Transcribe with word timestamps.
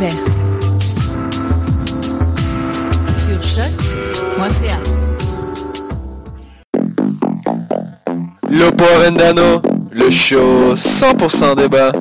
Découverte. 0.00 0.30
Sur 3.18 3.42
choc.ca. 3.42 4.78
Lopo 8.50 8.84
Vendano, 9.02 9.62
le 9.92 10.10
show 10.10 10.74
100% 10.74 11.56
débat. 11.56 11.92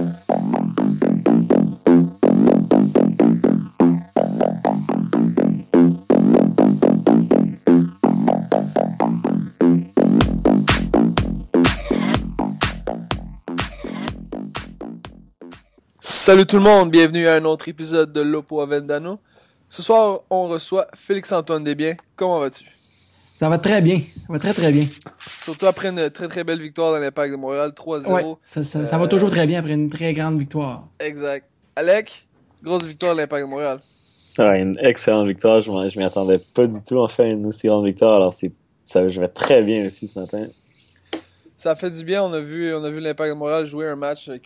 Salut 16.21 16.45
tout 16.45 16.57
le 16.57 16.63
monde, 16.63 16.91
bienvenue 16.91 17.30
à 17.30 17.35
un 17.35 17.45
autre 17.45 17.69
épisode 17.69 18.11
de 18.11 18.19
Lopo 18.19 18.65
Vendano. 18.65 19.19
Ce 19.63 19.81
soir, 19.81 20.19
on 20.30 20.49
reçoit 20.49 20.87
Félix-Antoine 20.93 21.63
Desbiens. 21.63 21.95
Comment 22.17 22.39
vas-tu? 22.39 22.65
Ça 23.39 23.47
va 23.47 23.57
très 23.57 23.81
bien. 23.81 23.99
Ça 24.27 24.33
va 24.33 24.39
très 24.39 24.53
très 24.53 24.71
bien. 24.71 24.85
Surtout 25.45 25.65
après 25.67 25.87
une 25.87 26.09
très 26.09 26.27
très 26.27 26.43
belle 26.43 26.61
victoire 26.61 26.91
dans 26.91 26.99
l'Impact 26.99 27.31
de 27.31 27.37
Montréal, 27.37 27.71
3-0. 27.73 28.11
Ouais, 28.13 28.35
ça, 28.43 28.65
ça- 28.65 28.85
ça 28.85 28.97
va 28.97 29.05
Euh, 29.05 29.07
toujours 29.07 29.30
très 29.30 29.47
bien 29.47 29.59
après 29.59 29.71
une 29.71 29.89
très 29.89 30.11
grande 30.13 30.37
victoire. 30.37 30.87
Exact. 30.99 31.45
Alec, 31.77 32.27
grosse 32.61 32.83
victoire 32.83 33.15
de 33.15 33.21
l'Impact 33.21 33.45
de 33.45 33.49
Montréal. 33.49 33.80
Ouais, 34.37 34.61
une 34.61 34.77
excellente 34.81 35.25
victoire. 35.27 35.61
Je 35.61 35.71
je 35.89 35.97
m'y 35.99 36.03
attendais 36.03 36.39
pas 36.53 36.67
du 36.67 36.83
tout 36.83 36.97
en 36.97 37.07
faire 37.07 37.27
une 37.27 37.45
aussi 37.45 37.67
grande 37.67 37.86
victoire. 37.86 38.17
Alors, 38.17 38.33
c'est, 38.33 38.51
ça, 38.83 39.07
je 39.07 39.21
vais 39.21 39.30
très 39.30 39.61
bien 39.61 39.86
aussi 39.86 40.05
ce 40.07 40.19
matin. 40.19 40.47
Ça 41.55 41.71
a 41.71 41.75
fait 41.77 41.89
du 41.89 42.03
bien. 42.03 42.23
On 42.23 42.33
a 42.33 42.41
vu, 42.41 42.73
on 42.75 42.83
a 42.83 42.89
vu 42.89 42.99
l'Impact 42.99 43.30
de 43.33 43.37
Montréal 43.37 43.65
jouer 43.65 43.87
un 43.87 43.95
match 43.95 44.27
euh, 44.30 44.37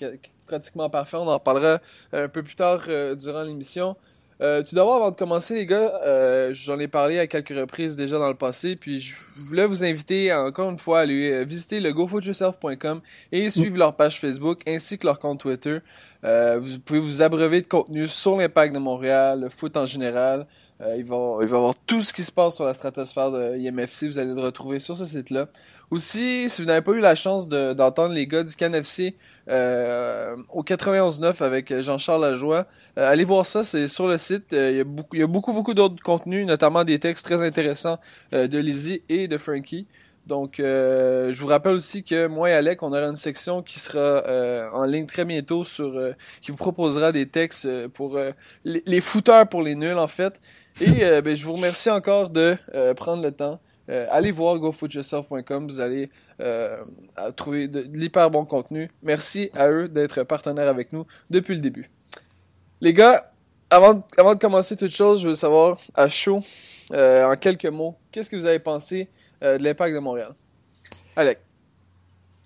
pratiquement 0.53 0.90
parfait. 0.90 1.18
On 1.18 1.28
en 1.28 1.34
reparlera 1.34 1.80
euh, 2.14 2.25
un 2.25 2.28
peu 2.28 2.44
plus 2.44 2.56
tard 2.56 2.84
euh, 2.88 3.16
durant 3.16 3.41
l'émission. 3.41 3.96
Euh, 4.41 4.62
tout 4.62 4.75
d'abord, 4.75 4.96
avant 4.96 5.12
de 5.12 5.16
commencer, 5.16 5.56
les 5.56 5.66
gars, 5.66 6.02
euh, 6.06 6.50
j'en 6.53 6.78
ai 6.80 6.88
parlé 6.88 7.18
à 7.18 7.28
quelques 7.28 7.58
reprises 7.58 7.96
déjà 7.96 8.19
dans 8.19 8.28
le 8.28 8.36
passé, 8.36 8.75
puis 8.75 9.00
je 9.00 9.16
voulais 9.47 9.66
vous 9.66 9.84
inviter 9.84 10.34
encore 10.34 10.69
une 10.69 10.78
fois 10.78 11.00
à 11.00 11.02
aller 11.03 11.46
visiter 11.46 11.80
le 11.80 11.94
gofootyourself.com 11.94 13.02
et 13.31 13.50
suivre 13.50 13.78
leur 13.78 13.96
page 13.96 14.19
Facebook 14.19 14.59
ainsi 14.68 14.97
que 14.97 15.08
leur 15.08 15.19
compte 15.19 15.40
Twitter. 15.40 15.80
Vous 16.24 16.80
pouvez 16.84 17.00
vous 17.00 17.22
abreuver 17.22 17.62
de 17.62 17.68
contenu 17.68 18.08
sur 18.08 18.35
l'impact 18.38 18.74
de 18.74 18.80
Montréal, 18.80 19.41
le 19.41 19.50
foot 19.50 19.78
en 19.78 19.85
général. 19.85 20.46
Il, 20.97 21.06
va, 21.06 21.38
il 21.41 21.47
va 21.47 21.58
avoir 21.58 21.75
tout 21.88 22.02
ce 22.02 22.12
qui 22.12 22.24
se 22.24 22.31
passe 22.31 22.56
sur 22.56 22.66
la 22.66 22.74
stratosphère 22.74 23.31
de 23.31 23.56
IMFC, 23.58 24.08
vous 24.08 24.20
allez 24.20 24.34
le 24.34 24.41
retrouver 24.41 24.80
sur 24.80 24.97
ce 24.97 25.06
site-là. 25.06 25.47
Aussi, 25.94 26.50
si 26.50 26.64
vous 26.64 26.68
n'avez 26.68 26.81
pas 26.81 26.94
eu 26.94 27.00
la 27.02 27.14
chance 27.14 27.48
de- 27.48 27.74
d'entendre 27.74 28.16
les 28.16 28.26
gars 28.26 28.42
du 28.42 28.56
CanFC 28.56 29.16
euh, 29.48 30.36
au 30.50 30.64
91.9 30.64 31.44
avec 31.44 31.81
Jean-Charles 31.81 32.22
Lajoie, 32.24 32.66
euh, 32.98 33.08
allez 33.12 33.24
voir 33.24 33.46
ça, 33.46 33.64
c'est 33.64 33.88
sur 33.88 34.08
le 34.08 34.18
site. 34.18 34.53
Euh, 34.53 34.72
il, 34.72 34.78
y 35.20 35.22
a 35.22 35.28
beaucoup, 35.28 35.53
beaucoup, 35.53 35.76
d'autres 35.76 36.02
contenus, 36.02 36.48
notamment 36.48 36.84
des 36.84 36.98
textes 36.98 37.28
très 37.28 37.44
intéressants 37.44 38.00
euh, 38.34 38.48
de 38.48 38.58
Lizzie 38.58 39.03
et 39.08 39.28
de 39.28 39.38
Frankie. 39.38 39.86
Donc, 40.26 40.56
je 40.58 41.40
vous 41.40 41.48
rappelle 41.48 41.74
aussi 41.74 42.03
que 42.03 42.26
moi 42.26 42.50
et 42.50 42.53
Alec, 42.53 42.82
on 42.82 42.88
aura 42.88 43.03
une 43.03 43.16
section 43.16 43.62
qui 43.62 43.78
sera 43.78 44.24
en 44.74 44.86
ligne 44.86 45.06
très 45.06 45.26
bientôt 45.26 45.66
sur, 45.66 46.02
qui 46.42 46.50
vous 46.50 46.58
proposera 46.58 47.12
des 47.12 47.28
textes 47.28 47.68
pour 47.90 48.18
les, 48.64 48.82
les 48.86 49.02
pour 49.52 49.62
les 49.62 49.76
nuls 49.76 49.98
en 49.98 50.08
fait. 50.08 50.40
Et 50.80 51.22
ben, 51.22 51.36
je 51.36 51.46
vous 51.46 51.53
remercie 51.53 51.92
encore 51.92 52.30
de 52.30 52.56
prendre 52.96 53.22
le 53.22 53.34
temps. 53.34 53.59
Euh, 53.90 54.06
allez 54.10 54.32
voir 54.32 54.58
gofootyourself.com, 54.60 55.68
vous 55.68 55.80
allez 55.82 56.10
euh, 56.40 56.82
trouver 57.36 57.68
de, 57.68 57.82
l'hyper 57.94 58.30
bon 58.30 58.46
contenu. 58.46 58.90
Merci 59.02 59.50
à 59.56 59.70
eux 59.70 59.90
d'être 59.90 60.24
partenaires 60.24 60.70
avec 60.70 60.94
nous 60.94 61.06
depuis 61.30 61.56
le 61.56 61.62
début. 61.62 61.90
Les 62.80 62.94
gars, 62.94 63.32
avant, 63.70 63.96
de- 63.96 64.02
avant 64.18 64.36
de 64.36 64.40
commencer 64.40 64.78
toute 64.78 64.96
chose, 64.96 65.22
je 65.22 65.30
veux 65.30 65.36
savoir 65.36 65.80
à 65.96 66.08
chaud, 66.08 66.42
euh, 66.92 67.26
en 67.26 67.36
quelques 67.36 67.66
mots, 67.66 67.96
qu'est-ce 68.12 68.30
que 68.30 68.36
vous 68.36 68.46
avez 68.46 68.60
pensé 68.60 69.10
de 69.42 69.62
l'impact 69.62 69.94
de 69.94 70.00
Montréal? 70.00 70.34
Alec. 71.18 71.40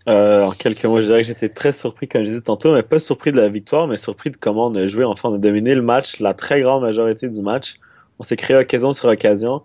En 0.08 0.52
quelques 0.52 0.86
mots, 0.86 1.00
je 1.02 1.08
dirais 1.08 1.22
que 1.22 1.28
j'étais 1.28 1.50
très 1.50 1.72
surpris, 1.72 2.08
comme 2.08 2.22
je 2.22 2.28
disais 2.28 2.42
tantôt, 2.42 2.74
mais 2.74 2.82
pas 2.82 2.98
surpris 2.98 3.32
de 3.32 3.40
la 3.40 3.50
victoire, 3.50 3.88
mais 3.88 3.98
surpris 3.98 4.32
de 4.32 4.38
comment 4.38 4.66
on 4.66 4.76
a 4.76 4.88
joué. 4.88 5.04
Enfin, 5.04 5.30
on 5.30 5.36
a 5.36 5.38
dominé 5.38 5.76
le 5.76 5.84
match, 5.84 6.20
la 6.20 6.34
très 6.34 6.62
grande 6.62 6.82
majorité 6.82 7.28
du 7.28 7.42
match. 7.42 7.76
On 8.18 8.24
s'est 8.24 8.38
créé 8.38 8.58
occasion 8.58 8.94
sur 8.94 9.10
occasion. 9.10 9.62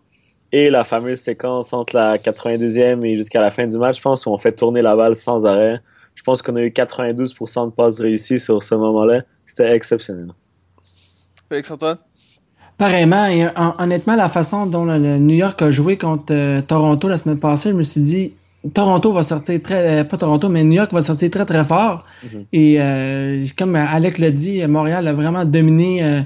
Et 0.53 0.69
la 0.71 0.85
fameuse 0.85 1.21
séquence 1.21 1.73
entre 1.73 1.97
la 1.97 2.19
82e 2.19 3.05
et 3.07 3.17
jusqu'à 3.17 3.41
la 3.41 3.51
fin 3.51 3.67
du 3.67 3.77
match, 3.79 3.97
je 3.97 4.03
pense, 4.03 4.27
où 4.27 4.31
on 4.31 4.37
fait 4.39 4.53
tourner 4.53 4.83
la 4.83 4.95
balle 4.95 5.17
sans 5.17 5.47
arrêt. 5.47 5.81
Je 6.15 6.23
pense 6.23 6.43
qu'on 6.43 6.57
a 6.57 6.61
eu 6.63 6.69
92% 6.69 7.67
de 7.67 7.71
passes 7.73 7.99
réussies 8.01 8.39
sur 8.39 8.63
ce 8.63 8.75
moment-là. 8.75 9.23
C'était 9.47 9.75
exceptionnel. 9.75 10.29
Félix-Antoine? 11.49 11.99
Pareillement, 12.79 13.27
et 13.27 13.47
hon- 13.47 13.75
honnêtement, 13.79 14.17
la 14.17 14.29
façon 14.29 14.67
dont 14.67 14.85
le, 14.85 14.99
le 14.99 15.19
New 15.19 15.35
York 15.37 15.61
a 15.63 15.71
joué 15.71 15.97
contre 15.97 16.33
euh, 16.35 16.61
Toronto 16.63 17.09
la 17.09 17.19
semaine 17.19 17.39
passée, 17.39 17.71
je 17.71 17.77
me 17.77 17.83
suis 17.83 18.01
dit, 18.01 18.33
Toronto 18.75 19.13
va 19.13 19.25
sortir 19.25 19.61
très, 19.63 20.01
euh, 20.01 20.05
pas 20.05 20.17
Toronto, 20.19 20.49
mais 20.49 20.65
New 20.65 20.75
York 20.75 20.93
va 20.93 21.03
sortir 21.03 21.31
très 21.31 21.45
très 21.47 21.65
fort. 21.65 22.05
Mhm. 22.25 22.45
Et 22.53 22.77
euh, 22.81 23.47
comme 23.57 23.77
Alec 23.77 24.19
l'a 24.19 24.31
dit, 24.31 24.67
Montréal 24.67 25.07
a 25.09 25.13
vraiment 25.13 25.45
dominé 25.45 26.03
euh, 26.03 26.21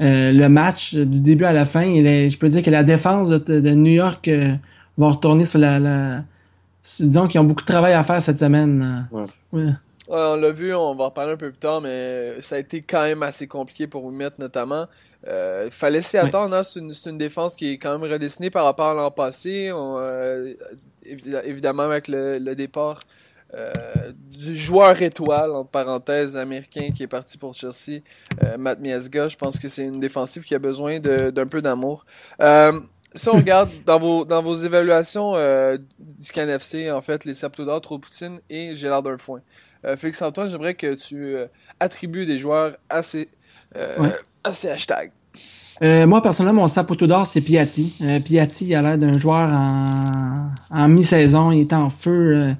euh, 0.00 0.32
le 0.32 0.48
match 0.48 0.94
euh, 0.94 1.04
du 1.04 1.20
début 1.20 1.44
à 1.44 1.52
la 1.52 1.64
fin. 1.66 1.82
Et 1.82 2.00
les- 2.02 2.30
je 2.30 2.38
peux 2.38 2.48
dire 2.48 2.62
que 2.62 2.70
la 2.70 2.84
défense 2.84 3.28
de, 3.28 3.38
de 3.38 3.70
New 3.70 3.92
York 3.92 4.26
euh, 4.28 4.54
va 4.96 5.08
retourner 5.10 5.44
sur 5.44 5.58
la, 5.58 5.78
la 5.78 6.22
sur- 6.84 7.06
disons 7.06 7.28
qu'ils 7.28 7.40
ont 7.40 7.44
beaucoup 7.44 7.62
de 7.62 7.66
travail 7.66 7.92
à 7.94 8.04
faire 8.04 8.22
cette 8.22 8.38
semaine. 8.38 9.06
Ouais. 9.10 9.24
Ouais. 9.52 9.72
Ouais, 10.08 10.16
on 10.16 10.36
l'a 10.36 10.52
vu, 10.52 10.74
on 10.74 10.94
va 10.94 11.04
en 11.04 11.08
reparler 11.08 11.32
un 11.32 11.36
peu 11.36 11.50
plus 11.50 11.58
tard, 11.58 11.82
mais 11.82 12.40
ça 12.40 12.54
a 12.56 12.58
été 12.58 12.80
quand 12.80 13.02
même 13.02 13.22
assez 13.22 13.46
compliqué 13.46 13.86
pour 13.86 14.02
vous 14.02 14.10
mettre 14.10 14.36
notamment. 14.38 14.86
Euh, 15.26 15.64
Il 15.66 15.70
fallait 15.70 16.00
s'y 16.00 16.16
attendre, 16.16 16.54
hein, 16.56 16.62
c'est 16.62 16.80
une, 16.80 17.18
défense 17.18 17.56
qui 17.56 17.72
est 17.72 17.78
quand 17.78 17.98
même 17.98 18.10
redessinée 18.10 18.48
par 18.48 18.64
rapport 18.64 18.88
à 18.88 18.94
l'an 18.94 19.10
passé. 19.10 19.70
On, 19.70 19.98
euh, 19.98 20.54
évidemment 21.44 21.82
avec 21.82 22.08
le, 22.08 22.38
le 22.38 22.54
départ 22.54 23.00
euh, 23.54 24.12
du 24.14 24.56
joueur 24.56 25.00
étoile, 25.02 25.50
entre 25.52 25.70
parenthèses, 25.70 26.36
américain 26.36 26.90
qui 26.94 27.02
est 27.02 27.08
parti 27.08 27.38
pour 27.38 27.54
Chelsea, 27.54 28.00
euh, 28.44 28.56
Matt 28.58 28.80
Miazga. 28.80 29.26
Je 29.28 29.36
pense 29.36 29.58
que 29.58 29.68
c'est 29.68 29.84
une 29.84 30.00
défensive 30.00 30.44
qui 30.44 30.54
a 30.54 30.58
besoin 30.58 31.00
d'un 31.00 31.46
peu 31.46 31.62
d'amour. 31.62 32.04
Euh, 32.42 32.78
si 33.14 33.28
on 33.28 33.32
regarde 33.36 33.70
dans 33.86 33.98
vos, 33.98 34.24
dans 34.24 34.42
vos 34.42 34.54
évaluations 34.54 35.34
euh, 35.36 35.78
du 35.98 36.30
CanFC, 36.30 36.90
en 36.90 37.00
fait, 37.02 37.24
les 37.24 37.34
Saptodors, 37.34 37.80
Tropoutine 37.80 38.40
et 38.50 38.74
Gérard 38.74 39.02
Foin. 39.18 39.40
Euh, 39.84 39.96
Félix 39.96 40.20
Antoine, 40.22 40.48
j'aimerais 40.48 40.74
que 40.74 40.94
tu 40.94 41.36
attribues 41.80 42.26
des 42.26 42.36
joueurs 42.36 42.76
à 42.88 43.02
ces, 43.02 43.28
Ouais. 43.74 44.12
à 44.44 44.52
ces 44.52 44.70
hashtags. 44.70 45.12
Euh, 45.82 46.06
moi, 46.06 46.22
personnellement, 46.22 46.62
mon 46.62 46.66
sapoteau 46.68 47.06
d'or, 47.06 47.26
c'est 47.26 47.40
Piatti. 47.40 47.94
Euh, 48.02 48.18
Piatti, 48.18 48.64
il 48.66 48.74
a 48.74 48.82
l'air 48.82 48.98
d'un 48.98 49.12
joueur 49.12 49.48
en, 49.50 50.50
en 50.70 50.88
mi-saison. 50.88 51.52
Il 51.52 51.60
est 51.60 51.72
en 51.72 51.88
feu. 51.90 52.10
euh, 52.42 52.52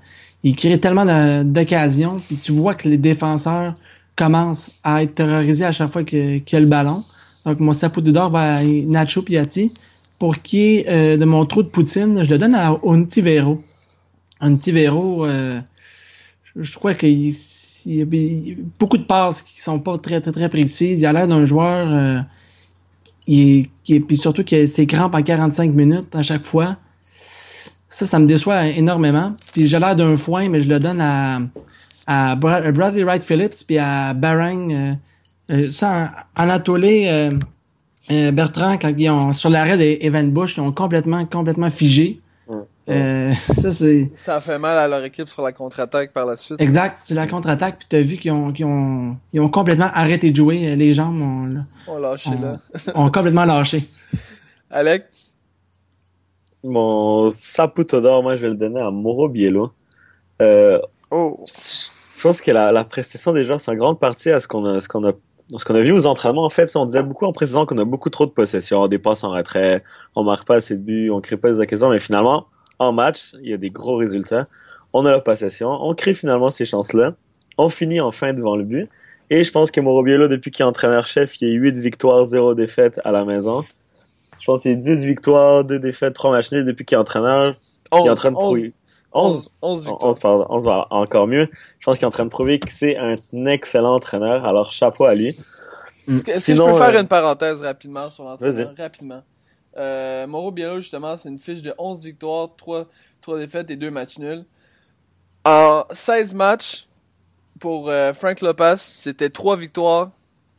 il 0.42 0.56
crée 0.56 0.78
tellement 0.78 1.04
d'occasions. 1.44 2.16
Puis 2.26 2.36
tu 2.36 2.52
vois 2.52 2.74
que 2.74 2.88
les 2.88 2.98
défenseurs 2.98 3.74
commencent 4.16 4.70
à 4.82 5.02
être 5.02 5.14
terrorisés 5.14 5.64
à 5.64 5.72
chaque 5.72 5.90
fois 5.90 6.04
qu'il 6.04 6.42
y 6.50 6.56
a 6.56 6.60
le 6.60 6.66
ballon. 6.66 7.04
Donc, 7.44 7.60
mon 7.60 7.72
sapoteau 7.72 8.10
d'or 8.10 8.30
va 8.30 8.52
à 8.52 8.64
Nacho 8.64 9.22
Piatti. 9.22 9.70
Pour 10.18 10.36
qui 10.38 10.84
euh, 10.88 11.16
de 11.16 11.24
mon 11.24 11.46
trou 11.46 11.62
de 11.62 11.68
poutine, 11.68 12.24
je 12.24 12.30
le 12.30 12.38
donne 12.38 12.56
à 12.56 12.72
Ontivero. 12.84 13.62
Ontivero, 14.40 15.24
euh, 15.24 15.60
je, 16.56 16.74
crois 16.74 16.94
qu'il 16.94 17.32
il 17.86 17.94
y 17.94 18.02
a 18.02 18.56
beaucoup 18.80 18.98
de 18.98 19.04
passes 19.04 19.42
qui 19.42 19.60
sont 19.60 19.78
pas 19.78 19.96
très, 19.98 20.20
très, 20.20 20.32
très 20.32 20.48
précises. 20.48 21.00
Il 21.00 21.06
a 21.06 21.12
l'air 21.12 21.28
d'un 21.28 21.46
joueur... 21.46 21.88
euh, 21.88 22.20
qui 23.28 23.70
est- 23.88 24.00
puis 24.00 24.16
surtout 24.16 24.42
que 24.42 24.66
c'est 24.66 24.86
crampes 24.86 25.14
en 25.14 25.22
45 25.22 25.72
minutes 25.72 26.14
à 26.14 26.22
chaque 26.22 26.44
fois. 26.44 26.76
Ça, 27.90 28.06
ça 28.06 28.18
me 28.18 28.26
déçoit 28.26 28.66
énormément. 28.66 29.32
Puis 29.52 29.66
j'ai 29.68 29.78
l'air 29.78 29.96
d'un 29.96 30.16
foin, 30.16 30.48
mais 30.48 30.62
je 30.62 30.68
le 30.68 30.78
donne 30.78 31.00
à, 31.00 31.40
à 32.06 32.36
Bra- 32.36 32.56
à 32.56 32.70
Bradley 32.72 33.02
Wright 33.04 33.22
Phillips 33.22 33.64
puis 33.66 33.78
à 33.78 34.12
Barang. 34.14 34.70
Euh, 34.72 34.92
euh, 35.50 35.70
ça, 35.72 36.10
Anatolé 36.36 37.06
euh, 37.08 37.30
euh, 38.10 38.30
Bertrand, 38.32 38.76
quand 38.76 38.92
ils 38.96 39.08
ont 39.10 39.32
sur 39.32 39.48
l'arrêt 39.50 39.78
d'Evan 39.78 40.30
Bush, 40.30 40.56
ils 40.56 40.60
ont 40.60 40.72
complètement, 40.72 41.24
complètement 41.26 41.70
figé. 41.70 42.20
Euh, 42.88 43.34
ça, 43.58 43.72
c'est 43.72 44.10
Ça 44.14 44.36
a 44.36 44.40
fait 44.40 44.58
mal 44.58 44.78
à 44.78 44.88
leur 44.88 45.04
équipe 45.04 45.28
sur 45.28 45.42
la 45.42 45.52
contre-attaque 45.52 46.12
par 46.14 46.24
la 46.24 46.34
suite. 46.36 46.58
exact. 46.60 46.96
C'est 47.02 47.12
la 47.14 47.26
contre-attaque, 47.26 47.78
puis 47.80 47.86
t'as 47.90 48.00
vu 48.00 48.16
qu'ils 48.16 48.32
ont, 48.32 48.52
qu'ils 48.52 48.64
ont, 48.64 49.16
ils 49.34 49.40
ont 49.40 49.50
complètement 49.50 49.90
arrêté 49.92 50.30
de 50.30 50.36
jouer. 50.36 50.74
Les 50.76 50.94
jambes 50.94 51.20
ont, 51.20 51.64
On 51.86 51.98
lâché 51.98 52.30
ont, 52.30 52.40
là. 52.40 52.58
ont 52.94 53.10
complètement 53.10 53.44
lâché. 53.44 53.86
Alec, 54.70 55.04
Mon 56.64 57.30
Saputo 57.30 58.00
d'or, 58.00 58.22
moi, 58.22 58.36
je 58.36 58.42
vais 58.42 58.48
le 58.48 58.56
donner 58.56 58.80
à 58.80 58.90
Moro 58.90 59.28
Biello. 59.28 59.72
Euh, 60.42 60.80
oh, 61.10 61.44
je 61.46 62.22
pense 62.22 62.40
que 62.40 62.50
la, 62.50 62.72
la 62.72 62.84
prestation 62.84 63.32
des 63.32 63.44
joueurs, 63.44 63.60
c'est 63.60 63.70
en 63.70 63.76
grande 63.76 64.00
partie 64.00 64.30
à 64.30 64.40
ce 64.40 64.48
qu'on 64.48 64.64
a, 64.64 64.80
ce 64.80 64.88
qu'on 64.88 65.06
a, 65.06 65.12
ce 65.56 65.64
qu'on 65.64 65.74
a 65.74 65.80
vu 65.80 65.92
aux 65.92 66.06
entraînements. 66.06 66.44
En 66.44 66.50
fait, 66.50 66.74
on 66.76 66.84
disait 66.86 67.02
beaucoup 67.02 67.26
en 67.26 67.32
précisant 67.32 67.64
qu'on 67.64 67.78
a 67.78 67.84
beaucoup 67.84 68.10
trop 68.10 68.26
de 68.26 68.32
possessions, 68.32 68.86
des 68.88 68.98
passes 68.98 69.22
en 69.22 69.30
retrait, 69.30 69.84
on 70.16 70.24
marque 70.24 70.46
pas 70.46 70.56
assez 70.56 70.74
de 70.74 70.80
buts, 70.80 71.10
on 71.10 71.20
crée 71.20 71.36
pas 71.36 71.50
des 71.50 71.60
occasions, 71.60 71.90
mais 71.90 72.00
finalement, 72.00 72.46
en 72.80 72.92
match, 72.92 73.34
il 73.40 73.50
y 73.50 73.52
a 73.52 73.56
des 73.56 73.70
gros 73.70 73.96
résultats. 73.96 74.48
On 74.92 75.06
a 75.06 75.12
la 75.12 75.20
possession, 75.20 75.70
on 75.70 75.94
crée 75.94 76.14
finalement 76.14 76.50
ces 76.50 76.64
chances-là, 76.64 77.14
on 77.56 77.68
finit 77.68 78.00
enfin 78.00 78.32
devant 78.32 78.56
le 78.56 78.64
but. 78.64 78.88
Et 79.30 79.44
je 79.44 79.52
pense 79.52 79.70
que 79.70 79.80
Mauro 79.80 80.02
Biello, 80.02 80.26
depuis 80.26 80.50
qu'il 80.50 80.64
est 80.64 80.68
entraîneur-chef, 80.68 81.40
il 81.40 81.48
y 81.48 81.52
a 81.52 81.54
8 81.54 81.78
victoires, 81.78 82.24
0 82.24 82.54
défaites 82.54 82.98
à 83.04 83.12
la 83.12 83.24
maison. 83.24 83.62
Je 84.48 84.52
pense 84.54 84.62
qu'il 84.62 84.70
y 84.70 84.74
a 84.74 84.78
10 84.78 85.04
victoires, 85.04 85.62
2 85.62 85.78
défaites, 85.78 86.14
3 86.14 86.30
matchs 86.30 86.52
nuls 86.52 86.64
depuis 86.64 86.86
qu'il 86.86 86.96
est 86.96 86.98
entraîneur. 86.98 87.54
il 87.92 87.98
est 87.98 88.00
en 88.00 88.12
11, 88.12 88.16
train 88.16 88.30
de 88.30 88.36
11, 88.36 88.42
prouver. 88.42 88.72
11, 89.12 89.34
11, 89.34 89.50
11 89.60 89.78
victoires. 89.86 90.10
11, 90.10 90.18
pardon, 90.20 90.46
11, 90.48 90.64
voilà, 90.64 90.86
encore 90.88 91.26
mieux. 91.26 91.48
Je 91.78 91.84
pense 91.84 91.98
qu'il 91.98 92.04
est 92.04 92.08
en 92.08 92.10
train 92.10 92.24
de 92.24 92.30
prouver 92.30 92.58
que 92.58 92.72
c'est 92.72 92.96
un 92.96 93.14
excellent 93.44 93.96
entraîneur. 93.96 94.46
Alors, 94.46 94.72
chapeau 94.72 95.04
à 95.04 95.14
lui. 95.14 95.36
Est-ce 96.08 96.24
que, 96.24 96.30
est-ce 96.30 96.46
que 96.46 96.56
je 96.56 96.62
peux 96.62 96.72
faire 96.72 96.96
euh, 96.96 97.00
une 97.02 97.08
parenthèse 97.08 97.60
rapidement 97.60 98.08
sur 98.08 98.24
l'entraîneur? 98.24 98.68
Vas-y. 98.68 98.82
Rapidement. 98.82 99.22
Euh, 99.76 100.26
Mauro 100.26 100.50
Biello, 100.50 100.76
justement, 100.76 101.14
c'est 101.18 101.28
une 101.28 101.38
fiche 101.38 101.60
de 101.60 101.74
11 101.76 102.02
victoires, 102.02 102.48
3, 102.56 102.86
3 103.20 103.38
défaites 103.40 103.70
et 103.70 103.76
2 103.76 103.90
matchs 103.90 104.18
nuls. 104.18 104.46
En 105.44 105.84
16 105.90 106.32
matchs, 106.32 106.88
pour 107.60 107.90
euh, 107.90 108.14
Frank 108.14 108.40
Lopez, 108.40 108.76
c'était 108.76 109.28
3 109.28 109.56
victoires, 109.56 110.08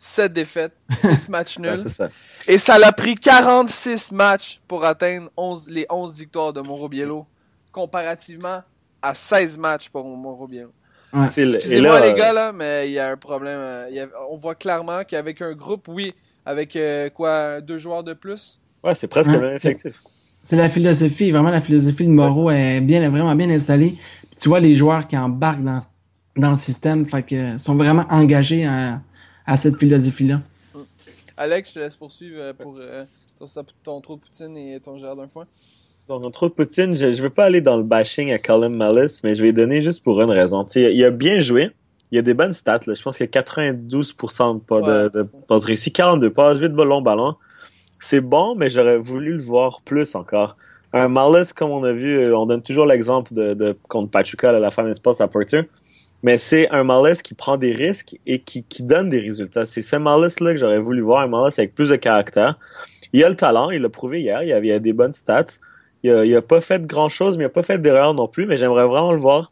7 0.02 0.32
défaites, 0.32 0.72
6 0.98 1.28
matchs 1.30 1.60
nuls. 1.60 1.78
ça. 1.90 2.08
et 2.48 2.58
ça 2.58 2.80
l'a 2.80 2.94
pris 2.94 3.16
46 3.16 4.14
matchs 4.14 4.62
pour 4.66 4.86
atteindre 4.86 5.30
11, 5.36 5.68
les 5.70 5.86
11 5.90 6.16
victoires 6.18 6.54
de 6.54 6.62
Mauro 6.62 6.88
Biello, 6.88 7.26
comparativement 7.74 8.62
à 9.02 9.14
16 9.14 9.58
matchs 9.58 9.90
pour 9.90 10.06
Mauro 10.06 10.48
Biello. 10.48 10.72
Ouais. 11.12 11.28
C'est 11.30 11.44
le- 11.44 11.52
et 11.52 11.56
Excusez-moi 11.56 12.00
là, 12.00 12.06
les 12.06 12.12
euh, 12.14 12.16
gars 12.16 12.32
là, 12.34 12.52
mais 12.54 12.88
il 12.90 12.94
y 12.94 13.00
a 13.00 13.10
un 13.10 13.18
problème. 13.18 13.58
euh, 13.60 13.88
il 13.90 13.96
y 13.96 14.00
a- 14.00 14.08
on 14.32 14.38
voit 14.38 14.56
clairement 14.56 15.02
qu'avec 15.08 15.42
un 15.42 15.54
groupe, 15.54 15.88
oui, 15.90 16.14
avec 16.46 16.76
euh, 16.76 17.10
quoi, 17.10 17.60
deux 17.62 17.78
joueurs 17.78 18.04
de 18.04 18.14
plus? 18.14 18.58
Ouais, 18.84 18.96
c'est 18.96 19.08
presque 19.08 19.30
Ouais. 19.32 19.36
le 19.38 19.42
même 19.48 19.56
effectif. 19.56 20.02
C'est 20.44 20.56
la 20.56 20.70
philosophie, 20.70 21.32
vraiment 21.32 21.50
la 21.50 21.60
philosophie 21.62 22.06
de 22.06 22.12
Moreau 22.12 22.50
est 22.52 22.80
bien, 22.80 23.10
vraiment 23.10 23.36
bien 23.36 23.50
installée. 23.50 23.96
Puis 24.30 24.40
tu 24.40 24.48
vois 24.50 24.62
les 24.62 24.76
joueurs 24.76 25.08
qui 25.08 25.18
embarquent 25.18 25.64
dans, 25.64 25.82
dans 26.38 26.52
le 26.52 26.58
système, 26.58 27.06
fait 27.06 27.24
que 27.24 27.58
sont 27.58 27.76
vraiment 27.76 28.06
engagés 28.10 28.66
à, 28.66 29.02
à 29.50 29.58
cette 29.58 29.78
philosophie-là. 29.78 30.42
Alex, 31.38 31.70
je 31.70 31.74
te 31.76 31.80
laisse 31.80 31.96
poursuivre 31.96 32.38
euh, 32.40 32.54
pour 32.54 32.76
euh, 32.80 33.04
ton, 33.40 33.46
ton 33.84 34.02
trou 34.02 34.16
de 34.18 34.22
poutine 34.22 34.58
et 34.58 34.80
ton 34.80 34.98
gérard 34.98 35.16
d'un 35.16 35.28
foin. 35.28 35.46
Donc, 36.08 36.24
en 36.24 36.32
trop 36.32 36.48
de 36.50 36.54
Poutine, 36.54 36.96
je, 36.96 37.14
je 37.14 37.22
veux 37.22 37.30
pas 37.30 37.46
aller 37.46 37.62
dans 37.62 37.78
le 37.78 37.84
bashing 37.84 38.32
à 38.32 38.40
Colin 38.40 38.70
Malice, 38.70 39.24
mais 39.24 39.36
je 39.36 39.44
vais 39.44 39.54
donner 39.54 39.82
juste 39.84 40.04
pour 40.04 40.20
une 40.22 40.32
raison. 40.32 40.66
Il 40.76 41.04
a 41.06 41.12
bien 41.12 41.40
joué. 41.40 41.70
Il 42.12 42.18
a 42.18 42.24
des 42.24 42.34
bonnes 42.34 42.52
stats, 42.54 42.80
là. 42.88 42.96
Je 42.96 43.02
pense 43.04 43.16
qu'il 43.18 43.28
y 43.28 43.30
a 43.38 43.42
92% 43.42 44.56
de 44.56 44.60
pas 44.60 44.82
de, 44.82 45.04
Ouais. 45.04 45.10
de 45.14 45.24
passes 45.48 45.66
réussies, 45.66 45.92
42 45.94 46.32
passes, 46.32 46.60
8 46.60 46.70
ballons 46.70 47.02
ballons. 47.04 47.36
C'est 48.00 48.22
bon, 48.22 48.56
mais 48.56 48.70
j'aurais 48.70 48.98
voulu 48.98 49.34
le 49.34 49.42
voir 49.42 49.82
plus 49.84 50.16
encore. 50.16 50.58
Un 50.94 51.10
Malice, 51.10 51.54
comme 51.54 51.70
on 51.70 51.84
a 51.84 51.92
vu, 51.92 52.24
euh, 52.24 52.36
on 52.36 52.48
donne 52.48 52.64
toujours 52.64 52.88
l'exemple 52.88 53.32
de, 53.36 53.54
de 53.54 53.78
contre 53.88 54.10
Pachuca, 54.10 54.52
là, 54.52 54.60
la 54.60 54.72
femme 54.72 54.88
espace 54.88 55.22
à 55.22 55.28
Porter. 55.28 55.62
Mais 56.24 56.38
c'est 56.38 56.70
un 56.70 56.84
Malice 56.84 57.22
qui 57.22 57.34
prend 57.34 57.58
des 57.58 57.72
risques 57.72 58.18
et 58.26 58.40
qui, 58.40 58.64
qui 58.64 58.84
donne 58.84 59.10
des 59.10 59.20
résultats. 59.20 59.66
C'est 59.66 59.82
ce 59.82 59.96
Malice-là 59.96 60.52
que 60.52 60.58
j'aurais 60.58 60.80
voulu 60.80 61.02
voir, 61.02 61.22
un 61.22 61.28
Malice 61.28 61.60
avec 61.60 61.74
plus 61.74 61.90
de 61.90 61.96
caractère. 61.96 62.60
Il 63.14 63.24
a 63.24 63.30
le 63.30 63.36
talent, 63.36 63.70
il 63.70 63.82
l'a 63.82 63.90
prouvé 63.90 64.22
hier, 64.22 64.44
il 64.44 64.52
a, 64.52 64.60
il 64.60 64.72
a 64.72 64.80
des 64.80 64.94
bonnes 64.94 65.14
stats. 65.14 65.46
Il 66.04 66.36
a, 66.36 66.42
pas 66.42 66.62
fait 66.62 66.86
grand 66.86 67.10
chose, 67.10 67.38
mais 67.38 67.44
il 67.44 67.48
a 67.48 67.50
pas 67.50 67.64
fait 67.64 67.78
d'erreur 67.78 68.14
non 68.14 68.28
plus, 68.28 68.46
mais 68.46 68.56
j'aimerais 68.58 68.86
vraiment 68.86 69.12
le 69.12 69.20
voir 69.20 69.52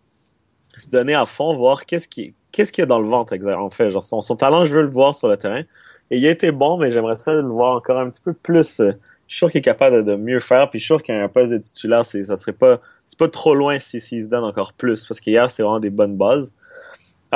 se 0.77 0.89
donner 0.89 1.13
à 1.13 1.25
fond, 1.25 1.55
voir 1.55 1.85
qu'est-ce 1.85 2.07
qui 2.07 2.35
qu'est-ce 2.51 2.71
qu'il 2.71 2.81
y 2.81 2.83
a 2.83 2.85
dans 2.87 2.99
le 2.99 3.07
ventre 3.07 3.35
en 3.45 3.69
fait. 3.69 3.89
Genre 3.89 4.03
son, 4.03 4.21
son 4.21 4.35
talent, 4.35 4.65
je 4.65 4.73
veux 4.73 4.81
le 4.81 4.89
voir 4.89 5.13
sur 5.13 5.27
le 5.27 5.37
terrain. 5.37 5.61
Et 6.09 6.17
il 6.17 6.25
a 6.25 6.31
été 6.31 6.51
bon, 6.51 6.77
mais 6.77 6.91
j'aimerais 6.91 7.15
ça 7.15 7.33
le 7.33 7.41
voir 7.47 7.75
encore 7.75 7.99
un 7.99 8.09
petit 8.09 8.21
peu 8.21 8.33
plus. 8.33 8.79
euh, 8.79 8.93
Je 9.27 9.33
suis 9.35 9.37
sûr 9.39 9.51
qu'il 9.51 9.59
est 9.59 9.61
capable 9.61 10.05
de, 10.05 10.15
mieux 10.15 10.39
faire, 10.39 10.69
puis 10.69 10.79
je 10.79 10.85
suis 10.85 10.87
sûr 10.87 11.03
qu'un 11.03 11.27
poste 11.27 11.51
de 11.51 11.57
titulaire, 11.57 12.05
c'est 12.05 12.23
ça 12.23 12.37
serait 12.37 12.53
pas 12.53 12.79
c'est 13.05 13.19
pas 13.19 13.27
trop 13.27 13.53
loin 13.53 13.79
si, 13.79 13.99
s'il 14.01 14.23
se 14.23 14.29
donne 14.29 14.43
encore 14.43 14.73
plus, 14.73 15.05
parce 15.05 15.19
qu'hier 15.19 15.49
c'est 15.49 15.63
vraiment 15.63 15.79
des 15.79 15.89
bonnes 15.89 16.15
bases. 16.17 16.53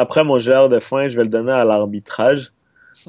Après 0.01 0.23
mon 0.23 0.39
joueur 0.39 0.67
de 0.69 0.79
fin, 0.79 1.07
je 1.09 1.15
vais 1.17 1.23
le 1.23 1.29
donner 1.29 1.51
à 1.51 1.63
l'arbitrage. 1.63 2.51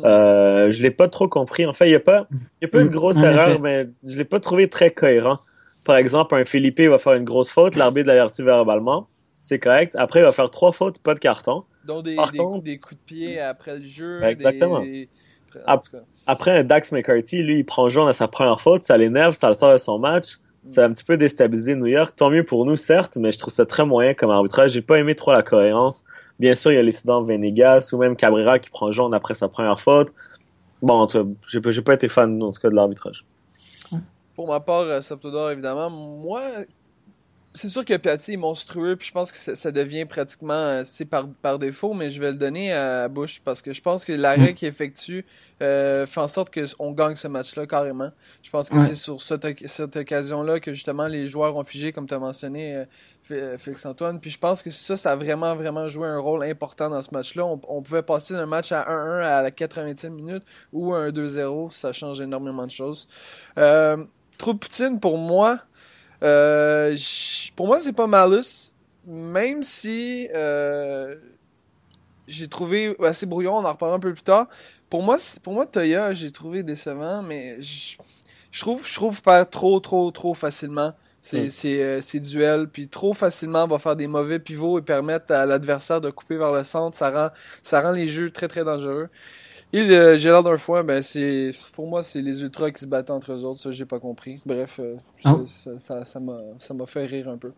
Euh, 0.04 0.70
je 0.70 0.82
l'ai 0.82 0.90
pas 0.90 1.08
trop 1.08 1.28
compris. 1.28 1.66
En 1.66 1.72
fait, 1.72 1.88
il 1.88 1.92
y 1.92 1.94
a 1.96 2.00
pas 2.00 2.26
y 2.62 2.64
a 2.64 2.68
pas 2.68 2.80
une 2.80 2.86
Mm, 2.88 2.90
grosse 2.90 3.16
erreur, 3.18 3.60
mais 3.60 3.88
je 4.04 4.16
l'ai 4.16 4.24
pas 4.24 4.40
trouvé 4.40 4.68
très 4.68 4.90
cohérent. 4.90 5.38
Par 5.84 5.96
exemple, 5.96 6.34
un 6.34 6.44
Philippe 6.44 6.80
va 6.80 6.98
faire 6.98 7.14
une 7.14 7.24
grosse 7.24 7.50
faute, 7.50 7.76
l'arbitre 7.76 8.06
l'avertit 8.08 8.42
verbalement, 8.42 9.08
c'est 9.40 9.58
correct. 9.58 9.94
Après, 9.98 10.20
il 10.20 10.22
va 10.22 10.32
faire 10.32 10.48
trois 10.50 10.72
fautes, 10.72 10.98
pas 11.00 11.14
de 11.14 11.18
carton. 11.18 11.64
Donc 11.84 12.04
des, 12.04 12.14
Par 12.14 12.30
des, 12.30 12.38
contre- 12.38 12.62
des 12.62 12.78
coups 12.78 12.94
de 13.00 13.04
pied 13.04 13.40
après 13.40 13.74
le 13.76 13.82
jeu. 13.84 14.20
Ben, 14.20 14.28
exactement. 14.28 14.80
Des, 14.80 14.90
des- 14.90 15.60
en 15.66 15.76
tout 15.78 15.90
cas. 15.90 15.98
Après, 16.26 16.52
un 16.58 16.62
Dax 16.64 16.92
McCarthy, 16.92 17.42
lui, 17.42 17.58
il 17.58 17.64
prend 17.64 17.88
jaune 17.88 18.08
à 18.08 18.12
sa 18.12 18.28
première 18.28 18.60
faute, 18.60 18.84
ça 18.84 18.96
l'énerve, 18.96 19.34
ça 19.34 19.48
le 19.48 19.54
sort 19.54 19.72
de 19.72 19.78
son 19.78 19.98
match. 19.98 20.36
Ça 20.68 20.84
a 20.84 20.86
un 20.86 20.92
petit 20.92 21.02
peu 21.02 21.16
déstabilisé 21.16 21.74
New 21.74 21.86
York. 21.86 22.14
Tant 22.14 22.30
mieux 22.30 22.44
pour 22.44 22.64
nous, 22.64 22.76
certes, 22.76 23.16
mais 23.16 23.32
je 23.32 23.38
trouve 23.40 23.52
ça 23.52 23.66
très 23.66 23.84
moyen 23.84 24.14
comme 24.14 24.30
arbitrage. 24.30 24.70
J'ai 24.70 24.80
pas 24.80 24.96
aimé 25.00 25.16
trop 25.16 25.32
la 25.32 25.42
cohérence. 25.42 26.04
Bien 26.42 26.56
sûr, 26.56 26.72
il 26.72 26.74
y 26.74 26.78
a 26.78 26.82
l'incident 26.82 27.22
Venegas 27.22 27.90
ou 27.92 27.98
même 27.98 28.16
Cabrera 28.16 28.58
qui 28.58 28.68
prend 28.68 28.90
jaune 28.90 29.14
après 29.14 29.32
sa 29.32 29.46
première 29.46 29.78
faute. 29.78 30.12
Bon, 30.82 30.94
en 30.94 31.06
tout 31.06 31.22
cas, 31.22 31.30
j'ai 31.48 31.60
pas, 31.60 31.70
pas 31.82 31.94
été 31.94 32.08
fan, 32.08 32.42
en 32.42 32.50
tout 32.50 32.60
cas, 32.60 32.68
de 32.68 32.74
l'arbitrage. 32.74 33.24
Pour 34.34 34.48
ma 34.48 34.58
part, 34.58 34.80
euh, 34.80 35.00
Septodor, 35.00 35.52
évidemment, 35.52 35.88
moi, 35.88 36.42
c'est 37.54 37.68
sûr 37.68 37.84
que 37.84 37.94
Piatti 37.96 38.32
est 38.32 38.36
monstrueux, 38.36 38.96
puis 38.96 39.08
je 39.08 39.12
pense 39.12 39.30
que 39.30 39.54
ça, 39.56 39.70
devient 39.70 40.04
pratiquement 40.06 40.54
euh, 40.54 40.84
c'est 40.88 41.04
par, 41.04 41.28
par 41.28 41.58
défaut, 41.58 41.92
mais 41.92 42.08
je 42.10 42.20
vais 42.20 42.30
le 42.30 42.36
donner 42.36 42.72
à 42.72 43.08
Bush 43.08 43.40
parce 43.44 43.60
que 43.60 43.72
je 43.72 43.82
pense 43.82 44.04
que 44.04 44.12
l'arrêt 44.12 44.52
Mm. 44.52 44.54
qu'il 44.54 44.68
effectue 44.68 45.24
euh, 45.60 46.06
fait 46.06 46.20
en 46.20 46.28
sorte 46.28 46.52
qu'on 46.52 46.90
gagne 46.92 47.14
ce 47.14 47.28
match-là 47.28 47.66
carrément. 47.66 48.10
Je 48.42 48.50
pense 48.50 48.68
que 48.68 48.76
Ouais. 48.76 48.84
c'est 48.84 48.94
sur 48.96 49.20
cette, 49.22 49.44
oc- 49.44 49.62
cette 49.66 49.94
occasion-là 49.96 50.58
que 50.60 50.72
justement 50.72 51.06
les 51.06 51.26
joueurs 51.26 51.56
ont 51.56 51.62
figé, 51.62 51.92
comme 51.92 52.08
tu 52.08 52.14
as 52.14 52.18
mentionné, 52.18 52.74
euh, 52.76 52.84
F- 53.30 53.58
Félix-Antoine. 53.58 54.18
Puis 54.18 54.30
je 54.30 54.38
pense 54.38 54.62
que 54.62 54.70
ça, 54.70 54.96
ça 54.96 55.12
a 55.12 55.16
vraiment, 55.16 55.54
vraiment 55.54 55.86
joué 55.86 56.08
un 56.08 56.18
rôle 56.18 56.42
important 56.44 56.90
dans 56.90 57.00
ce 57.02 57.14
match-là. 57.14 57.44
On, 57.44 57.60
on 57.68 57.80
pouvait 57.82 58.02
passer 58.02 58.34
d'un 58.34 58.46
match 58.46 58.72
à 58.72 58.82
1-1 58.90 59.22
à 59.22 59.42
la 59.42 59.50
80e 59.50 60.08
minute 60.10 60.42
ou 60.72 60.92
un 60.94 61.10
2-0, 61.10 61.70
ça 61.70 61.92
change 61.92 62.20
énormément 62.20 62.66
de 62.66 62.70
choses. 62.72 63.06
Euh, 63.58 64.04
Trop 64.38 64.54
Poutine, 64.54 64.98
pour 64.98 65.18
moi, 65.18 65.60
euh, 66.22 66.96
pour 67.56 67.66
moi, 67.66 67.80
c'est 67.80 67.92
pas 67.92 68.06
malus, 68.06 68.74
même 69.06 69.62
si 69.62 70.28
euh, 70.34 71.16
j'ai 72.26 72.48
trouvé 72.48 72.96
assez 73.04 73.26
brouillon, 73.26 73.56
on 73.56 73.64
en 73.64 73.72
reparlera 73.72 73.96
un 73.96 74.00
peu 74.00 74.12
plus 74.12 74.22
tard. 74.22 74.46
Pour 74.88 75.02
moi, 75.02 75.16
pour 75.42 75.54
moi 75.54 75.66
Toya, 75.66 76.12
j'ai 76.12 76.30
trouvé 76.30 76.62
décevant, 76.62 77.22
mais 77.22 77.60
je 77.60 77.96
trouve, 78.60 78.86
je 78.86 78.94
trouve 78.94 79.22
perd 79.22 79.50
trop, 79.50 79.80
trop, 79.80 80.10
trop 80.10 80.34
facilement 80.34 80.92
ses, 81.22 81.44
Mm. 81.44 81.48
ses, 81.48 81.82
euh, 81.82 82.20
duels, 82.20 82.68
puis 82.68 82.88
trop 82.88 83.14
facilement 83.14 83.66
va 83.66 83.78
faire 83.78 83.96
des 83.96 84.08
mauvais 84.08 84.38
pivots 84.38 84.78
et 84.78 84.82
permettre 84.82 85.32
à 85.32 85.46
l'adversaire 85.46 86.00
de 86.00 86.10
couper 86.10 86.36
vers 86.36 86.52
le 86.52 86.64
centre. 86.64 86.96
Ça 86.96 87.10
rend, 87.10 87.30
ça 87.62 87.80
rend 87.80 87.92
les 87.92 88.08
jeux 88.08 88.30
très, 88.30 88.48
très 88.48 88.64
dangereux. 88.64 89.08
Et 89.74 89.82
le 89.84 90.14
Gérard 90.16 90.42
Darfoy, 90.42 90.82
ben 90.82 91.00
c'est 91.00 91.50
pour 91.72 91.86
moi 91.86 92.02
c'est 92.02 92.20
les 92.20 92.42
ultras 92.42 92.70
qui 92.70 92.80
se 92.82 92.86
battent 92.86 93.08
entre 93.10 93.32
eux 93.32 93.44
autres, 93.44 93.60
ça 93.60 93.70
j'ai 93.72 93.86
pas 93.86 93.98
compris. 93.98 94.40
Bref, 94.44 94.78
euh, 94.80 94.96
Ah. 95.24 95.36
ça 95.78 96.04
ça 96.04 96.20
m'a 96.20 96.38
ça 96.58 96.74
m'a 96.74 96.84
fait 96.86 97.06
rire 97.06 97.28
un 97.28 97.38
peu. 97.38 97.52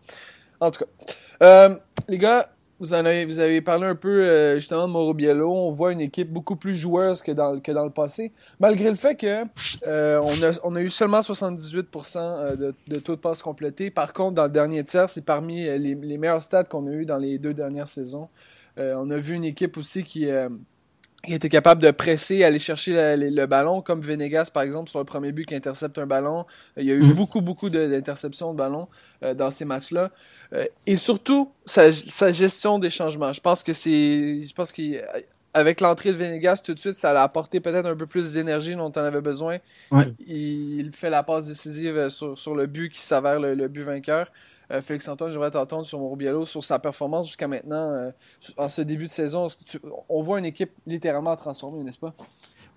En 0.61 0.71
tout 0.71 0.85
cas, 0.85 1.05
euh, 1.43 1.75
les 2.07 2.17
gars, 2.17 2.49
vous 2.79 2.93
en 2.93 3.03
avez 3.05 3.25
vous 3.25 3.39
avez 3.39 3.61
parlé 3.61 3.85
un 3.87 3.95
peu 3.95 4.23
euh, 4.23 4.55
justement 4.55 4.87
de 4.87 4.93
Mauro 4.93 5.13
Biello. 5.13 5.51
On 5.53 5.71
voit 5.71 5.91
une 5.91 5.99
équipe 5.99 6.31
beaucoup 6.31 6.55
plus 6.55 6.73
joueuse 6.75 7.21
que 7.21 7.33
dans 7.33 7.59
que 7.59 7.73
dans 7.73 7.83
le 7.83 7.91
passé, 7.91 8.31
malgré 8.61 8.89
le 8.89 8.95
fait 8.95 9.15
que 9.15 9.43
euh, 9.85 10.21
on 10.23 10.31
a 10.41 10.53
on 10.63 10.73
a 10.77 10.81
eu 10.81 10.89
seulement 10.89 11.19
78% 11.19 12.17
euh, 12.17 12.55
de, 12.55 12.73
de 12.87 12.99
taux 12.99 13.15
de 13.17 13.21
passe 13.21 13.41
complété. 13.41 13.91
Par 13.91 14.13
contre, 14.13 14.35
dans 14.35 14.43
le 14.45 14.49
dernier 14.49 14.85
tiers, 14.85 15.09
c'est 15.09 15.25
parmi 15.25 15.63
les, 15.63 15.77
les 15.95 16.17
meilleurs 16.17 16.41
stats 16.41 16.63
qu'on 16.63 16.87
a 16.87 16.91
eu 16.91 17.05
dans 17.05 17.17
les 17.17 17.39
deux 17.39 17.53
dernières 17.53 17.89
saisons. 17.89 18.29
On 18.77 19.09
a 19.09 19.17
vu 19.17 19.35
une 19.35 19.45
équipe 19.45 19.77
aussi 19.77 20.03
qui 20.03 20.27
qui 21.25 21.33
était 21.33 21.49
capable 21.49 21.81
de 21.81 21.91
presser, 21.91 22.43
aller 22.43 22.59
chercher 22.59 22.93
le, 22.93 23.15
le- 23.25 23.29
le 23.35 23.45
ballon, 23.47 23.81
comme 23.81 24.01
Venegas, 24.01 24.49
par 24.53 24.63
exemple, 24.63 24.89
sur 24.89 24.99
le 24.99 25.05
premier 25.05 25.31
but 25.31 25.45
qui 25.45 25.55
intercepte 25.55 25.97
un 25.97 26.05
ballon. 26.05 26.45
Euh, 26.77 26.81
Il 26.81 26.85
y 26.87 26.91
a 26.91 26.95
eu 26.95 27.01
Mhm. 27.03 27.13
beaucoup, 27.13 27.41
beaucoup 27.41 27.69
de- 27.69 27.87
d'interceptions 27.87 28.51
de 28.53 28.57
ballon 28.57 28.87
euh, 29.23 29.33
dans 29.33 29.51
ces 29.51 29.65
matchs-là. 29.65 30.09
Euh, 30.53 30.65
et 30.87 30.95
surtout, 30.95 31.51
sa, 31.65 31.91
sa 31.91 32.31
gestion 32.31 32.79
des 32.79 32.89
changements. 32.89 33.33
Je 33.33 33.41
pense 33.41 33.63
que 33.63 33.73
c'est... 33.73 34.39
Je 34.41 34.53
pense 34.53 34.71
qu'avec 34.71 35.81
l'entrée 35.81 36.11
de 36.11 36.17
Venegas, 36.17 36.61
tout 36.63 36.73
de 36.73 36.79
suite, 36.79 36.95
ça 36.95 37.11
a 37.19 37.23
apporté 37.23 37.59
peut-être 37.59 37.85
un 37.87 37.95
peu 37.95 38.05
plus 38.05 38.33
d'énergie 38.33 38.75
dont 38.75 38.91
on 38.95 38.99
avait 39.01 39.21
besoin. 39.21 39.57
Ouais. 39.91 40.13
Il 40.27 40.91
fait 40.95 41.09
la 41.09 41.23
passe 41.23 41.47
décisive 41.47 42.09
sur, 42.09 42.37
sur 42.37 42.55
le 42.55 42.67
but 42.67 42.91
qui 42.91 43.01
s'avère 43.01 43.39
le, 43.39 43.55
le 43.55 43.67
but 43.67 43.83
vainqueur. 43.83 44.31
Euh, 44.71 44.81
Félix-Antoine, 44.81 45.31
j'aimerais 45.31 45.51
t'entendre 45.51 45.85
sur 45.85 45.99
Mauro 45.99 46.15
Biello, 46.15 46.45
sur 46.45 46.63
sa 46.63 46.79
performance 46.79 47.27
jusqu'à 47.27 47.47
maintenant, 47.47 47.91
euh, 47.91 48.11
en 48.57 48.67
ce 48.67 48.81
début 48.81 49.05
de 49.05 49.09
saison. 49.09 49.47
On 50.09 50.21
voit 50.21 50.39
une 50.39 50.45
équipe 50.45 50.71
littéralement 50.87 51.35
transformée, 51.35 51.83
n'est-ce 51.83 51.99
pas? 51.99 52.13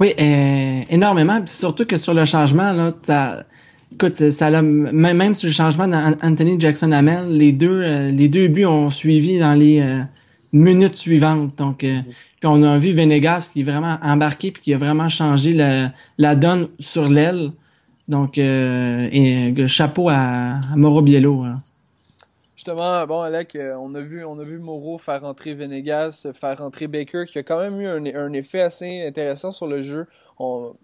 Oui, 0.01 0.13
euh, 0.21 0.81
énormément. 0.91 1.45
Surtout 1.47 1.87
que 1.87 1.97
sur 1.97 2.15
le 2.15 2.25
changement, 2.25 2.73
là, 2.73 2.93
ça, 3.01 3.45
écoute, 3.93 4.31
ça 4.31 4.51
l'a, 4.51 4.63
même, 4.63 5.35
sur 5.35 5.49
le 5.49 5.53
changement 5.53 5.89
d'Anthony 5.89 6.61
Jackson 6.61 6.93
Hamel, 6.93 7.29
les 7.29 7.53
deux, 7.53 7.83
euh, 7.83 8.11
les 8.11 8.29
deux 8.29 8.49
buts 8.49 8.67
ont 8.67 8.91
suivi 8.91 9.39
dans 9.39 9.55
les 9.55 10.05
minutes 10.53 10.97
suivantes. 10.97 11.57
Donc, 11.57 11.85
on 12.45 12.63
a 12.63 12.79
vu 12.79 12.93
Venegas 12.93 13.51
qui 13.53 13.61
est 13.61 13.65
vraiment 13.65 13.99
embarqué 14.03 14.53
puis 14.53 14.63
qui 14.63 14.75
a 14.75 14.79
vraiment 14.79 15.09
changé 15.09 15.53
la, 16.19 16.35
donne 16.37 16.69
sur 16.79 17.09
l'aile. 17.09 17.51
Donc, 18.07 18.39
et, 18.39 19.55
chapeau 19.67 20.09
à, 20.09 20.61
à 20.73 20.77
Mauro 20.77 21.03
Biello. 21.03 21.43
hein. 21.43 21.61
Justement, 22.59 23.07
bon, 23.07 23.21
Alec, 23.21 23.55
euh, 23.55 23.77
on 23.79 23.95
a 23.95 24.01
vu, 24.01 24.59
Moreau 24.59 24.99
faire 24.99 25.21
rentrer 25.21 25.55
Venegas, 25.55 26.27
faire 26.35 26.59
rentrer 26.59 26.89
Baker, 26.89 27.27
qui 27.29 27.39
a 27.39 27.45
quand 27.45 27.61
même 27.61 27.81
eu 27.81 27.87
un, 27.87 28.33
effet 28.33 28.63
assez 28.63 29.07
intéressant 29.07 29.53
sur 29.53 29.69
le 29.69 29.81
jeu. 29.81 30.09
On, 30.41 30.75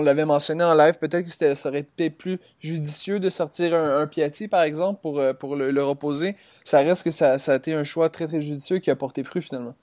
l'avait 0.00 0.24
mentionné 0.24 0.62
en 0.62 0.74
live, 0.74 0.94
peut-être 1.00 1.24
que 1.24 1.54
ça 1.56 1.68
aurait 1.68 1.80
été 1.80 2.10
plus 2.10 2.38
judicieux 2.60 3.18
de 3.18 3.30
sortir 3.30 3.74
un, 3.74 4.06
Piatti, 4.06 4.46
par 4.46 4.62
exemple, 4.62 5.00
pour, 5.00 5.18
euh, 5.18 5.32
le, 5.56 5.82
reposer. 5.82 6.36
Ça 6.62 6.78
reste 6.82 7.02
que 7.02 7.10
ça, 7.10 7.34
a 7.34 7.56
été 7.56 7.74
un 7.74 7.82
choix 7.82 8.08
très, 8.10 8.28
très 8.28 8.40
judicieux 8.40 8.78
qui 8.78 8.92
a 8.92 8.94
porté 8.94 9.24
fruit, 9.24 9.42
finalement. 9.42 9.74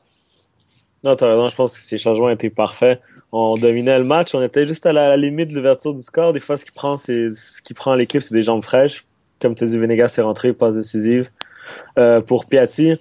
Non, 1.03 1.17
t'as 1.17 1.27
raison, 1.27 1.49
je 1.49 1.55
pense 1.57 1.77
que 1.77 1.83
ces 1.83 1.97
changements 1.97 2.29
étaient 2.29 2.49
parfaits. 2.49 3.01
On 3.33 3.55
dominait 3.55 3.99
le 3.99 4.05
match, 4.05 4.33
on 4.35 4.41
était 4.41 4.65
juste 4.65 4.85
à 4.85 4.93
la, 4.93 5.07
à 5.07 5.09
la 5.09 5.17
limite 5.17 5.49
de 5.49 5.55
l'ouverture 5.55 5.93
du 5.93 6.01
score. 6.01 6.31
Des 6.31 6.39
fois, 6.39 6.55
ce 6.55 6.63
qui 6.63 6.71
prend, 6.71 6.97
c'est 6.97 7.35
ce 7.35 7.61
qui 7.61 7.73
prend 7.73 7.93
l'équipe, 7.93 8.21
c'est 8.21 8.33
des 8.33 8.41
jambes 8.41 8.63
fraîches. 8.63 9.03
Comme 9.41 9.55
tu 9.55 9.63
as 9.63 9.67
dit, 9.67 9.77
Venegas 9.77 10.15
est 10.17 10.21
rentré, 10.21 10.53
passe 10.53 10.75
décisive. 10.75 11.29
Euh, 11.97 12.21
pour 12.21 12.45
Piatti, 12.45 12.95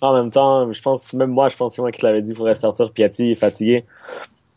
en 0.00 0.14
même 0.14 0.30
temps, 0.30 0.70
je 0.72 0.82
pense, 0.82 1.12
même 1.14 1.30
moi, 1.30 1.48
je 1.48 1.56
pense 1.56 1.76
que 1.76 1.80
moi 1.80 1.92
qui 1.92 2.00
te 2.00 2.06
l'avais 2.06 2.22
dit, 2.22 2.30
il 2.30 2.36
faudrait 2.36 2.54
sortir 2.54 2.92
Piatti, 2.92 3.26
il 3.26 3.30
est 3.32 3.36
fatigué. 3.36 3.82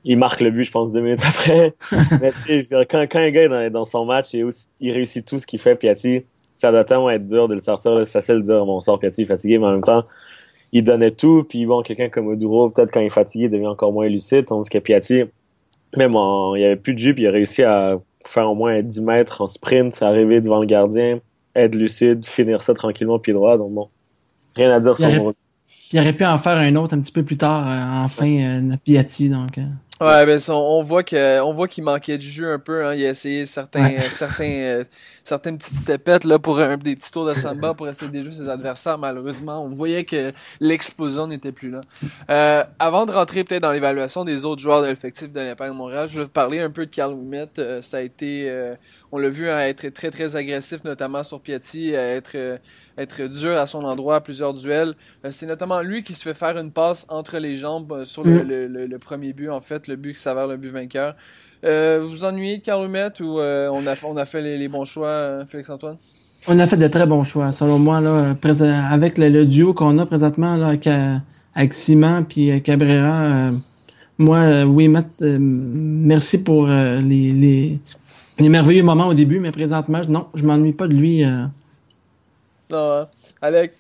Il 0.04 0.18
marque 0.18 0.42
le 0.42 0.52
but, 0.52 0.64
je 0.66 0.72
pense, 0.72 0.92
deux 0.92 1.02
minutes 1.02 1.24
après. 1.28 1.74
Mais 2.22 2.32
tu 2.32 2.38
sais, 2.38 2.62
je 2.62 2.84
quand, 2.84 3.02
quand 3.04 3.20
un 3.20 3.32
gars 3.32 3.44
est 3.44 3.50
dans, 3.50 3.72
dans 3.72 3.86
son 3.86 4.06
match 4.06 4.36
et 4.36 4.44
aussi, 4.44 4.68
il 4.80 4.92
réussit 4.92 5.26
tout 5.26 5.40
ce 5.40 5.48
qu'il 5.48 5.60
fait, 5.60 5.76
Piatti, 5.76 6.24
ça 6.54 6.72
doit 6.72 6.84
tellement 6.84 7.10
être 7.10 7.26
dur 7.26 7.48
de 7.48 7.54
le 7.54 7.60
sortir. 7.60 8.02
C'est 8.06 8.12
facile 8.12 8.36
de 8.36 8.42
dire, 8.42 8.66
bon, 8.66 8.78
on 8.78 8.82
sort 8.82 9.00
Piatti, 9.00 9.22
il 9.22 9.24
est 9.24 9.28
fatigué, 9.28 9.58
mais 9.58 9.66
en 9.66 9.72
même 9.72 9.82
temps, 9.82 10.06
il 10.72 10.84
donnait 10.84 11.12
tout. 11.12 11.46
Puis 11.48 11.66
bon, 11.66 11.82
quelqu'un 11.82 12.10
comme 12.10 12.28
Oduro, 12.28 12.70
peut-être 12.70 12.92
quand 12.92 13.00
il 13.00 13.08
est 13.08 13.10
fatigué, 13.10 13.46
il 13.46 13.52
devient 13.52 13.68
encore 13.68 13.92
moins 13.92 14.08
lucide. 14.08 14.46
Tandis 14.46 14.70
que 14.70 14.78
Piatti, 14.78 15.24
même 15.96 16.16
en, 16.16 16.56
il 16.56 16.62
y 16.62 16.66
avait 16.66 16.76
plus 16.76 16.94
de 16.94 17.00
jus, 17.00 17.14
puis 17.14 17.24
il 17.24 17.28
a 17.28 17.32
réussi 17.32 17.64
à 17.64 18.00
faire 18.28 18.50
au 18.50 18.56
moins 18.56 18.82
10 18.82 19.02
mètres 19.02 19.42
en 19.42 19.48
sprint, 19.48 20.02
arriver 20.02 20.42
devant 20.42 20.60
le 20.60 20.66
gardien, 20.66 21.20
être 21.56 21.76
lucide, 21.76 22.26
finir 22.26 22.62
ça 22.64 22.74
tranquillement 22.74 23.20
pied 23.20 23.34
droit. 23.34 23.58
Donc 23.58 23.74
bon, 23.74 23.88
rien 24.56 24.72
à 24.74 24.80
dire 24.80 24.92
Il 24.94 24.96
sur 24.98 25.06
aurait- 25.08 25.20
mon... 25.20 25.34
Il 25.92 26.00
aurait 26.00 26.14
pu 26.14 26.26
en 26.26 26.38
faire 26.40 26.58
un 26.58 26.76
autre 26.76 26.96
un 26.96 27.00
petit 27.00 27.12
peu 27.12 27.24
plus 27.24 27.38
tard, 27.38 27.66
euh, 27.68 28.06
enfin, 28.06 28.28
euh, 28.28 28.76
Piatti. 28.84 29.30
Donc, 29.30 29.58
euh, 29.60 29.62
Ouais, 30.02 30.26
ben 30.26 30.38
on 30.50 30.82
voit 30.84 31.04
que 31.04 31.40
on 31.42 31.54
voit 31.54 31.70
qu'il 31.70 31.84
manquait 31.86 32.18
de 32.18 32.22
jus 32.22 32.46
un 32.46 32.60
peu. 32.60 32.86
Hein. 32.86 32.96
Il 32.96 33.06
a 33.06 33.10
essayé 33.12 33.46
certains 33.46 33.86
Ouais. 33.86 34.00
euh, 34.08 34.10
certains 34.10 34.44
euh, 34.52 34.84
certaines 35.24 35.58
petites 35.58 35.78
stepettes 35.78 36.26
là 36.26 36.38
pour 36.38 36.60
un, 36.60 36.76
des 36.76 36.98
petits 36.98 37.12
tours 37.12 37.26
de 37.26 37.32
samba 37.32 37.74
pour 37.74 37.88
essayer 37.88 38.08
de 38.08 38.12
déjouer 38.12 38.34
ses 38.34 38.50
adversaires. 38.50 38.98
Malheureusement, 38.98 39.64
on 39.64 39.70
voyait 39.70 40.04
que 40.04 40.34
l'explosion 40.60 41.28
n'était 41.28 41.54
plus 41.54 41.70
là. 41.72 41.80
Euh, 42.30 42.66
avant 42.78 43.06
de 43.06 43.14
rentrer 43.14 43.46
peut-être 43.46 43.62
dans 43.62 43.72
l'évaluation 43.72 44.26
des 44.26 44.44
autres 44.44 44.62
joueurs 44.62 44.82
de 44.82 44.88
l'effectif 44.88 45.32
de 45.32 45.40
l'Impact 45.40 45.72
de 45.72 45.78
Montréal, 45.78 46.10
je 46.12 46.20
vais 46.20 46.28
parler 46.28 46.60
un 46.60 46.70
peu 46.70 46.86
de 46.86 46.92
Carl 46.92 47.14
Ouimet. 47.14 47.48
Euh, 47.60 47.82
ça 47.82 47.98
a 47.98 48.02
été, 48.02 48.50
euh, 48.50 48.76
on 49.14 49.18
l'a 49.18 49.30
vu 49.30 49.50
hein, 49.50 49.60
être 49.62 49.88
très 49.90 50.12
très 50.12 50.36
agressif, 50.36 50.84
notamment 50.84 51.24
sur 51.24 51.40
Piatti, 51.40 51.96
à 51.96 52.06
être 52.16 52.32
euh, 52.36 52.58
être 52.98 53.24
dur 53.28 53.58
à 53.58 53.66
son 53.66 53.84
endroit 53.84 54.16
à 54.18 54.22
plusieurs 54.22 54.54
duels. 54.54 54.94
Euh, 55.26 55.30
c'est 55.32 55.46
notamment 55.48 55.82
lui 55.82 56.04
qui 56.04 56.14
se 56.14 56.24
fait 56.24 56.34
faire 56.34 56.58
une 56.58 56.72
passe 56.72 57.06
entre 57.10 57.38
les 57.40 57.56
jambes 57.56 57.92
euh, 57.92 58.06
sur 58.06 58.24
le, 58.24 58.44
Mm. 58.44 58.48
le, 58.48 58.68
le- 58.68 58.86
le 58.88 59.00
premier 59.00 59.34
but, 59.34 59.50
en 59.50 59.62
fait, 59.62 59.88
le 59.88 59.96
but 59.96 60.14
qui 60.14 60.22
s'avère 60.22 60.48
le 60.48 60.58
but 60.58 60.70
vainqueur. 60.70 61.16
Euh, 61.64 62.00
vous 62.02 62.10
vous 62.10 62.24
ennuyez 62.26 62.60
Carl 62.60 62.86
ou 62.88 63.40
euh, 63.40 63.70
on, 63.72 63.86
a, 63.88 63.96
on 64.06 64.18
a 64.18 64.26
fait 64.26 64.42
les, 64.42 64.58
les 64.58 64.68
bons 64.68 64.86
choix, 64.86 65.08
euh, 65.08 65.46
Félix-Antoine? 65.46 65.98
On 66.48 66.60
a 66.60 66.68
fait 66.68 66.78
de 66.78 66.88
très 66.88 67.08
bons 67.08 67.24
choix, 67.24 67.52
selon 67.52 67.80
moi, 67.80 68.02
là, 68.02 68.36
avec 68.92 69.18
le, 69.18 69.30
le 69.30 69.46
duo 69.46 69.74
qu'on 69.74 69.98
a 69.98 70.06
présentement 70.06 70.56
là, 70.58 70.68
avec, 70.68 70.88
avec 71.56 71.74
Simon 71.74 72.24
puis 72.24 72.62
Cabrera. 72.62 73.50
moi, 74.20 74.64
oui, 74.64 74.88
Matt, 74.88 75.08
merci 75.22 76.44
pour 76.44 76.68
les, 76.68 77.32
les, 77.34 77.80
les 78.38 78.50
merveilleux 78.50 78.84
moments 78.84 79.08
au 79.08 79.16
début, 79.16 79.40
mais 79.40 79.52
présentement, 79.52 80.02
non, 80.08 80.28
je 80.36 80.46
m'ennuie 80.46 80.74
pas 80.74 80.88
de 80.88 80.94
lui. 80.94 81.24
Non, 82.70 82.78
hein? 83.02 83.08
Alec, 83.42 83.74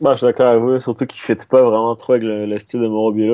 Bah, 0.00 0.12
je 0.12 0.18
suis 0.18 0.26
d'accord 0.26 0.48
avec 0.48 0.62
vous, 0.62 0.80
surtout 0.80 1.06
qu'il 1.06 1.20
ne 1.32 1.38
fit 1.38 1.46
pas 1.46 1.62
vraiment 1.62 1.94
trop 1.96 2.14
avec 2.14 2.24
le, 2.24 2.46
le 2.46 2.58
style 2.58 2.80
de 2.80 2.88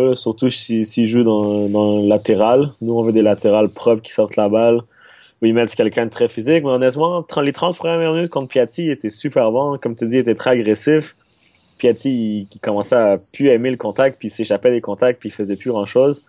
là. 0.09 0.14
surtout 0.14 0.50
s'il 0.50 0.87
s'il 0.87 1.07
joue 1.07 1.23
dans, 1.25 1.69
dans 1.69 2.02
le 2.02 2.09
latéral. 2.09 2.73
Nous, 2.83 2.95
on 2.97 3.02
veut 3.02 3.12
des 3.12 3.23
latérales 3.23 3.71
propres 3.71 4.02
qui 4.02 4.12
sortent 4.12 4.37
la 4.37 4.49
balle. 4.49 4.81
Oui, 5.43 5.52
mettre 5.52 5.75
quelqu'un 5.75 6.07
de 6.07 6.11
très 6.11 6.29
physique, 6.29 6.64
mais 6.64 6.71
honnêtement, 6.71 7.25
les 7.43 7.52
30 7.52 7.76
premières 7.76 8.12
minutes 8.12 8.31
contre 8.31 8.49
Piatti, 8.49 8.85
il 8.85 8.90
était 8.90 9.11
super 9.11 9.52
bon. 9.52 9.79
Comme 9.79 9.97
tu 9.97 10.07
dis, 10.07 10.17
il 10.17 10.21
était 10.21 10.35
très 10.35 10.50
agressif. 10.50 11.17
Piatti, 11.79 12.11
il, 12.11 12.49
il 12.55 12.61
commençait 12.61 12.97
à 12.97 13.19
plus 13.33 13.49
aimer 13.49 13.71
le 13.71 13.76
contact, 13.79 14.19
puis 14.19 14.29
il 14.29 14.31
s'échappait 14.33 14.71
des 14.73 14.81
contacts, 14.83 15.21
puis 15.21 15.31
il 15.31 15.33
faisait 15.33 15.57
plus 15.57 15.71
grand-chose. 15.71 16.25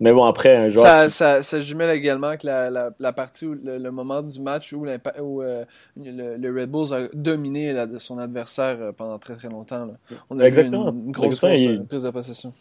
Mais 0.00 0.12
bon, 0.12 0.24
après, 0.24 0.56
un 0.56 0.68
joueur... 0.68 0.84
ça, 0.84 1.08
ça, 1.10 1.42
ça 1.44 1.60
jumelle 1.60 1.90
également 1.96 2.28
avec 2.28 2.42
la, 2.42 2.70
la, 2.70 2.90
la 2.98 3.12
partie, 3.12 3.46
où, 3.46 3.54
le, 3.54 3.78
le 3.78 3.90
moment 3.92 4.20
du 4.22 4.40
match 4.40 4.72
où, 4.72 4.84
où 4.84 5.42
euh, 5.42 5.64
le, 5.96 6.36
le 6.36 6.60
Red 6.60 6.70
Bulls 6.70 6.92
a 6.92 7.08
dominé 7.14 7.72
la- 7.72 7.86
son 8.00 8.18
adversaire 8.18 8.78
euh, 8.80 8.92
pendant 8.92 9.18
très 9.18 9.36
très 9.36 9.48
longtemps. 9.48 9.86
là. 9.86 9.92
On 10.28 10.40
a 10.40 10.44
Exactement. 10.44 10.90
vu 10.90 10.98
une, 10.98 11.06
une 11.06 11.12
grosse, 11.12 11.40
il- 11.42 11.78
euh, 11.80 11.84
prise 11.88 12.02
de 12.02 12.10
possession. 12.10 12.52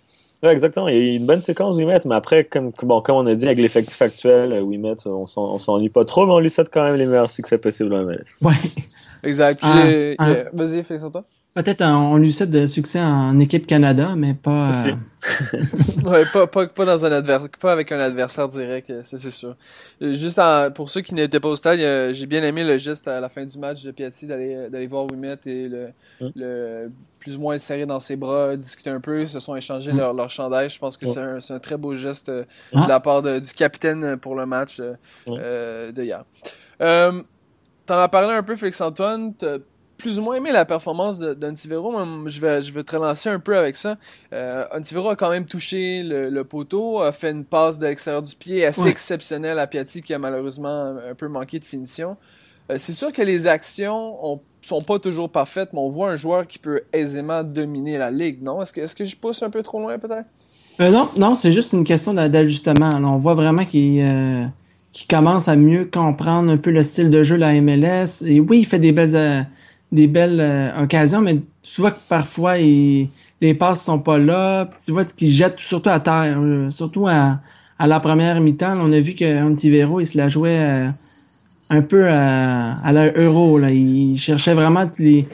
Ouais, 0.44 0.52
exactement. 0.52 0.88
Il 0.88 0.96
y 0.96 0.98
a 0.98 1.02
eu 1.02 1.16
une 1.16 1.26
bonne 1.26 1.42
séquence 1.42 1.76
Wimet, 1.76 2.00
mais 2.06 2.16
après, 2.16 2.44
comme, 2.46 2.72
bon, 2.84 3.02
comme 3.02 3.16
on 3.16 3.26
a 3.28 3.36
dit, 3.36 3.46
avec 3.46 3.58
l'effectif 3.60 4.02
actuel, 4.02 4.54
Wimet, 4.62 4.96
on 5.06 5.26
s'en- 5.28 5.54
on 5.54 5.60
s'ennuie 5.60 5.90
pas 5.90 6.06
trop, 6.06 6.26
mais 6.26 6.34
on 6.34 6.40
lui 6.40 6.50
souhaite 6.50 6.70
quand 6.72 6.84
même 6.84 6.96
les 6.96 7.06
meilleurs 7.06 7.30
succès 7.30 7.58
possibles 7.58 7.94
en 7.94 8.04
MLS. 8.06 8.24
Ouais. 8.42 8.54
Exact. 9.24 9.60
Ah, 9.64 9.84
ah. 10.20 10.34
Vas-y, 10.54 10.84
fais 10.84 10.98
ça 11.00 11.10
toi. 11.10 11.24
Peut-être 11.54 11.82
on, 11.84 12.16
lui 12.16 12.32
souhaite 12.32 12.50
de 12.50 12.66
succès 12.66 13.02
en 13.02 13.38
équipe 13.42 13.68
Canada, 13.68 14.14
mais 14.16 14.34
pas. 14.34 14.70
Euh, 14.70 14.94
Ouais, 16.06 16.24
pas, 16.32 16.48
pas, 16.48 16.66
pas 16.68 16.86
dans 16.86 17.06
un 17.06 17.12
adversaire, 17.12 17.50
pas 17.60 17.74
avec 17.74 17.92
un 17.92 18.00
adversaire 18.00 18.48
direct, 18.48 18.90
euh, 18.90 19.04
ça 19.04 19.18
c'est 19.18 19.30
sûr. 19.32 19.56
Euh, 20.02 20.14
Juste 20.14 20.40
en- 20.40 20.72
pour 20.72 20.90
ceux 20.90 21.02
qui 21.02 21.14
n'étaient 21.14 21.42
pas 21.42 21.50
au 21.50 21.56
stade, 21.58 21.78
j'ai 22.14 22.26
bien 22.26 22.42
aimé 22.44 22.64
le 22.64 22.78
geste 22.78 23.08
à 23.08 23.20
la 23.20 23.28
fin 23.30 23.46
du 23.46 23.58
match 23.60 23.84
de 23.84 23.92
Piatti 23.92 24.26
d'aller 24.28 24.70
d'aller 24.70 24.88
voir 24.88 25.06
Ouimet 25.12 25.36
et 25.46 25.68
le, 25.68 25.88
Mm. 26.22 26.28
le 26.36 26.90
plus 27.20 27.36
ou 27.36 27.42
moins 27.42 27.54
le 27.54 27.60
serrer 27.60 27.86
dans 27.86 28.00
ses 28.00 28.16
bras, 28.16 28.56
discuter 28.56 28.90
un 28.90 29.00
peu, 29.02 29.22
ils 29.22 29.28
se 29.30 29.40
sont 29.40 29.56
échangés 29.56 29.92
Mm. 29.94 29.98
leur, 29.98 30.14
leur 30.14 30.30
chandail. 30.30 30.70
Je 30.70 30.80
pense 30.80 30.96
que 30.98 31.06
c'est 31.08 31.20
un, 31.20 31.40
c'est 31.42 31.54
un 31.54 31.60
très 31.60 31.76
beau 31.78 31.94
geste 31.96 32.32
Ah. 32.74 32.84
de 32.84 32.88
la 32.90 33.00
part 33.02 33.22
de- 33.22 33.40
du 33.40 33.54
capitaine 33.54 34.16
pour 34.18 34.36
le 34.36 34.46
match 34.46 34.80
euh, 34.80 34.94
euh, 35.28 35.92
de 35.92 36.02
hier. 36.04 36.24
Euh, 36.82 37.22
T'en 37.86 37.98
as 38.00 38.08
parlé 38.08 38.30
un 38.34 38.44
peu, 38.44 38.56
Félix-Antoine. 38.56 39.34
Plus 40.02 40.20
ou 40.20 40.24
moins 40.24 40.36
aimé 40.36 40.52
la 40.52 40.66
performance 40.66 41.20
d'Antivero. 41.20 41.94
Je 42.28 42.40
vais, 42.40 42.62
je 42.62 42.72
vais 42.74 42.84
te 42.84 42.96
relancer 42.96 43.30
un 43.30 43.40
peu 43.40 43.58
avec 43.58 43.76
ça. 43.76 43.98
Euh, 44.34 44.64
Antivero 44.76 45.10
a 45.10 45.16
quand 45.16 45.30
même 45.30 45.46
touché 45.46 46.04
le, 46.04 46.30
le 46.30 46.44
poteau, 46.44 47.02
a 47.02 47.12
fait 47.12 47.32
une 47.32 47.46
passe 47.46 47.78
de 47.80 47.86
l'extérieur 47.88 48.22
du 48.24 48.36
pied 48.36 48.66
assez 48.66 48.82
Ouais. 48.84 48.90
exceptionnelle 48.90 49.60
à 49.60 49.68
Piatti 49.68 50.02
qui 50.02 50.14
a 50.14 50.20
malheureusement 50.20 50.96
un 51.10 51.14
peu 51.16 51.28
manqué 51.28 51.60
de 51.60 51.66
finition. 51.66 52.18
Euh, 52.72 52.76
c'est 52.78 52.94
sûr 52.94 53.12
que 53.12 53.22
les 53.22 53.48
actions 53.48 54.18
ont, 54.26 54.40
sont 54.62 54.82
pas 54.82 54.98
toujours 55.00 55.30
parfaites, 55.30 55.70
mais 55.74 55.80
on 55.80 55.90
voit 55.90 56.10
un 56.12 56.16
joueur 56.16 56.48
qui 56.48 56.58
peut 56.60 56.82
aisément 56.94 57.44
dominer 57.44 57.98
la 57.98 58.10
ligue, 58.12 58.42
non? 58.42 58.62
Est-ce 58.62 58.74
que, 58.74 58.82
est-ce 58.82 58.96
que 58.96 59.06
je 59.06 59.16
pousse 59.16 59.44
un 59.44 59.50
peu 59.50 59.62
trop 59.62 59.80
loin 59.80 59.98
peut-être? 60.00 60.28
Euh, 60.80 60.90
non, 60.90 61.08
non, 61.18 61.36
c'est 61.36 61.52
juste 61.52 61.74
une 61.74 61.84
question 61.84 62.14
d'a- 62.14 62.30
d'ajustement. 62.30 62.90
On 62.96 63.18
voit 63.18 63.34
vraiment 63.36 63.66
qu'il 63.66 64.00
euh, 64.02 64.46
commence 65.10 65.48
à 65.48 65.56
mieux 65.56 65.86
comprendre 65.86 66.50
un 66.52 66.58
peu 66.58 66.72
le 66.72 66.84
style 66.84 67.10
de 67.10 67.24
jeu 67.24 67.36
de 67.36 67.42
la 67.42 67.54
MLS. 67.62 68.24
Et 68.26 68.40
oui, 68.40 68.60
il 68.60 68.66
fait 68.66 68.80
des 68.80 68.92
belles, 68.92 69.16
euh, 69.16 69.42
des 69.92 70.08
belles 70.08 70.40
euh, 70.40 70.84
occasions, 70.84 71.22
mais 71.22 71.38
tu 71.64 71.82
vois 71.82 71.92
que 71.92 72.00
parfois 72.08 72.58
les 72.58 73.54
passes 73.58 73.84
sont 73.84 74.00
pas 74.00 74.18
là. 74.18 74.70
Tu 74.86 74.92
vois 74.92 75.06
qu'il 75.06 75.32
jette 75.32 75.60
surtout 75.60 75.90
à 75.90 76.00
terre, 76.00 76.38
euh, 76.40 76.72
surtout 76.72 77.08
à, 77.08 77.40
à 77.80 77.88
la 77.88 78.00
première 78.00 78.40
mi-temps. 78.40 78.78
on 78.80 78.92
a 78.94 79.00
vu 79.00 79.14
que 79.16 79.44
Antivero, 79.44 80.00
il 80.00 80.06
se 80.06 80.18
la 80.18 80.30
jouait 80.30 80.60
euh, 80.60 80.90
un 81.70 81.82
peu 81.82 82.08
à, 82.08 82.74
à 82.74 82.94
euro. 83.18 83.58
Là. 83.58 83.72
Il 83.72 84.18
cherchait 84.18 84.54
vraiment 84.54 84.88
tous 84.88 85.02
les, 85.02 85.28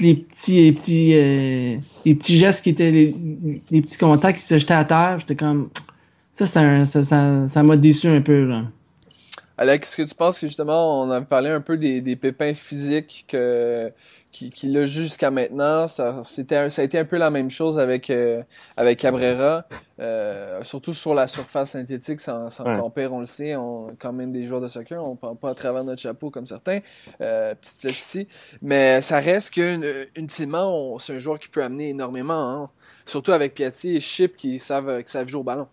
les 0.00 0.14
petits, 0.14 0.64
les 0.64 0.70
petits, 0.72 1.12
euh, 1.14 1.76
les 2.04 2.14
petits 2.14 2.38
gestes 2.38 2.62
qui 2.64 2.70
étaient 2.70 2.90
les, 2.90 3.14
les 3.70 3.82
petits 3.82 3.98
contacts 3.98 4.38
qui 4.38 4.44
se 4.44 4.58
jetaient 4.58 4.74
à 4.74 4.84
terre. 4.84 5.16
J'étais 5.20 5.36
comme 5.36 5.68
ça, 6.34 6.60
un, 6.60 6.84
ça, 6.84 7.02
ça, 7.02 7.48
ça 7.48 7.62
m'a 7.62 7.76
déçu 7.76 8.08
un 8.08 8.20
peu. 8.20 8.44
Là. 8.44 8.62
Alex, 9.58 9.88
est-ce 9.88 9.96
que 10.02 10.08
tu 10.08 10.14
penses 10.14 10.38
que 10.38 10.46
justement, 10.46 11.02
on 11.02 11.10
avait 11.10 11.26
parlé 11.26 11.50
un 11.50 11.60
peu 11.60 11.76
des, 11.76 12.00
des 12.00 12.14
pépins 12.16 12.54
physiques 12.54 13.24
que 13.28 13.92
qui, 14.30 14.50
qui 14.50 14.68
l'a 14.68 14.84
jusqu'à 14.84 15.30
maintenant, 15.30 15.86
ça, 15.86 16.20
c'était, 16.22 16.68
ça 16.70 16.82
a 16.82 16.84
été 16.84 16.98
un 16.98 17.04
peu 17.04 17.16
la 17.16 17.30
même 17.30 17.50
chose 17.50 17.78
avec 17.78 18.10
euh, 18.10 18.42
avec 18.76 18.98
Cabrera, 19.00 19.64
euh, 20.00 20.62
surtout 20.62 20.92
sur 20.92 21.14
la 21.14 21.26
surface 21.26 21.70
synthétique, 21.70 22.20
sans, 22.20 22.50
sans 22.50 22.64
Ouais. 22.64 23.06
on 23.10 23.20
le 23.20 23.26
sait, 23.26 23.56
on 23.56 23.86
quand 23.98 24.12
même 24.12 24.30
des 24.32 24.44
joueurs 24.46 24.60
de 24.60 24.68
soccer, 24.68 25.02
on 25.02 25.16
parle 25.16 25.36
pas 25.38 25.50
à 25.50 25.54
travers 25.54 25.82
notre 25.82 26.00
chapeau 26.02 26.30
comme 26.30 26.46
certains, 26.46 26.80
euh, 27.20 27.54
petite 27.54 27.80
flèche 27.80 27.98
ici, 27.98 28.28
mais 28.62 29.00
ça 29.00 29.18
reste 29.18 29.54
que 29.54 29.60
euh, 29.82 30.04
ultimement, 30.14 30.98
c'est 30.98 31.14
un 31.14 31.18
joueur 31.18 31.38
qui 31.38 31.48
peut 31.48 31.62
amener 31.64 31.88
énormément, 31.88 32.50
hein. 32.50 32.70
surtout 33.06 33.32
avec 33.32 33.54
Piatti 33.54 33.96
et 33.96 34.00
Chip 34.00 34.36
qui 34.36 34.58
savent 34.58 35.02
qui 35.02 35.10
savent 35.10 35.28
jouer 35.28 35.40
au 35.40 35.44
ballon. 35.44 35.66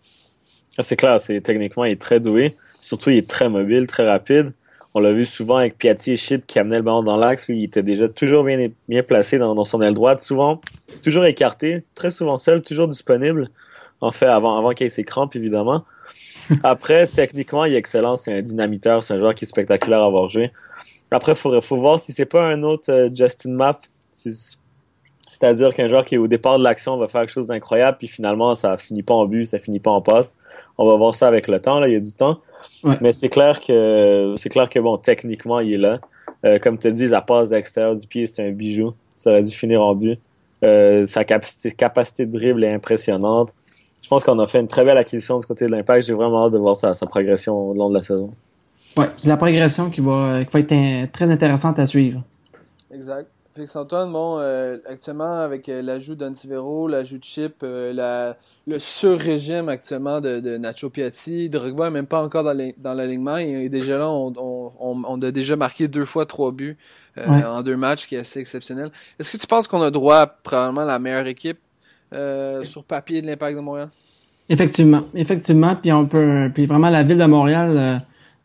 Ah, 0.78 0.82
C'est 0.82 0.96
clair, 0.96 1.20
c'est 1.20 1.40
techniquement 1.40 1.84
il 1.84 1.92
est 1.92 2.00
très 2.00 2.20
doué. 2.20 2.54
Surtout 2.86 3.10
il 3.10 3.16
est 3.16 3.28
très 3.28 3.48
mobile, 3.48 3.88
très 3.88 4.08
rapide. 4.08 4.52
On 4.94 5.00
l'a 5.00 5.12
vu 5.12 5.26
souvent 5.26 5.56
avec 5.56 5.76
Piatti 5.76 6.12
et 6.12 6.16
Chip 6.16 6.46
qui 6.46 6.60
amenaient 6.60 6.76
le 6.76 6.82
ballon 6.82 7.02
dans 7.02 7.16
l'axe. 7.16 7.48
Lui, 7.48 7.58
il 7.58 7.64
était 7.64 7.82
déjà 7.82 8.08
toujours 8.08 8.44
bien, 8.44 8.68
bien 8.88 9.02
placé 9.02 9.38
dans, 9.38 9.56
dans 9.56 9.64
son 9.64 9.82
aile 9.82 9.92
droite, 9.92 10.22
souvent 10.22 10.60
toujours 11.02 11.24
écarté, 11.24 11.84
très 11.96 12.12
souvent 12.12 12.38
seul, 12.38 12.62
toujours 12.62 12.86
disponible. 12.86 13.50
En 14.00 14.12
fait, 14.12 14.26
avant, 14.26 14.56
avant 14.56 14.70
qu'il 14.70 14.86
ait 14.86 14.90
ses 14.90 15.02
crampes, 15.02 15.34
évidemment. 15.34 15.84
Après, 16.62 17.08
techniquement, 17.08 17.64
il 17.64 17.74
est 17.74 17.78
excellent. 17.78 18.16
C'est 18.16 18.32
un 18.32 18.42
dynamiteur. 18.42 19.02
C'est 19.02 19.14
un 19.14 19.18
joueur 19.18 19.34
qui 19.34 19.46
est 19.46 19.48
spectaculaire 19.48 20.02
à 20.02 20.06
avoir 20.06 20.28
joué. 20.28 20.52
Après, 21.10 21.32
il 21.32 21.38
faut, 21.38 21.60
faut 21.60 21.76
voir 21.76 21.98
si 21.98 22.12
c'est 22.12 22.26
pas 22.26 22.44
un 22.44 22.62
autre 22.62 22.92
euh, 22.92 23.10
Justin 23.12 23.50
Mapp. 23.50 23.80
C'est-à-dire 24.12 25.74
qu'un 25.74 25.88
joueur 25.88 26.04
qui 26.04 26.14
est 26.14 26.18
au 26.18 26.28
départ 26.28 26.58
de 26.58 26.64
l'action 26.64 26.96
va 26.98 27.08
faire 27.08 27.22
quelque 27.22 27.32
chose 27.32 27.48
d'incroyable, 27.48 27.98
puis 27.98 28.06
finalement, 28.06 28.54
ça 28.54 28.76
finit 28.76 29.02
pas 29.02 29.14
en 29.14 29.26
but, 29.26 29.44
ça 29.44 29.58
finit 29.58 29.80
pas 29.80 29.90
en 29.90 30.00
passe. 30.00 30.36
On 30.78 30.86
va 30.86 30.96
voir 30.96 31.14
ça 31.14 31.26
avec 31.26 31.48
le 31.48 31.60
temps, 31.60 31.80
là, 31.80 31.88
il 31.88 31.94
y 31.94 31.96
a 31.96 32.00
du 32.00 32.12
temps. 32.12 32.40
Ouais. 32.84 32.96
Mais 33.00 33.12
c'est 33.12 33.28
clair 33.28 33.60
que 33.60 34.34
c'est 34.38 34.48
clair 34.48 34.68
que 34.68 34.78
bon, 34.78 34.96
techniquement, 34.98 35.60
il 35.60 35.74
est 35.74 35.78
là. 35.78 36.00
Euh, 36.44 36.58
comme 36.58 36.78
tu 36.78 36.90
dis, 36.92 37.06
la 37.06 37.20
passe 37.22 37.50
d'extérieur 37.50 37.94
du 37.94 38.06
pied, 38.06 38.26
c'est 38.26 38.46
un 38.46 38.50
bijou. 38.52 38.92
Ça 39.16 39.30
aurait 39.30 39.42
dû 39.42 39.50
finir 39.50 39.82
en 39.82 39.94
but. 39.94 40.18
Euh, 40.64 41.04
sa 41.06 41.24
capacité, 41.24 41.70
capacité 41.72 42.26
de 42.26 42.32
dribble 42.32 42.64
est 42.64 42.72
impressionnante. 42.72 43.54
Je 44.02 44.08
pense 44.08 44.22
qu'on 44.24 44.38
a 44.38 44.46
fait 44.46 44.60
une 44.60 44.68
très 44.68 44.84
belle 44.84 44.98
acquisition 44.98 45.38
du 45.38 45.46
côté 45.46 45.66
de 45.66 45.70
l'impact. 45.70 46.06
J'ai 46.06 46.12
vraiment 46.12 46.46
hâte 46.46 46.52
de 46.52 46.58
voir 46.58 46.76
sa, 46.76 46.94
sa 46.94 47.06
progression 47.06 47.54
au 47.70 47.74
long 47.74 47.88
de 47.90 47.94
la 47.96 48.02
saison. 48.02 48.30
Ouais, 48.96 49.06
c'est 49.18 49.28
la 49.28 49.36
progression 49.36 49.90
qui 49.90 50.00
va, 50.00 50.44
qui 50.44 50.52
va 50.52 50.60
être 50.60 50.72
un- 50.72 51.06
très 51.12 51.30
intéressante 51.30 51.78
à 51.78 51.86
suivre. 51.86 52.22
Exact. 52.92 53.26
Félix-Antoine, 53.56 54.12
bon, 54.12 54.36
euh, 54.38 54.76
actuellement, 54.86 55.40
avec 55.40 55.68
euh, 55.68 55.80
l'ajout 55.80 56.14
d'Antivero, 56.14 56.86
l'ajout 56.88 57.16
de 57.18 57.24
Chip, 57.24 57.54
euh, 57.62 57.92
la, 57.92 58.36
le 58.66 58.78
sur-régime 58.78 59.68
actuellement 59.70 60.20
de, 60.20 60.40
de 60.40 60.58
Nacho 60.58 60.90
Piatti, 60.90 61.48
Drogba 61.48 61.84
n'est 61.86 61.90
même 61.90 62.06
pas 62.06 62.22
encore 62.22 62.44
dans 62.44 62.52
l'ali- 62.52 62.74
dans 62.76 62.92
l'alignement. 62.92 63.38
Est 63.38 63.70
déjà 63.70 63.96
là, 63.96 64.08
on, 64.10 64.32
on, 64.36 64.72
on, 64.78 65.02
on 65.08 65.22
a 65.22 65.30
déjà 65.30 65.56
marqué 65.56 65.88
deux 65.88 66.04
fois 66.04 66.26
trois 66.26 66.52
buts 66.52 66.76
euh, 67.18 67.26
Ouais. 67.26 67.42
en 67.44 67.62
deux 67.62 67.76
matchs, 67.78 68.06
qui 68.06 68.14
est 68.14 68.18
assez 68.18 68.38
exceptionnel. 68.40 68.90
Est-ce 69.18 69.32
que 69.32 69.38
tu 69.38 69.46
penses 69.46 69.66
qu'on 69.66 69.80
a 69.80 69.90
droit 69.90 70.16
à 70.18 70.26
probablement 70.26 70.84
la 70.84 70.98
meilleure 70.98 71.26
équipe 71.26 71.58
euh, 72.12 72.62
sur 72.62 72.84
papier 72.84 73.22
de 73.22 73.26
l'Impact 73.26 73.56
de 73.56 73.62
Montréal? 73.62 73.88
Effectivement, 74.50 75.02
effectivement, 75.14 75.74
puis 75.76 75.90
on 75.92 76.06
peut, 76.06 76.50
puis 76.54 76.66
vraiment 76.66 76.90
la 76.90 77.02
ville 77.02 77.18
de 77.18 77.24
Montréal 77.24 77.70
euh, 77.74 77.96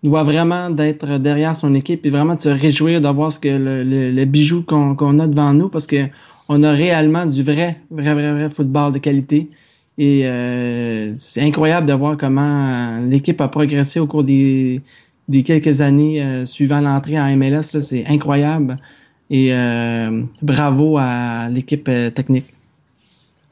doit 0.04 0.24
vraiment 0.24 0.70
d'être 0.70 1.18
derrière 1.18 1.56
son 1.56 1.76
équipe 1.76 2.06
et 2.06 2.10
vraiment 2.10 2.36
de 2.36 2.42
se 2.42 2.50
réjouir 2.50 3.02
de 3.02 3.08
voir 3.08 3.32
ce 3.32 3.40
que 3.40 3.50
le, 3.50 3.84
le, 3.84 4.12
le 4.12 4.26
bijou 4.26 4.64
qu'on 4.64 5.20
a 5.20 5.28
devant 5.28 5.54
nous 5.54 5.70
parce 5.70 5.86
que 5.86 6.08
on 6.50 6.64
a 6.64 6.72
réellement 6.72 7.26
du 7.26 7.44
vrai, 7.44 7.80
vrai, 7.92 8.14
vrai, 8.14 8.32
vrai 8.34 8.50
football 8.50 8.92
de 8.92 8.98
qualité 8.98 9.50
et 9.98 10.24
euh, 10.26 11.14
c'est 11.20 11.42
incroyable 11.42 11.88
de 11.88 11.94
voir 11.94 12.18
comment 12.18 13.00
l'équipe 13.08 13.40
a 13.42 13.48
progressé 13.48 14.00
au 14.00 14.08
cours 14.08 14.24
des, 14.24 14.80
des 15.28 15.44
quelques 15.44 15.82
années 15.82 16.22
euh, 16.22 16.46
suivant 16.46 16.82
l'entrée 16.82 17.20
en 17.20 17.36
MLS. 17.36 17.80
C'est 17.82 18.06
incroyable 18.08 18.78
et 19.30 19.54
euh, 19.54 20.24
bravo 20.42 20.98
à 20.98 21.50
l'équipe 21.50 21.88
euh, 21.88 22.10
technique. 22.10 22.54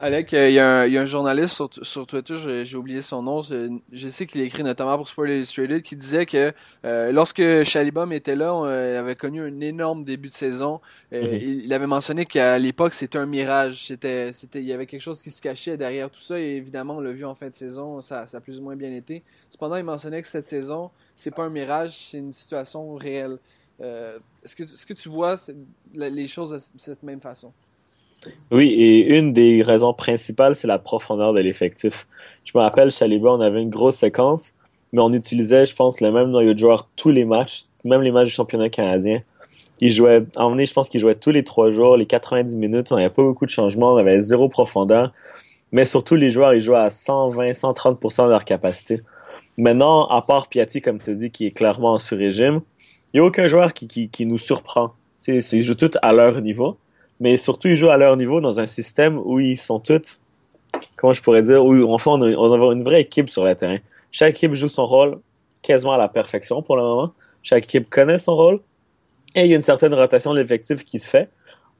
Alec, 0.02 0.32
euh, 0.32 0.48
il 0.48 0.54
y, 0.54 0.58
a 0.58 0.66
un- 0.80 0.86
il 0.86 0.94
y 0.94 0.96
a 0.98 1.02
un 1.02 1.04
journaliste 1.04 1.54
sur, 1.56 1.68
sur 1.82 2.06
Twitter, 2.06 2.34
j'ai 2.38 2.64
j'ai 2.64 2.76
oublié 2.78 3.02
son 3.02 3.22
nom, 3.22 3.42
je 3.42 4.08
sais 4.08 4.24
qu'il 4.26 4.40
a 4.40 4.44
écrit 4.44 4.62
notamment 4.62 4.96
pour 4.96 5.06
Sport 5.06 5.26
Illustrated, 5.26 5.82
qui 5.82 5.94
disait 5.94 6.24
que 6.24 6.54
euh, 6.86 7.12
lorsque 7.12 7.42
Chalibom 7.64 8.10
était 8.12 8.34
là, 8.34 8.54
on 8.54 8.64
euh, 8.64 8.98
avait 8.98 9.14
connu 9.14 9.42
un 9.42 9.60
énorme 9.60 10.02
début 10.02 10.28
de 10.30 10.32
saison. 10.32 10.80
Euh, 11.12 11.34
Mhm. 11.34 11.38
il, 11.42 11.64
il 11.66 11.72
avait 11.74 11.86
mentionné 11.86 12.24
qu'à 12.24 12.58
l'époque, 12.58 12.94
c'était 12.94 13.18
un 13.18 13.26
mirage. 13.26 13.84
C'était, 13.88 14.32
c'était, 14.32 14.60
il 14.60 14.64
y 14.64 14.72
avait 14.72 14.86
quelque 14.86 15.02
chose 15.02 15.20
qui 15.20 15.30
se 15.30 15.42
cachait 15.42 15.76
derrière 15.76 16.08
tout 16.10 16.20
ça, 16.20 16.40
et 16.40 16.56
évidemment, 16.56 16.96
on 16.96 17.00
l'a 17.00 17.12
vu 17.12 17.26
en 17.26 17.34
fin 17.34 17.48
de 17.50 17.54
saison, 17.54 18.00
ça, 18.00 18.26
ça 18.26 18.38
a 18.38 18.40
plus 18.40 18.58
ou 18.58 18.62
moins 18.62 18.76
bien 18.76 18.92
été. 18.94 19.22
Cependant, 19.50 19.76
il 19.76 19.84
mentionnait 19.84 20.22
que 20.22 20.28
cette 20.28 20.44
saison, 20.46 20.90
c'est 21.14 21.30
pas 21.32 21.44
un 21.44 21.50
mirage, 21.50 21.90
c'est 22.10 22.18
une 22.18 22.32
situation 22.32 22.94
réelle. 22.94 23.38
Euh, 23.82 24.18
est-ce, 24.42 24.56
que, 24.56 24.62
est-ce 24.62 24.86
que 24.86 24.94
tu 24.94 25.10
vois 25.10 25.36
c'est- 25.36 25.56
la- 25.94 26.08
les 26.10 26.26
choses 26.26 26.52
de 26.52 26.58
cette 26.80 27.02
même 27.02 27.20
façon? 27.20 27.52
Oui, 28.50 28.68
et 28.68 29.18
une 29.18 29.32
des 29.32 29.62
raisons 29.62 29.94
principales, 29.94 30.54
c'est 30.54 30.66
la 30.66 30.78
profondeur 30.78 31.32
de 31.32 31.40
l'effectif. 31.40 32.06
Je 32.44 32.52
me 32.54 32.62
rappelle, 32.62 32.90
Chaliba, 32.90 33.30
on 33.30 33.40
avait 33.40 33.62
une 33.62 33.70
grosse 33.70 33.96
séquence, 33.96 34.52
mais 34.92 35.00
on 35.00 35.12
utilisait, 35.12 35.66
je 35.66 35.74
pense, 35.74 36.00
le 36.00 36.10
même 36.12 36.30
noyau 36.30 36.52
de 36.52 36.58
joueurs 36.58 36.88
tous 36.96 37.10
les 37.10 37.24
matchs, 37.24 37.64
même 37.84 38.02
les 38.02 38.10
matchs 38.10 38.28
du 38.28 38.34
championnat 38.34 38.68
canadien. 38.68 39.22
Ils 39.80 39.90
jouaient, 39.90 40.20
moment 40.36 40.50
donné, 40.50 40.66
je 40.66 40.72
pense 40.74 40.88
qu'ils 40.90 41.00
jouaient 41.00 41.14
tous 41.14 41.30
les 41.30 41.44
trois 41.44 41.70
jours, 41.70 41.96
les 41.96 42.06
90 42.06 42.56
minutes, 42.56 42.92
on 42.92 42.96
n'avait 42.96 43.08
pas 43.08 43.22
beaucoup 43.22 43.46
de 43.46 43.50
changements, 43.50 43.94
on 43.94 43.96
avait 43.96 44.20
zéro 44.20 44.48
profondeur. 44.48 45.12
Mais 45.72 45.84
surtout, 45.84 46.16
les 46.16 46.28
joueurs, 46.28 46.52
ils 46.52 46.60
jouaient 46.60 46.78
à 46.78 46.90
120, 46.90 47.52
130% 47.52 48.26
de 48.26 48.30
leur 48.30 48.44
capacité. 48.44 49.00
Maintenant, 49.56 50.06
à 50.06 50.20
part 50.20 50.48
Piatti, 50.48 50.82
comme 50.82 51.00
tu 51.00 51.14
dis, 51.14 51.30
qui 51.30 51.46
est 51.46 51.50
clairement 51.52 51.92
en 51.92 51.98
sur-régime, 51.98 52.60
il 53.12 53.20
n'y 53.20 53.24
a 53.24 53.28
aucun 53.28 53.46
joueur 53.46 53.72
qui, 53.72 54.26
nous 54.26 54.38
surprend. 54.38 54.92
Ils 55.26 55.62
jouent 55.62 55.74
tous 55.74 55.98
à 56.02 56.12
leur 56.12 56.40
niveau 56.40 56.76
mais 57.20 57.36
surtout 57.36 57.68
ils 57.68 57.76
jouent 57.76 57.90
à 57.90 57.96
leur 57.96 58.16
niveau 58.16 58.40
dans 58.40 58.58
un 58.58 58.66
système 58.66 59.18
où 59.18 59.38
ils 59.38 59.56
sont 59.56 59.78
tous, 59.78 60.20
comment 60.96 61.12
je 61.12 61.22
pourrais 61.22 61.42
dire, 61.42 61.64
où 61.64 61.92
enfin 61.92 62.12
on 62.12 62.22
a, 62.22 62.34
on 62.34 62.70
a 62.70 62.72
une 62.72 62.82
vraie 62.82 63.02
équipe 63.02 63.30
sur 63.30 63.44
le 63.44 63.54
terrain. 63.54 63.78
Chaque 64.10 64.30
équipe 64.30 64.54
joue 64.54 64.68
son 64.68 64.86
rôle 64.86 65.18
quasiment 65.62 65.92
à 65.92 65.98
la 65.98 66.08
perfection 66.08 66.62
pour 66.62 66.76
le 66.76 66.82
moment. 66.82 67.12
Chaque 67.42 67.64
équipe 67.64 67.88
connaît 67.88 68.18
son 68.18 68.34
rôle 68.34 68.60
et 69.34 69.44
il 69.44 69.50
y 69.50 69.52
a 69.52 69.56
une 69.56 69.62
certaine 69.62 69.94
rotation 69.94 70.34
de 70.34 70.40
l'effectif 70.40 70.84
qui 70.84 70.98
se 70.98 71.08
fait. 71.08 71.28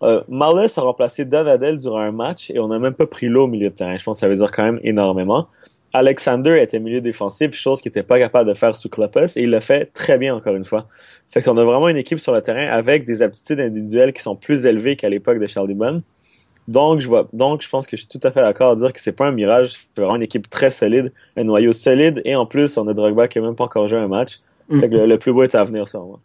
Euh, 0.03 0.23
a 0.31 0.81
remplacé 0.81 1.25
Donadel 1.25 1.79
durant 1.79 1.99
un 1.99 2.13
match 2.13 2.51
et 2.51 2.59
on 2.59 2.69
n'a 2.69 2.79
même 2.79 2.95
pas 2.95 3.07
pris 3.07 3.27
l'eau 3.27 3.45
au 3.45 3.49
milieu 3.49 3.69
de 3.69 3.75
terrain. 3.75 3.97
Je 3.97 4.05
pense 4.05 4.19
que 4.19 4.21
ça 4.21 4.29
veut 4.29 4.37
dire 4.37 4.51
quand 4.51 4.63
même 4.63 4.81
énormément. 4.83 5.49
Alexander 5.93 6.59
était 6.63 6.79
milieu 6.79 7.01
défensif, 7.01 7.53
chose 7.53 7.83
qu'il 7.83 7.91
n'était 7.91 8.05
pas 8.05 8.19
capable 8.19 8.49
de 8.49 8.55
faire 8.55 8.77
sous 8.77 8.89
Kloppus, 8.89 9.37
et 9.37 9.43
il 9.43 9.51
le 9.51 9.61
fait 9.61 9.87
très 9.87 10.19
bien 10.19 10.35
encore 10.35 10.55
une 10.55 10.65
fois. 10.65 10.87
Fait 11.31 11.43
qu'on 11.43 11.57
a 11.57 11.65
vraiment 11.65 11.89
une 11.89 11.97
équipe 11.97 12.19
sur 12.19 12.33
le 12.35 12.43
terrain 12.43 12.67
avec 12.67 13.05
des 13.05 13.23
aptitudes 13.23 13.61
individuelles 13.61 14.13
qui 14.13 14.23
sont 14.23 14.35
plus 14.37 14.67
élevées 14.67 14.97
qu'à 14.97 15.09
l'époque 15.09 15.39
de 15.39 15.47
Charlie 15.47 15.75
Bunn. 15.75 16.03
Donc 16.69 17.01
je 17.01 17.09
vois, 17.09 17.29
donc 17.33 17.63
je 17.63 17.69
pense 17.69 17.87
que 17.87 17.97
je 17.97 18.03
suis 18.03 18.09
tout 18.09 18.25
à 18.27 18.31
fait 18.31 18.43
d'accord 18.43 18.73
à 18.73 18.77
dire 18.77 18.93
que 18.93 19.01
c'est 19.01 19.13
pas 19.13 19.27
un 19.27 19.33
mirage, 19.33 19.73
c'est 19.73 20.01
vraiment 20.03 20.17
une 20.17 20.23
équipe 20.23 20.49
très 20.51 20.71
solide, 20.71 21.13
un 21.37 21.45
noyau 21.45 21.73
solide, 21.73 22.21
et 22.25 22.37
en 22.37 22.47
plus 22.47 22.77
on 22.77 22.87
a 22.89 22.95
Drogba 22.95 23.27
qui 23.29 23.39
a 23.39 23.43
même 23.43 23.57
pas 23.57 23.65
encore 23.65 23.89
joué 23.89 23.99
un 23.99 24.09
match. 24.09 24.41
Fait 24.71 24.89
que 24.89 24.95
le, 24.95 25.07
le 25.07 25.19
plus 25.19 25.33
beau 25.33 25.43
est 25.43 25.55
à 25.57 25.65
venir 25.65 25.89
sur 25.89 26.01
moi. 26.05 26.21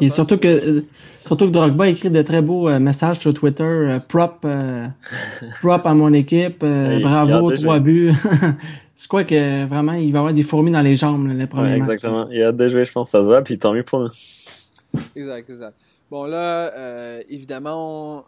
Et 0.00 0.08
surtout 0.10 0.36
que, 0.38 0.48
euh, 0.48 0.82
surtout 1.26 1.46
que 1.46 1.50
Drogba 1.50 1.88
écrit 1.88 2.10
de 2.10 2.20
très 2.22 2.42
beaux 2.42 2.68
euh, 2.68 2.78
messages 2.78 3.18
sur 3.20 3.32
Twitter. 3.32 3.62
euh, 3.62 3.98
prop, 4.00 4.38
euh, 4.44 4.86
prop 5.62 5.86
à 5.86 5.94
mon 5.94 6.12
équipe. 6.12 6.62
euh, 6.62 7.00
bravo, 7.00 7.50
trois 7.52 7.80
buts. 7.80 8.12
Je 8.98 9.08
crois 9.08 9.24
que 9.24 9.66
vraiment, 9.66 9.92
il 9.92 10.10
va 10.12 10.18
y 10.18 10.20
avoir 10.20 10.32
des 10.34 10.42
fourmis 10.42 10.70
dans 10.70 10.80
les 10.80 10.96
jambes 10.96 11.26
là, 11.28 11.34
les 11.34 11.46
premiers 11.46 11.64
Ouais, 11.64 11.78
matchs. 11.78 11.90
exactement. 11.90 12.28
Il 12.30 12.42
a 12.42 12.48
hâte 12.48 12.56
de 12.56 12.68
jouer, 12.68 12.84
je 12.86 12.92
pense, 12.92 13.10
ça 13.10 13.20
se 13.20 13.24
voit, 13.26 13.42
puis 13.42 13.58
tant 13.58 13.74
mieux 13.74 13.82
pour 13.82 14.00
nous. 14.00 14.08
Exact, 15.14 15.48
exact. 15.50 15.76
Bon, 16.10 16.24
là, 16.24 16.72
euh, 16.74 17.22
évidemment, 17.28 18.26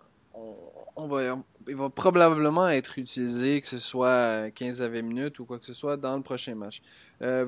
il 1.68 1.76
va 1.76 1.90
probablement 1.90 2.68
être 2.68 2.98
utilisé, 2.98 3.60
que 3.60 3.66
ce 3.68 3.78
soit 3.78 4.50
15 4.50 4.82
à 4.82 4.88
20 4.88 5.02
minutes 5.02 5.38
ou 5.38 5.44
quoi 5.44 5.58
que 5.58 5.66
ce 5.66 5.74
soit, 5.74 5.96
dans 5.96 6.16
le 6.16 6.22
prochain 6.22 6.54
match. 6.54 6.82
Euh, 7.22 7.46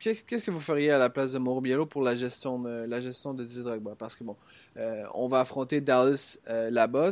Qu'est-ce 0.00 0.44
que 0.44 0.50
vous 0.50 0.60
feriez 0.60 0.90
à 0.90 0.98
la 0.98 1.08
place 1.08 1.32
de 1.32 1.38
Mauro 1.38 1.60
Biello 1.60 1.86
pour 1.86 2.02
la 2.02 2.14
gestion 2.14 2.58
de, 2.58 2.84
la 2.86 3.00
gestion 3.00 3.32
de 3.32 3.44
Drogba? 3.44 3.94
Parce 3.96 4.16
que 4.16 4.24
bon, 4.24 4.36
euh, 4.76 5.04
on 5.14 5.28
va 5.28 5.40
affronter 5.40 5.80
Dallas 5.80 6.38
euh, 6.48 6.70
là-bas. 6.70 7.10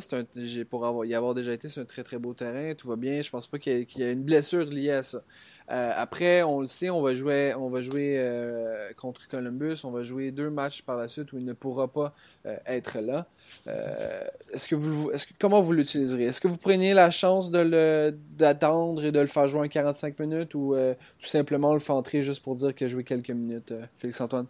Pour 0.68 0.84
avoir, 0.84 1.04
y 1.04 1.14
avoir 1.14 1.34
déjà 1.34 1.52
été, 1.52 1.68
c'est 1.68 1.80
un 1.80 1.84
très 1.84 2.02
très 2.02 2.18
beau 2.18 2.34
terrain. 2.34 2.74
Tout 2.74 2.88
va 2.88 2.96
bien. 2.96 3.22
Je 3.22 3.30
pense 3.30 3.46
pas 3.46 3.58
qu'il 3.58 3.86
y 3.96 4.02
ait 4.02 4.12
une 4.12 4.24
blessure 4.24 4.64
liée 4.66 4.90
à 4.90 5.02
ça. 5.02 5.22
Euh, 5.70 5.92
après, 5.94 6.42
on 6.42 6.60
le 6.60 6.66
sait, 6.66 6.90
on 6.90 7.00
va 7.00 7.14
jouer, 7.14 7.54
on 7.56 7.68
va 7.68 7.80
jouer 7.80 8.16
euh, 8.18 8.88
contre 8.96 9.28
Columbus. 9.28 9.76
On 9.84 9.90
va 9.90 10.02
jouer 10.02 10.30
deux 10.30 10.50
matchs 10.50 10.82
par 10.82 10.96
la 10.96 11.06
suite 11.06 11.32
où 11.32 11.38
il 11.38 11.44
ne 11.44 11.52
pourra 11.52 11.88
pas 11.88 12.12
euh, 12.46 12.56
être 12.66 12.98
là. 13.00 13.26
Euh, 13.68 14.24
est-ce 14.52 14.68
que 14.68 14.74
vous, 14.74 15.10
est-ce 15.10 15.26
que, 15.26 15.32
comment 15.38 15.60
vous 15.60 15.72
l'utiliserez? 15.72 16.24
Est-ce 16.24 16.40
que 16.40 16.48
vous 16.48 16.56
preniez 16.56 16.94
la 16.94 17.10
chance 17.10 17.50
de 17.50 17.58
le 17.58 18.16
d'attendre 18.36 19.04
et 19.04 19.12
de 19.12 19.20
le 19.20 19.26
faire 19.26 19.46
jouer 19.48 19.60
en 19.60 19.68
45 19.68 20.18
minutes 20.18 20.54
ou 20.54 20.74
euh, 20.74 20.94
tout 21.20 21.28
simplement 21.28 21.72
le 21.72 21.78
faire 21.78 21.96
entrer 21.96 22.22
juste 22.22 22.42
pour 22.42 22.54
dire 22.54 22.74
qu'il 22.74 22.86
a 22.86 22.88
joué 22.88 23.04
quelques 23.04 23.30
minutes, 23.30 23.72
euh, 23.72 23.84
Félix 23.96 24.20
Antoine 24.20 24.46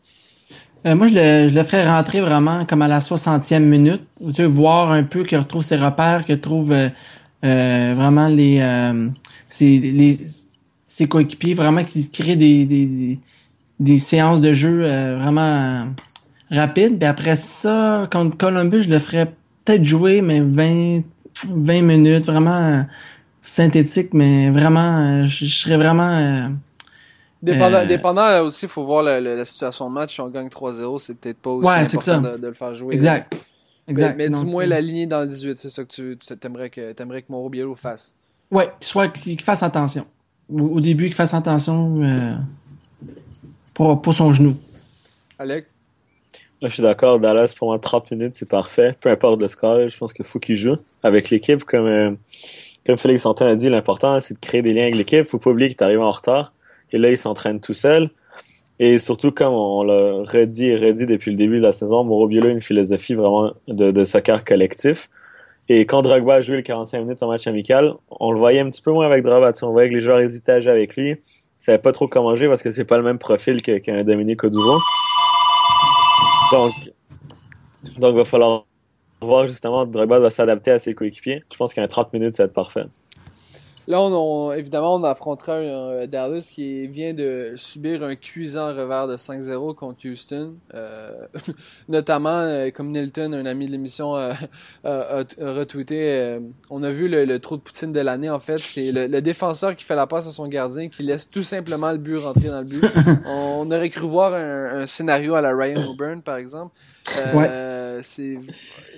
Euh, 0.86 0.94
moi, 0.94 1.06
je 1.08 1.14
le, 1.14 1.48
je 1.48 1.54
le 1.54 1.62
ferais 1.64 1.86
rentrer 1.86 2.20
vraiment 2.20 2.64
comme 2.64 2.82
à 2.82 2.88
la 2.88 3.00
60e 3.00 3.60
minute. 3.60 4.02
Tu 4.34 4.44
voir 4.44 4.92
un 4.92 5.04
peu 5.04 5.24
qu'il 5.24 5.38
retrouve 5.38 5.62
ses 5.62 5.76
repères, 5.76 6.24
qu'il 6.24 6.36
retrouve 6.36 6.72
euh, 6.72 6.88
vraiment 7.42 8.26
les, 8.26 8.60
ses, 9.48 9.78
les, 9.78 10.18
ses 11.00 11.08
coéquipiers, 11.08 11.54
vraiment 11.54 11.82
qui 11.84 12.10
créent 12.10 12.36
des, 12.36 12.66
des, 13.78 13.98
séances 13.98 14.40
de 14.42 14.52
jeu 14.52 14.84
euh, 14.84 15.16
vraiment 15.18 15.40
euh, 15.40 15.84
rapides. 16.50 16.98
Puis 16.98 17.06
après 17.08 17.36
ça, 17.36 18.06
contre 18.12 18.36
Columbus, 18.36 18.84
je 18.84 18.90
le 18.90 18.98
ferais 18.98 19.32
peut-être 19.64 19.84
jouer, 19.84 20.20
mais 20.20 20.40
20, 20.40 21.02
20 21.48 21.82
minutes, 21.82 22.26
vraiment 22.26 22.54
euh, 22.54 22.82
synthétique, 23.42 24.12
mais 24.12 24.50
vraiment, 24.50 25.26
je, 25.26 25.46
je 25.46 25.56
serais 25.56 25.78
vraiment... 25.78 26.50
Dépendant, 27.42 27.78
Euh, 27.78 27.86
dépendant 27.86 28.26
là 28.28 28.44
aussi, 28.44 28.66
il 28.66 28.68
faut 28.68 28.84
voir 28.84 29.02
la, 29.02 29.18
la- 29.20 29.34
la 29.36 29.44
situation 29.46 29.88
de 29.88 29.94
match. 29.94 30.12
Si 30.14 30.20
on 30.20 30.28
gagne 30.28 30.48
3-0, 30.48 30.98
c'est 30.98 31.14
peut-être 31.14 31.38
pas 31.38 31.50
aussi 31.50 31.68
Ouais, 31.68 31.74
important 31.78 32.20
de, 32.20 32.36
de 32.36 32.46
le 32.48 32.52
faire 32.52 32.74
jouer. 32.74 32.96
exact. 32.96 33.34
Mais, 33.88 33.92
Exact. 33.92 34.16
mais 34.16 34.30
du 34.30 34.44
moins 34.46 34.64
euh, 34.64 34.66
l'aligner 34.66 35.06
dans 35.06 35.20
le 35.22 35.28
18, 35.28 35.58
c'est 35.58 35.70
ça 35.70 35.84
que 35.84 35.88
tu 35.88 36.18
tu- 36.18 36.36
t'aimerais 36.36 36.70
que, 36.70 36.92
t'aimerais 36.92 37.22
que 37.22 37.26
Mauro 37.32 37.48
Biello 37.48 37.74
fasse. 37.76 38.16
Ouais, 38.50 38.70
soit 38.80 39.08
qu'il 39.08 39.40
fasse 39.42 39.62
attention. 39.62 40.06
Au, 40.52 40.60
au 40.60 40.80
début, 40.80 41.06
qu'il 41.06 41.14
fasse 41.14 41.34
attention 41.34 42.02
euh, 42.02 42.34
pour, 43.74 44.00
pour 44.02 44.14
son 44.14 44.32
genou. 44.32 44.56
Alec? 45.38 45.66
Moi, 46.60 46.68
je 46.68 46.74
suis 46.74 46.82
d'accord. 46.82 47.18
Dallas, 47.18 47.54
pour 47.56 47.68
moi, 47.68 47.78
30 47.78 48.10
minutes, 48.10 48.34
c'est 48.34 48.48
parfait. 48.48 48.94
Peu 49.00 49.08
importe 49.08 49.40
le 49.40 49.48
score, 49.48 49.88
je 49.88 49.96
pense 49.96 50.12
qu'il 50.12 50.24
faut 50.24 50.38
qu'il 50.38 50.56
joue 50.56 50.76
avec 51.02 51.30
l'équipe. 51.30 51.64
Comme, 51.64 51.86
euh, 51.86 52.10
comme 52.86 52.98
Félix 52.98 53.24
Antoine 53.24 53.50
a 53.50 53.54
dit, 53.54 53.70
l'important, 53.70 54.20
c'est 54.20 54.34
de 54.34 54.38
créer 54.38 54.60
des 54.60 54.74
liens 54.74 54.82
avec 54.82 54.96
l'équipe. 54.96 55.24
faut 55.24 55.38
pas 55.38 55.50
oublier 55.50 55.70
qu'il 55.70 55.78
est 55.78 55.82
arrivé 55.82 56.02
en 56.02 56.10
retard. 56.10 56.52
Et 56.92 56.98
là, 56.98 57.10
il 57.10 57.16
s'entraîne 57.16 57.60
tout 57.60 57.72
seul. 57.72 58.10
Et 58.78 58.98
surtout, 58.98 59.30
comme 59.30 59.54
on 59.54 59.82
l'a 59.82 60.22
redit 60.24 60.66
et 60.66 60.76
redit 60.76 61.06
depuis 61.06 61.30
le 61.30 61.36
début 61.36 61.58
de 61.58 61.62
la 61.62 61.72
saison, 61.72 62.04
Mauro 62.04 62.26
Biello 62.26 62.48
a 62.48 62.52
une 62.52 62.60
philosophie 62.60 63.14
vraiment 63.14 63.52
de, 63.68 63.90
de 63.90 64.04
soccer 64.04 64.44
collectif. 64.44 65.08
Et 65.72 65.86
quand 65.86 66.02
Drogba 66.02 66.34
a 66.34 66.40
joué 66.40 66.56
le 66.56 66.62
45 66.62 66.98
minutes 66.98 67.22
en 67.22 67.28
match 67.28 67.46
amical, 67.46 67.94
on 68.10 68.32
le 68.32 68.38
voyait 68.40 68.58
un 68.58 68.68
petit 68.68 68.82
peu 68.82 68.90
moins 68.90 69.06
avec 69.06 69.22
Drogba. 69.22 69.52
On 69.62 69.70
voyait 69.70 69.88
que 69.88 69.94
les 69.94 70.00
joueurs 70.00 70.18
hésitaient 70.18 70.66
à 70.66 70.70
avec 70.72 70.96
lui. 70.96 71.10
Ils 71.10 71.18
savaient 71.64 71.78
pas 71.78 71.92
trop 71.92 72.08
comment 72.08 72.34
jouer 72.34 72.48
parce 72.48 72.60
que 72.60 72.72
c'est 72.72 72.84
pas 72.84 72.96
le 72.96 73.04
même 73.04 73.20
profil 73.20 73.62
qu'un 73.62 74.02
Dominique 74.02 74.42
Oduro. 74.42 74.80
Donc, 76.50 76.72
donc, 77.98 78.12
il 78.14 78.16
va 78.16 78.24
falloir 78.24 78.64
voir 79.22 79.46
justement 79.46 79.86
Drogba 79.86 80.18
va 80.18 80.30
s'adapter 80.30 80.72
à 80.72 80.80
ses 80.80 80.92
coéquipiers. 80.92 81.44
Je 81.52 81.56
pense 81.56 81.72
qu'un 81.72 81.86
30 81.86 82.12
minutes, 82.14 82.34
ça 82.34 82.42
va 82.42 82.46
être 82.48 82.52
parfait. 82.52 82.86
Là, 83.90 84.00
on, 84.00 84.12
on- 84.14 84.52
évidemment, 84.52 84.94
on 84.94 85.02
affrontera 85.02 85.56
un, 85.56 85.62
euh, 85.62 86.06
Dallas 86.06 86.48
qui 86.52 86.86
vient 86.86 87.12
de 87.12 87.54
subir 87.56 88.04
un 88.04 88.14
cuisant 88.14 88.68
revers 88.68 89.08
de 89.08 89.16
5-0 89.16 89.74
contre 89.74 90.06
Houston. 90.08 90.54
Euh, 90.74 91.26
notamment, 91.88 92.38
euh, 92.42 92.70
comme 92.70 92.92
Nilton, 92.92 93.32
un 93.32 93.46
ami 93.46 93.66
de 93.66 93.72
l'émission, 93.72 94.16
euh, 94.16 94.32
a, 94.84 94.90
a- 94.90 95.18
a 95.20 95.52
retweeté, 95.52 95.98
euh, 96.12 96.38
on 96.70 96.82
a 96.84 96.90
vu 96.90 97.08
le, 97.08 97.24
le 97.24 97.38
trou 97.40 97.56
de 97.56 97.62
poutine 97.62 97.90
de 97.90 98.00
l'année, 98.00 98.30
en 98.30 98.38
fait. 98.40 98.58
C'est 98.58 98.92
le, 98.92 99.08
le 99.08 99.20
défenseur 99.20 99.74
qui 99.74 99.84
fait 99.84 99.96
la 99.96 100.06
passe 100.06 100.28
à 100.28 100.30
son 100.30 100.46
gardien, 100.46 100.88
qui 100.88 101.02
laisse 101.02 101.28
tout 101.28 101.42
simplement 101.42 101.90
le 101.90 101.98
but 101.98 102.16
rentrer 102.18 102.48
dans 102.48 102.60
le 102.60 102.66
but. 102.66 102.84
on, 103.26 103.66
on 103.66 103.70
aurait 103.72 103.90
cru 103.90 104.06
voir 104.06 104.34
un, 104.34 104.82
un 104.82 104.86
scénario 104.86 105.34
à 105.34 105.40
la 105.40 105.52
Ryan 105.54 105.82
O'Byrne, 105.90 106.22
par 106.22 106.36
exemple. 106.36 106.74
Euh, 107.18 107.32
c'est 108.02 108.38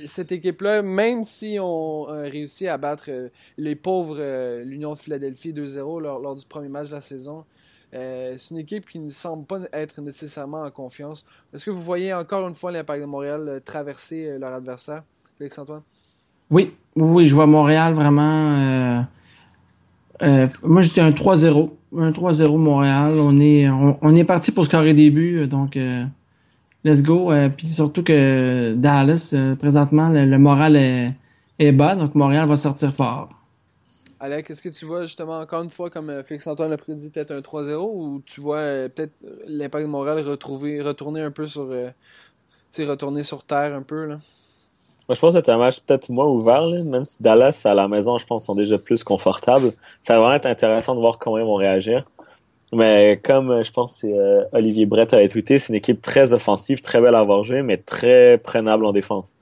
cette 0.04 0.32
équipe-là, 0.32 0.82
même 0.82 1.24
si 1.24 1.58
on 1.60 2.06
a 2.08 2.22
réussi 2.22 2.68
à 2.68 2.78
battre 2.78 3.04
euh, 3.08 3.28
les 3.58 3.74
pauvres 3.74 4.16
euh, 4.18 4.64
l'Union 4.64 4.92
de 4.94 4.98
Philadelphie 4.98 5.52
2-0 5.52 6.00
lors, 6.00 6.34
du 6.36 6.44
premier 6.46 6.68
match 6.68 6.88
de 6.88 6.94
la 6.94 7.00
saison, 7.00 7.44
euh, 7.94 8.34
c'est 8.36 8.54
une 8.54 8.60
équipe 8.60 8.86
qui 8.88 8.98
ne 8.98 9.10
semble 9.10 9.44
pas 9.44 9.60
être 9.72 10.00
nécessairement 10.00 10.62
en 10.62 10.70
confiance. 10.70 11.24
Est-ce 11.54 11.66
que 11.66 11.70
vous 11.70 11.82
voyez 11.82 12.12
encore 12.14 12.46
une 12.48 12.54
fois 12.54 12.72
l'Impact 12.72 13.00
de 13.00 13.06
Montréal 13.06 13.44
euh, 13.48 13.60
traverser 13.60 14.26
euh, 14.26 14.38
leur 14.38 14.54
adversaire, 14.54 15.02
Félix-Antoine? 15.38 15.82
Oui, 16.50 16.72
oui, 16.96 17.26
je 17.26 17.34
vois 17.34 17.46
Montréal 17.46 17.94
vraiment. 17.94 18.52
euh, 18.58 19.02
euh, 20.22 20.46
moi, 20.62 20.82
j'étais 20.82 21.00
un 21.00 21.10
3-0. 21.10 21.70
Un 21.96 22.10
3-0 22.10 22.56
Montréal. 22.56 23.12
On 23.18 23.38
est, 23.40 23.68
on, 23.68 24.14
est 24.14 24.24
parti 24.24 24.52
pour 24.52 24.64
scorer 24.64 24.94
des 24.94 25.10
buts, 25.10 25.46
donc 25.46 25.76
euh, 25.76 26.04
let's 26.84 27.02
go. 27.02 27.32
Euh, 27.32 27.48
Puis 27.50 27.68
surtout 27.68 28.02
que 28.02 28.74
Dallas, 28.76 29.30
euh, 29.34 29.56
présentement, 29.56 30.08
le, 30.08 30.24
le 30.26 30.38
moral 30.38 30.76
est, 30.76 31.14
est 31.58 31.72
bas, 31.72 31.96
donc 31.96 32.14
Montréal 32.14 32.48
va 32.48 32.56
sortir 32.56 32.94
fort. 32.94 33.30
Alec, 34.20 34.50
est-ce 34.50 34.62
que 34.62 34.68
tu 34.68 34.84
vois 34.86 35.02
justement 35.04 35.38
encore 35.40 35.62
une 35.62 35.70
fois, 35.70 35.90
comme 35.90 36.08
euh, 36.10 36.22
Félix-Antoine 36.22 36.70
l'a 36.70 36.76
prédit, 36.76 37.10
peut-être 37.10 37.32
un 37.32 37.40
3-0 37.42 37.76
ou 37.92 38.22
tu 38.24 38.40
vois 38.40 38.58
euh, 38.58 38.88
peut-être 38.88 39.14
l'Impact 39.48 39.84
de 39.86 39.90
Montréal 39.90 40.20
retrouver, 40.20 40.80
retourner 40.80 41.20
un 41.22 41.30
peu 41.32 41.46
sur. 41.46 41.62
euh, 41.70 41.90
retourner 42.78 43.22
sur 43.22 43.44
terre 43.44 43.74
un 43.74 43.82
peu, 43.82 44.06
là? 44.06 44.20
Moi, 45.08 45.16
je 45.16 45.20
pense 45.20 45.34
que 45.34 45.40
c'est 45.44 45.50
un 45.50 45.58
match 45.58 45.80
peut-être 45.80 46.08
moins 46.10 46.26
ouvert, 46.26 46.62
là, 46.66 46.82
même 46.84 47.04
si 47.04 47.16
Dallas, 47.22 47.62
à 47.64 47.74
la 47.74 47.88
maison, 47.88 48.18
je 48.18 48.26
pense, 48.26 48.46
sont 48.46 48.54
déjà 48.54 48.78
plus 48.78 49.02
confortables. 49.04 49.72
Ça 50.00 50.14
va 50.14 50.20
vraiment 50.20 50.34
être 50.36 50.46
intéressant 50.46 50.94
de 50.94 51.00
voir 51.00 51.18
comment 51.18 51.38
ils 51.38 51.44
vont 51.44 51.54
réagir. 51.56 52.04
Mais 52.72 53.20
comme 53.22 53.50
euh, 53.50 53.62
je 53.62 53.70
pense 53.70 53.94
que 53.94 53.98
c'est, 54.00 54.18
euh, 54.18 54.44
Olivier 54.52 54.86
Brett 54.86 55.12
avait 55.12 55.28
tweeté, 55.28 55.58
c'est 55.58 55.68
une 55.68 55.76
équipe 55.76 56.00
très 56.00 56.32
offensive, 56.32 56.80
très 56.80 57.00
belle 57.00 57.14
à 57.14 57.18
avoir 57.18 57.42
joué, 57.42 57.62
mais 57.62 57.76
très 57.76 58.38
prenable 58.38 58.86
en 58.86 58.92
défense. 58.92 59.36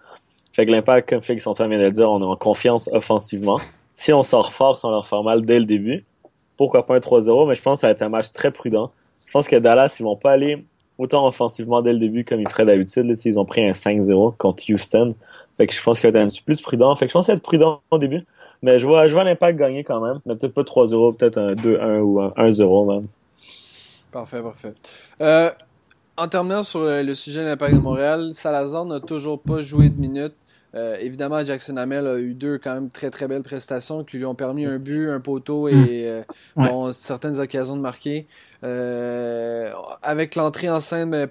Fait 0.52 0.66
que 0.66 0.72
l'impact, 0.72 1.08
comme 1.08 1.22
Félix 1.22 1.46
Antoine 1.46 1.70
vient 1.70 1.78
de 1.78 1.84
le 1.84 1.92
dire, 1.92 2.10
on 2.10 2.20
est 2.20 2.24
en 2.24 2.36
confiance 2.36 2.90
offensivement. 2.92 3.60
Si 3.92 4.12
on 4.12 4.24
sort 4.24 4.52
fort 4.52 4.76
sans 4.76 4.90
leur 4.90 5.06
faire 5.06 5.22
mal 5.22 5.42
dès 5.42 5.60
le 5.60 5.64
début, 5.64 6.04
pourquoi 6.56 6.84
pas 6.86 6.96
un 6.96 6.98
3-0, 6.98 7.48
mais 7.48 7.54
je 7.54 7.62
pense 7.62 7.78
que 7.78 7.80
ça 7.82 7.86
va 7.86 7.92
être 7.92 8.02
un 8.02 8.08
match 8.08 8.32
très 8.32 8.50
prudent. 8.50 8.90
Je 9.24 9.30
pense 9.30 9.46
que 9.46 9.56
Dallas, 9.56 9.96
ils 10.00 10.02
vont 10.02 10.16
pas 10.16 10.32
aller 10.32 10.64
autant 10.98 11.26
offensivement 11.26 11.82
dès 11.82 11.92
le 11.92 11.98
début 11.98 12.24
comme 12.24 12.40
ils 12.40 12.48
feraient 12.48 12.66
d'habitude. 12.66 13.04
Là, 13.04 13.14
ils 13.24 13.38
ont 13.38 13.44
pris 13.44 13.64
un 13.64 13.72
5-0 13.72 14.36
contre 14.36 14.64
Houston. 14.68 15.14
Fait 15.56 15.66
que 15.68 15.74
je 15.74 15.82
pense 15.82 16.00
qu'il 16.00 16.10
va 16.10 16.18
être 16.18 16.24
un 16.24 16.26
petit 16.26 16.40
peu 16.40 16.52
plus 16.52 16.60
prudent. 16.60 16.94
Fait 16.96 17.06
que 17.06 17.10
je 17.10 17.14
pense 17.14 17.28
être 17.28 17.42
prudent 17.42 17.80
au 17.90 17.98
début. 17.98 18.24
Mais 18.62 18.78
je 18.78 18.86
vois, 18.86 19.06
je 19.06 19.12
vois 19.12 19.24
l'impact 19.24 19.58
gagner 19.58 19.84
quand 19.84 20.00
même. 20.00 20.20
Mais 20.26 20.34
peut-être 20.34 20.52
pas 20.52 20.62
3-0, 20.62 21.16
peut-être 21.16 21.38
un 21.38 21.54
2-1 21.54 22.00
ou 22.00 22.20
un 22.20 22.30
1-0 22.30 22.92
même. 22.92 23.06
Parfait, 24.10 24.42
parfait. 24.42 24.72
Euh, 25.20 25.50
en 26.16 26.28
terminant 26.28 26.62
sur 26.62 26.84
le, 26.84 27.02
le 27.02 27.14
sujet 27.14 27.40
de 27.40 27.46
l'Impact 27.46 27.74
de 27.74 27.80
Montréal, 27.80 28.30
Salazar 28.34 28.84
n'a 28.84 29.00
toujours 29.00 29.40
pas 29.40 29.60
joué 29.60 29.88
de 29.88 30.00
minutes. 30.00 30.34
Euh, 30.74 30.96
évidemment, 31.00 31.44
Jackson 31.44 31.76
Hamel 31.76 32.06
a 32.06 32.18
eu 32.18 32.34
deux 32.34 32.58
quand 32.58 32.74
même 32.74 32.90
très 32.90 33.10
très 33.10 33.26
belles 33.26 33.42
prestations 33.42 34.04
qui 34.04 34.18
lui 34.18 34.24
ont 34.24 34.36
permis 34.36 34.66
un 34.66 34.78
but, 34.78 35.10
un 35.10 35.20
poteau 35.20 35.68
et 35.68 36.22
euh, 36.58 36.92
certaines 36.92 37.40
occasions 37.40 37.76
de 37.76 37.80
marquer. 37.80 38.28
Euh, 38.62 39.70
avec 40.02 40.34
l'entrée 40.34 40.68
en 40.68 40.80
scène 40.80 41.28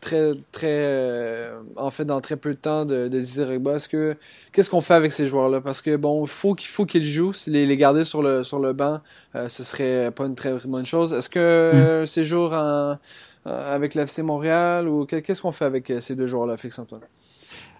très 0.00 0.32
très 0.52 1.50
en 1.76 1.90
fait 1.90 2.06
dans 2.06 2.22
très 2.22 2.36
peu 2.36 2.54
de 2.54 2.58
temps 2.58 2.86
de, 2.86 3.08
de 3.08 3.20
Didier 3.20 3.44
est-ce 3.74 3.90
que 3.90 4.16
qu'est-ce 4.52 4.70
qu'on 4.70 4.80
fait 4.80 4.94
avec 4.94 5.12
ces 5.12 5.26
joueurs-là? 5.26 5.60
Parce 5.60 5.82
que 5.82 5.96
bon, 5.96 6.24
faut 6.24 6.54
qu'il 6.54 6.68
faut 6.68 6.86
qu'ils 6.86 7.04
jouent. 7.04 7.34
Si 7.34 7.50
les, 7.50 7.66
les 7.66 7.76
garder 7.76 8.04
sur 8.04 8.22
le 8.22 8.42
sur 8.42 8.58
le 8.58 8.72
banc, 8.72 9.00
ce 9.34 9.62
serait 9.62 10.10
pas 10.12 10.24
une 10.24 10.34
très 10.34 10.54
bonne 10.64 10.86
chose. 10.86 11.12
Est-ce 11.12 11.28
que 11.28 12.02
mm. 12.02 12.06
ces 12.06 12.24
jours 12.24 12.54
en, 12.54 12.96
avec 13.44 13.94
l'FC 13.94 14.22
Montréal 14.22 14.88
ou 14.88 15.04
qu'est-ce 15.04 15.42
qu'on 15.42 15.52
fait 15.52 15.66
avec 15.66 15.92
ces 16.00 16.14
deux 16.14 16.26
joueurs-là, 16.26 16.56
Félix 16.56 16.78
Antoine? 16.78 17.02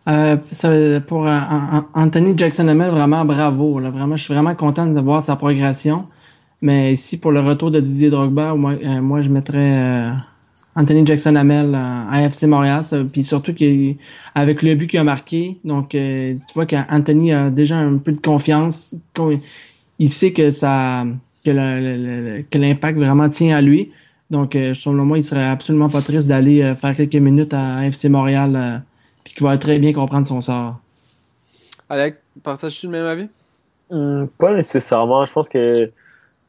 Euh, 0.09 0.37
ça, 0.51 0.71
pour 1.07 1.27
euh, 1.27 1.39
Anthony 1.95 2.37
Jackson 2.37 2.67
Hamel, 2.67 2.91
vraiment 2.91 3.25
bravo. 3.25 3.79
Là, 3.79 3.91
vraiment, 3.91 4.17
je 4.17 4.25
suis 4.25 4.35
vraiment 4.35 4.55
content 4.55 4.87
de 4.87 5.01
voir 5.01 5.23
sa 5.23 5.37
progression. 5.37 6.07
Mais 6.63 6.93
ici, 6.93 7.19
pour 7.19 7.33
le 7.33 7.41
retour 7.41 7.71
de 7.71 7.81
Didier 7.81 8.09
Drogba, 8.09 8.55
moi, 8.55 8.73
euh, 8.73 9.03
moi 9.03 9.21
je 9.21 9.29
mettrais 9.29 9.59
euh, 9.59 10.11
Anthony 10.77 11.05
Jackson 11.05 11.35
Hamel 11.35 11.75
à 11.75 12.23
FC 12.23 12.47
Montréal. 12.47 12.83
Puis 13.13 13.25
surtout 13.25 13.53
avec 14.35 14.63
le 14.63 14.75
but 14.77 14.87
qu'il 14.87 15.01
a 15.01 15.05
marqué, 15.05 15.59
donc 15.65 15.91
tu 15.91 16.39
vois 16.55 16.67
qu'Anthony 16.67 17.33
a 17.33 17.51
déjà 17.51 17.77
un 17.77 17.99
peu 17.99 18.13
de 18.13 18.21
confiance. 18.21 18.95
Il 19.99 20.09
sait 20.09 20.33
que 20.33 20.51
ça 20.51 21.05
que 21.45 22.59
l'impact 22.59 22.97
vraiment 22.99 23.29
tient 23.29 23.57
à 23.57 23.61
lui. 23.61 23.91
Donc, 24.31 24.53
selon 24.53 25.05
moi, 25.05 25.19
il 25.19 25.25
serait 25.25 25.45
absolument 25.45 25.91
pas 25.91 26.01
triste 26.01 26.27
d'aller 26.27 26.75
faire 26.77 26.97
quelques 26.97 27.17
minutes 27.17 27.53
à 27.53 27.85
FC 27.87 28.09
Montréal 28.09 28.83
puis 29.25 29.35
qui 29.35 29.45
va 29.45 29.59
très 29.59 29.79
bien 29.79 29.93
comprendre 29.93 30.27
son 30.27 30.41
sort. 30.41 30.79
Alec, 31.89 32.17
partages-tu 32.43 32.87
le 32.87 32.93
même 32.93 33.07
avis? 33.07 33.29
Hmm, 33.91 34.27
pas 34.39 34.55
nécessairement. 34.55 35.25
Je 35.25 35.33
pense 35.33 35.49
que 35.49 35.87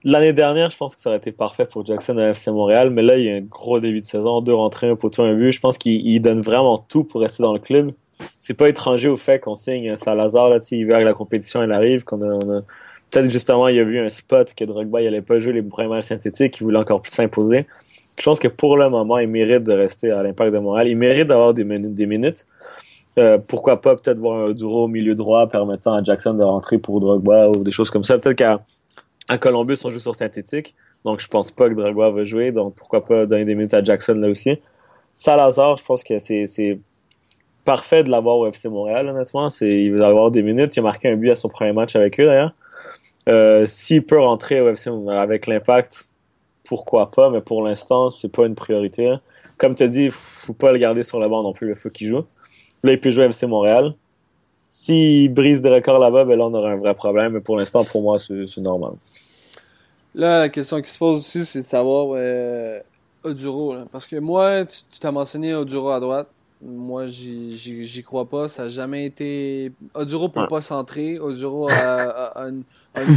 l'année 0.03 0.33
dernière, 0.33 0.69
je 0.69 0.77
pense 0.77 0.95
que 0.95 1.01
ça 1.01 1.09
aurait 1.09 1.17
été 1.17 1.31
parfait 1.31 1.65
pour 1.65 1.85
Jackson 1.85 2.17
à 2.17 2.29
FC 2.29 2.51
Montréal, 2.51 2.89
mais 2.89 3.01
là, 3.01 3.17
il 3.17 3.25
y 3.25 3.29
a 3.29 3.35
un 3.35 3.41
gros 3.41 3.79
début 3.79 4.01
de 4.01 4.05
saison, 4.05 4.41
deux 4.41 4.53
rentrées, 4.53 4.89
un 4.89 4.95
poteau, 4.95 5.23
un 5.23 5.33
but. 5.33 5.51
Je 5.51 5.59
pense 5.59 5.77
qu'il 5.77 6.21
donne 6.21 6.41
vraiment 6.41 6.77
tout 6.77 7.03
pour 7.03 7.21
rester 7.21 7.43
dans 7.43 7.53
le 7.53 7.59
club. 7.59 7.91
C'est 8.39 8.53
pas 8.53 8.69
étranger 8.69 9.09
au 9.09 9.17
fait 9.17 9.39
qu'on 9.39 9.55
signe 9.55 9.95
Salazar, 9.97 10.49
là, 10.49 10.59
que 10.59 11.03
la 11.03 11.13
compétition 11.13 11.61
elle 11.61 11.71
arrive, 11.71 12.03
qu'on 12.03 12.21
a, 12.21 12.61
peut-être 13.09 13.29
justement 13.29 13.67
il 13.67 13.79
a 13.79 13.83
vu 13.83 13.99
un 13.99 14.09
spot 14.09 14.53
que 14.53 14.63
Drogba 14.65 15.01
il 15.01 15.07
allait 15.07 15.21
pas 15.21 15.39
jouer 15.39 15.53
les 15.53 15.61
premiers 15.61 15.89
matchs 15.89 16.05
synthétiques, 16.05 16.57
il 16.59 16.63
voulait 16.63 16.77
encore 16.77 17.01
plus 17.01 17.11
s'imposer. 17.11 17.67
Je 18.17 18.23
pense 18.23 18.39
que 18.39 18.47
pour 18.47 18.77
le 18.77 18.89
moment, 18.89 19.17
il 19.17 19.27
mérite 19.27 19.63
de 19.63 19.73
rester 19.73 20.11
à 20.11 20.21
l'impact 20.21 20.53
de 20.53 20.59
Montréal. 20.59 20.87
Il 20.87 20.97
mérite 20.97 21.27
d'avoir 21.27 21.53
des, 21.53 21.63
des 21.63 22.05
minutes. 22.05 22.45
Euh, 23.19 23.37
pourquoi 23.37 23.81
pas 23.81 23.95
peut-être 23.95 24.17
voir 24.17 24.47
un 24.47 24.51
Duro 24.53 24.85
au 24.85 24.87
milieu 24.87 25.15
droit 25.15 25.47
permettant 25.47 25.93
à 25.93 26.03
Jackson 26.03 26.33
de 26.33 26.43
rentrer 26.43 26.77
pour 26.77 26.99
Drogba 26.99 27.49
ou 27.49 27.63
des 27.63 27.71
choses 27.71 27.89
comme 27.89 28.03
ça. 28.03 28.17
Peut-être 28.17 28.37
qu'à 28.37 28.59
à 29.29 29.37
Columbus, 29.37 29.77
on 29.85 29.89
joue 29.89 29.99
sur 29.99 30.15
synthétique. 30.15 30.75
Donc, 31.05 31.19
je 31.19 31.27
pense 31.27 31.51
pas 31.51 31.69
que 31.69 31.73
Drogba 31.73 32.09
va 32.11 32.23
jouer. 32.23 32.51
Donc, 32.51 32.75
pourquoi 32.75 33.03
pas 33.05 33.25
donner 33.25 33.45
des 33.45 33.55
minutes 33.55 33.73
à 33.73 33.83
Jackson 33.83 34.15
là 34.15 34.29
aussi. 34.29 34.57
Salazar, 35.13 35.77
je 35.77 35.83
pense 35.83 36.03
que 36.03 36.19
c'est 36.19 36.79
parfait 37.65 38.03
de 38.03 38.09
l'avoir 38.09 38.37
au 38.37 38.47
FC 38.47 38.69
Montréal, 38.69 39.07
honnêtement. 39.07 39.49
Il 39.61 39.95
va 39.95 40.07
avoir 40.07 40.31
des 40.31 40.41
minutes. 40.41 40.75
Il 40.75 40.79
a 40.79 40.83
marqué 40.83 41.09
un 41.09 41.15
but 41.15 41.31
à 41.31 41.35
son 41.35 41.49
premier 41.49 41.73
match 41.73 41.95
avec 41.95 42.19
eux, 42.19 42.25
d'ailleurs. 42.25 42.53
Euh, 43.29 43.65
S'il 43.65 44.03
peut 44.03 44.19
rentrer 44.19 44.59
au 44.61 44.69
FC 44.69 44.89
avec 45.09 45.47
l'impact, 45.47 46.09
pourquoi 46.67 47.11
pas, 47.11 47.29
mais 47.29 47.41
pour 47.41 47.63
l'instant, 47.63 48.09
c'est 48.09 48.31
pas 48.31 48.45
une 48.45 48.55
priorité. 48.55 49.15
Comme 49.57 49.75
tu 49.75 49.83
as 49.83 49.87
dit, 49.87 50.09
faut 50.11 50.53
pas 50.53 50.71
le 50.71 50.77
garder 50.77 51.03
sur 51.03 51.19
la 51.19 51.27
bande 51.27 51.45
non 51.45 51.53
plus, 51.53 51.69
il 51.69 51.75
faut 51.75 51.89
qu'il 51.89 52.07
joue. 52.07 52.23
Là, 52.83 52.91
il 52.91 52.99
peut 52.99 53.11
jouer 53.11 53.25
FC 53.25 53.45
Montréal. 53.45 53.93
S'il 54.69 55.31
brise 55.31 55.61
des 55.61 55.69
records 55.69 55.99
là-bas, 55.99 56.25
ben 56.25 56.37
là, 56.37 56.45
on 56.45 56.53
aura 56.53 56.71
un 56.71 56.77
vrai 56.77 56.95
problème. 56.95 57.33
Mais 57.33 57.41
pour 57.41 57.55
l'instant, 57.55 57.83
pour 57.83 58.01
moi, 58.01 58.17
c'est 58.17 58.57
normal. 58.57 58.93
Là, 60.15 60.39
la 60.39 60.49
question 60.49 60.81
qui 60.81 60.91
se 60.91 60.97
pose 60.97 61.19
aussi, 61.19 61.45
c'est 61.45 61.59
de 61.59 61.65
savoir 61.65 62.09
euh, 62.11 62.79
Oduro. 63.23 63.75
Parce 63.91 64.07
que 64.07 64.17
moi, 64.17 64.65
tu 64.65 64.99
t'as 64.99 65.11
mentionné 65.11 65.55
Oduro 65.55 65.89
à 65.89 65.99
droite. 65.99 66.27
Moi, 66.65 67.07
j'y 67.07 68.03
crois 68.05 68.25
pas. 68.25 68.47
Ça 68.47 68.63
n'a 68.63 68.69
jamais 68.69 69.05
été. 69.05 69.73
Oduro 69.95 70.29
peut 70.29 70.47
pas 70.47 70.61
centrer. 70.61 71.19
Oduro 71.19 71.67
a, 71.69 71.73
a, 71.73 72.47
une, 72.47 72.63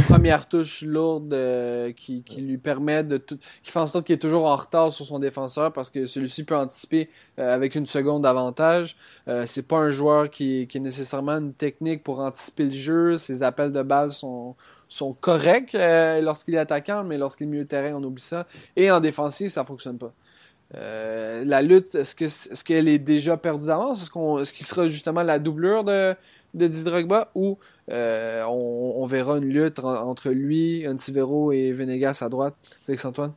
première 0.07 0.49
touche 0.49 0.81
lourde 0.81 1.31
euh, 1.33 1.93
qui, 1.93 2.23
qui, 2.23 2.41
lui 2.41 2.57
permet 2.57 3.03
de 3.03 3.17
tout, 3.17 3.37
qui 3.63 3.71
fait 3.71 3.79
en 3.79 3.87
sorte 3.87 4.05
qu'il 4.05 4.15
est 4.15 4.19
toujours 4.19 4.45
en 4.45 4.55
retard 4.55 4.91
sur 4.91 5.05
son 5.05 5.19
défenseur 5.19 5.71
parce 5.71 5.89
que 5.89 6.07
celui-ci 6.07 6.43
peut 6.43 6.57
anticiper 6.57 7.09
euh, 7.39 7.53
avec 7.53 7.75
une 7.75 7.85
seconde 7.85 8.23
d'avantage. 8.23 8.97
Euh, 9.29 9.43
c'est 9.45 9.67
pas 9.67 9.77
un 9.77 9.91
joueur 9.91 10.29
qui, 10.29 10.67
qui 10.67 10.77
est 10.77 10.81
nécessairement 10.81 11.37
une 11.37 11.53
technique 11.53 12.03
pour 12.03 12.19
anticiper 12.19 12.65
le 12.65 12.71
jeu. 12.71 13.17
Ses 13.17 13.43
appels 13.43 13.71
de 13.71 13.83
balle 13.83 14.09
sont 14.09 14.55
sont 14.87 15.13
corrects 15.13 15.73
lorsqu'il 15.73 16.55
est 16.55 16.59
attaquant, 16.59 17.03
mais 17.03 17.17
lorsqu'il 17.17 17.47
est 17.47 17.49
milieu 17.49 17.63
de 17.63 17.69
terrain, 17.69 17.93
on 17.95 18.03
oublie 18.03 18.21
ça. 18.21 18.47
Et 18.75 18.89
en 18.91 18.99
défensive, 18.99 19.49
ça 19.49 19.65
fonctionne 19.65 19.97
pas. 19.97 20.13
Euh, 20.75 21.43
la 21.45 21.61
lutte, 21.61 21.95
est-ce 21.95 22.13
que 22.13 22.25
est-ce 22.25 22.63
qu'elle 22.63 22.87
est 22.87 22.99
déjà 22.99 23.37
perdue 23.37 23.67
d'avance? 23.67 24.01
Est-ce 24.01 24.11
qu'on 24.11 24.39
est-ce 24.39 24.53
qu'il 24.53 24.65
sera 24.65 24.87
justement 24.87 25.23
la 25.23 25.39
doublure 25.39 25.83
de, 25.83 26.13
de 26.53 26.67
Drogba? 26.67 27.29
Ou 27.35 27.57
euh, 27.89 28.43
on, 28.45 29.05
verra 29.05 29.37
une 29.37 29.45
lutte 29.45 29.79
entre 29.79 30.29
lui, 30.29 30.85
Antivero 30.87 31.53
et 31.53 31.71
Venegas 31.71 32.19
à 32.21 32.27
droite, 32.27 32.55
Félix 32.85 33.05
Antoine? 33.05 33.31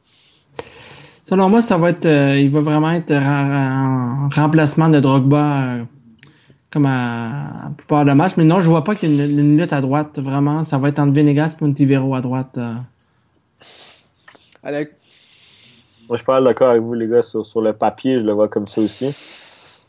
Selon 1.25 1.49
moi, 1.49 1.63
ça 1.63 1.79
va 1.79 1.91
être 1.91 2.07
euh, 2.07 2.37
il 2.37 2.51
va 2.51 2.61
vraiment 2.61 2.91
être 2.91 3.13
un 3.13 4.29
remplacement 4.35 4.89
de 4.89 4.99
Drogba 4.99 5.87
comme 6.73 6.87
à, 6.87 7.65
la 7.65 7.71
plupart 7.77 8.05
de 8.05 8.13
matchs. 8.13 8.37
Mais 8.37 8.45
non, 8.45 8.61
je 8.61 8.71
vois 8.71 8.85
pas 8.85 8.95
qu'il 8.95 9.13
y 9.13 9.21
ait 9.21 9.29
une, 9.29 9.59
lutte 9.59 9.73
à 9.73 9.81
droite, 9.81 10.19
vraiment. 10.19 10.65
Ça 10.65 10.79
va 10.79 10.89
être 10.89 10.99
entre 10.99 11.13
Venegas 11.13 11.57
et 11.61 11.65
Antivero 11.65 12.15
à 12.15 12.21
droite. 12.21 12.59
Alec, 14.63 14.93
moi, 16.11 16.17
je 16.17 16.23
suis 16.23 16.27
pas 16.27 16.41
d'accord 16.41 16.71
avec 16.71 16.83
vous, 16.83 16.95
les 16.95 17.07
gars, 17.07 17.23
sur, 17.23 17.47
sur 17.47 17.61
le 17.61 17.73
papier, 17.73 18.19
je 18.19 18.25
le 18.25 18.33
vois 18.33 18.49
comme 18.49 18.67
ça 18.67 18.81
aussi. 18.81 19.15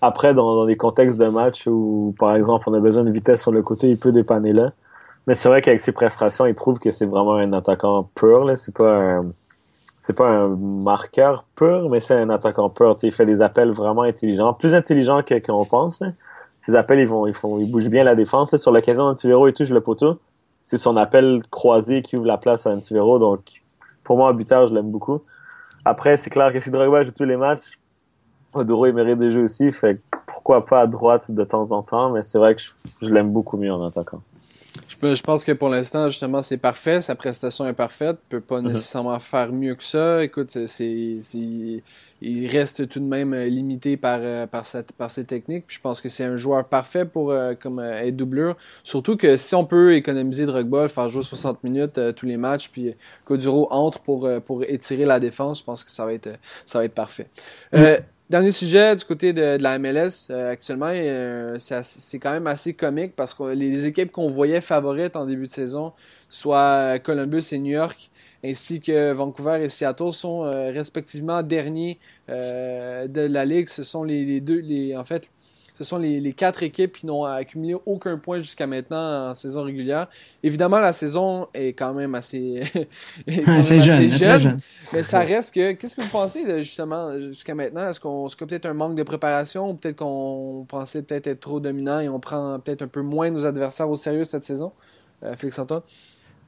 Après, 0.01 0.35
dans, 0.35 0.55
dans 0.55 0.65
des 0.67 0.77
contextes 0.77 1.17
de 1.17 1.27
match 1.27 1.65
où, 1.65 2.13
par 2.19 2.35
exemple, 2.35 2.69
on 2.69 2.75
a 2.75 2.79
besoin 2.79 3.03
de 3.03 3.09
vitesse 3.09 3.41
sur 3.41 3.51
le 3.51 3.63
côté, 3.63 3.89
il 3.89 3.97
peut 3.97 4.11
dépanner 4.11 4.53
là. 4.53 4.71
Mais 5.25 5.33
c'est 5.33 5.49
vrai 5.49 5.63
qu'avec 5.63 5.79
ses 5.81 5.93
prestations, 5.93 6.45
il 6.45 6.53
prouve 6.53 6.77
que 6.77 6.91
c'est 6.91 7.07
vraiment 7.07 7.37
un 7.37 7.53
attaquant 7.53 8.07
pur. 8.13 8.45
Là. 8.45 8.55
C'est 8.55 8.71
pas 8.71 9.15
un, 9.15 9.21
c'est 9.97 10.15
pas 10.15 10.27
un 10.27 10.49
marqueur 10.49 11.43
pur, 11.55 11.89
mais 11.89 12.01
c'est 12.01 12.13
un 12.13 12.29
attaquant 12.29 12.69
pur. 12.69 12.95
il 13.01 13.11
fait 13.11 13.25
des 13.25 13.41
appels 13.41 13.71
vraiment 13.71 14.03
intelligents, 14.03 14.53
plus 14.53 14.75
intelligents 14.75 15.23
que 15.23 15.39
qu'on 15.39 15.65
pense. 15.65 16.01
Là. 16.01 16.09
Ses 16.61 16.75
appels, 16.75 16.99
ils 16.99 17.07
vont, 17.07 17.27
ils 17.27 17.33
font, 17.33 17.59
ils 17.59 17.69
bougent 17.69 17.89
bien 17.89 18.03
la 18.03 18.15
défense. 18.15 18.55
Sur 18.55 18.71
l'occasion 18.71 19.05
d'Antivero, 19.05 19.47
il 19.47 19.53
touche 19.53 19.69
le 19.69 19.81
poteau. 19.81 20.19
C'est 20.63 20.77
son 20.77 20.95
appel 20.95 21.41
croisé 21.49 22.01
qui 22.03 22.15
ouvre 22.15 22.27
la 22.27 22.37
place 22.37 22.67
à 22.67 22.71
Antivero. 22.71 23.17
Donc, 23.17 23.41
pour 24.03 24.17
moi, 24.17 24.29
un 24.29 24.33
buteur, 24.33 24.67
je 24.67 24.73
l'aime 24.73 24.91
beaucoup. 24.91 25.21
Après, 25.85 26.17
c'est 26.17 26.29
clair 26.29 26.53
que 26.53 26.59
si 26.59 26.69
Drogba 26.69 27.03
joue 27.03 27.11
tous 27.11 27.23
les 27.23 27.37
matchs, 27.37 27.79
Oduro 28.53 28.85
il 28.85 28.93
mérite 28.93 29.17
des 29.17 29.31
jeux 29.31 29.43
aussi, 29.43 29.71
fait 29.71 29.99
pourquoi 30.27 30.65
pas 30.65 30.81
à 30.81 30.87
droite 30.87 31.31
de 31.31 31.43
temps 31.43 31.71
en 31.71 31.81
temps, 31.81 32.11
mais 32.11 32.21
c'est 32.23 32.37
vrai 32.37 32.55
que 32.55 32.61
je, 33.01 33.09
l'aime 33.09 33.31
beaucoup 33.31 33.57
mieux 33.57 33.71
en 33.71 33.85
attaquant. 33.85 34.21
Je, 34.87 35.15
je 35.15 35.23
pense 35.23 35.43
que 35.43 35.53
pour 35.53 35.69
l'instant, 35.69 36.09
justement, 36.09 36.41
c'est 36.41 36.57
parfait. 36.57 37.01
Sa 37.01 37.15
prestation 37.15 37.67
est 37.67 37.73
parfaite. 37.73 38.17
peut 38.29 38.41
pas 38.41 38.61
mhm. 38.61 38.69
nécessairement 38.69 39.17
faire 39.19 39.51
mieux 39.51 39.75
que 39.75 39.83
ça. 39.83 40.23
Écoute, 40.23 40.51
c'est 40.67 41.19
il 42.21 42.47
reste 42.47 42.87
tout 42.87 42.99
de 42.99 43.05
même 43.05 43.33
euh, 43.33 43.47
limité 43.47 43.97
par, 43.97 44.19
euh, 44.21 44.45
par, 44.45 44.67
cette, 44.67 44.91
par 44.91 45.09
ses 45.09 45.25
techniques. 45.25 45.65
je 45.67 45.79
pense 45.79 46.01
que 46.01 46.09
c'est 46.09 46.23
un 46.23 46.37
joueur 46.37 46.65
parfait 46.65 47.05
pour 47.05 47.31
euh, 47.31 47.55
comme 47.55 47.79
être 47.79 48.15
doublure. 48.15 48.55
Surtout 48.83 49.17
que 49.17 49.37
si 49.37 49.55
on 49.55 49.65
peut 49.65 49.95
économiser 49.95 50.45
Drogba, 50.45 50.87
faire 50.87 51.09
jouer 51.09 51.23
60 51.23 51.63
minutes 51.63 51.99
tous 52.15 52.27
les 52.27 52.37
matchs, 52.37 52.69
puis 52.69 52.91
Coduro 53.25 53.67
entre 53.71 53.99
pour, 53.99 54.29
pour 54.45 54.63
étirer 54.63 55.05
la 55.05 55.19
défense, 55.19 55.59
je 55.59 55.63
pense 55.63 55.83
que 55.83 55.89
ça 55.89 56.05
va 56.05 56.13
être, 56.13 56.29
ça 56.65 56.79
va 56.79 56.85
être 56.85 56.93
parfait. 56.93 57.27
Dernier 58.29 58.51
sujet 58.51 58.95
du 58.95 59.03
côté 59.03 59.33
de, 59.33 59.57
la 59.59 59.77
MLS 59.77 60.31
actuellement, 60.31 60.91
c'est 61.57 62.19
quand 62.19 62.31
même 62.31 62.47
assez 62.47 62.73
comique 62.73 63.13
parce 63.15 63.33
que 63.33 63.43
les 63.43 63.85
équipes 63.87 64.11
qu'on 64.11 64.27
voyait 64.27 64.61
favorites 64.61 65.15
en 65.15 65.25
début 65.25 65.47
de 65.47 65.51
saison, 65.51 65.91
soit 66.29 66.99
Columbus 66.99 67.43
et 67.51 67.59
New 67.59 67.73
York, 67.73 68.09
ainsi 68.43 68.81
que 68.81 69.11
Vancouver 69.11 69.63
et 69.63 69.69
Seattle 69.69 70.11
sont 70.11 70.43
euh, 70.43 70.71
respectivement 70.71 71.43
derniers 71.43 71.99
euh, 72.29 73.07
de 73.07 73.21
la 73.21 73.45
ligue. 73.45 73.67
Ce 73.67 73.83
sont 73.83 74.03
les, 74.03 74.41
deux, 74.41 74.59
les, 74.59 74.95
en 74.95 75.03
fait, 75.03 75.29
ce 75.73 75.83
sont 75.83 75.97
les, 75.97 76.33
quatre 76.33 76.63
équipes 76.63 76.97
qui 76.97 77.05
n'ont 77.05 77.23
accumulé 77.23 77.75
aucun 77.85 78.17
point 78.17 78.37
jusqu'à 78.37 78.67
maintenant 78.67 79.29
en 79.29 79.35
saison 79.35 79.63
régulière. 79.63 80.07
Évidemment, 80.43 80.79
la 80.79 80.93
saison 80.93 81.47
est 81.53 81.69
quand 81.69 81.93
même 81.93 82.13
assez, 82.13 82.63
jeune, 83.27 84.59
mais 84.93 85.03
ça 85.03 85.19
reste 85.19 85.55
que. 85.55 85.71
Qu'est-ce 85.71 85.95
que 85.95 86.01
vous 86.01 86.09
pensez 86.09 86.45
justement 86.59 87.19
jusqu'à 87.19 87.55
maintenant? 87.55 87.89
Est-ce 87.89 87.99
qu'on 87.99 88.27
a 88.27 88.45
peut-être 88.45 88.65
un 88.67 88.73
manque 88.73 88.95
de 88.95 89.03
préparation 89.03 89.71
ou 89.71 89.73
peut-être 89.73 89.97
qu'on 89.97 90.65
pensait 90.67 91.01
peut-être 91.01 91.27
être 91.27 91.39
trop 91.39 91.59
dominant 91.59 91.99
et 91.99 92.09
on 92.09 92.19
prend 92.19 92.59
peut-être 92.59 92.83
un 92.83 92.87
peu 92.87 93.01
moins 93.01 93.31
nos 93.31 93.45
adversaires 93.45 93.89
au 93.89 93.95
sérieux 93.95 94.23
cette 94.23 94.43
saison? 94.43 94.73
Euh, 95.23 95.35
Félix 95.35 95.59
Antoine 95.59 95.81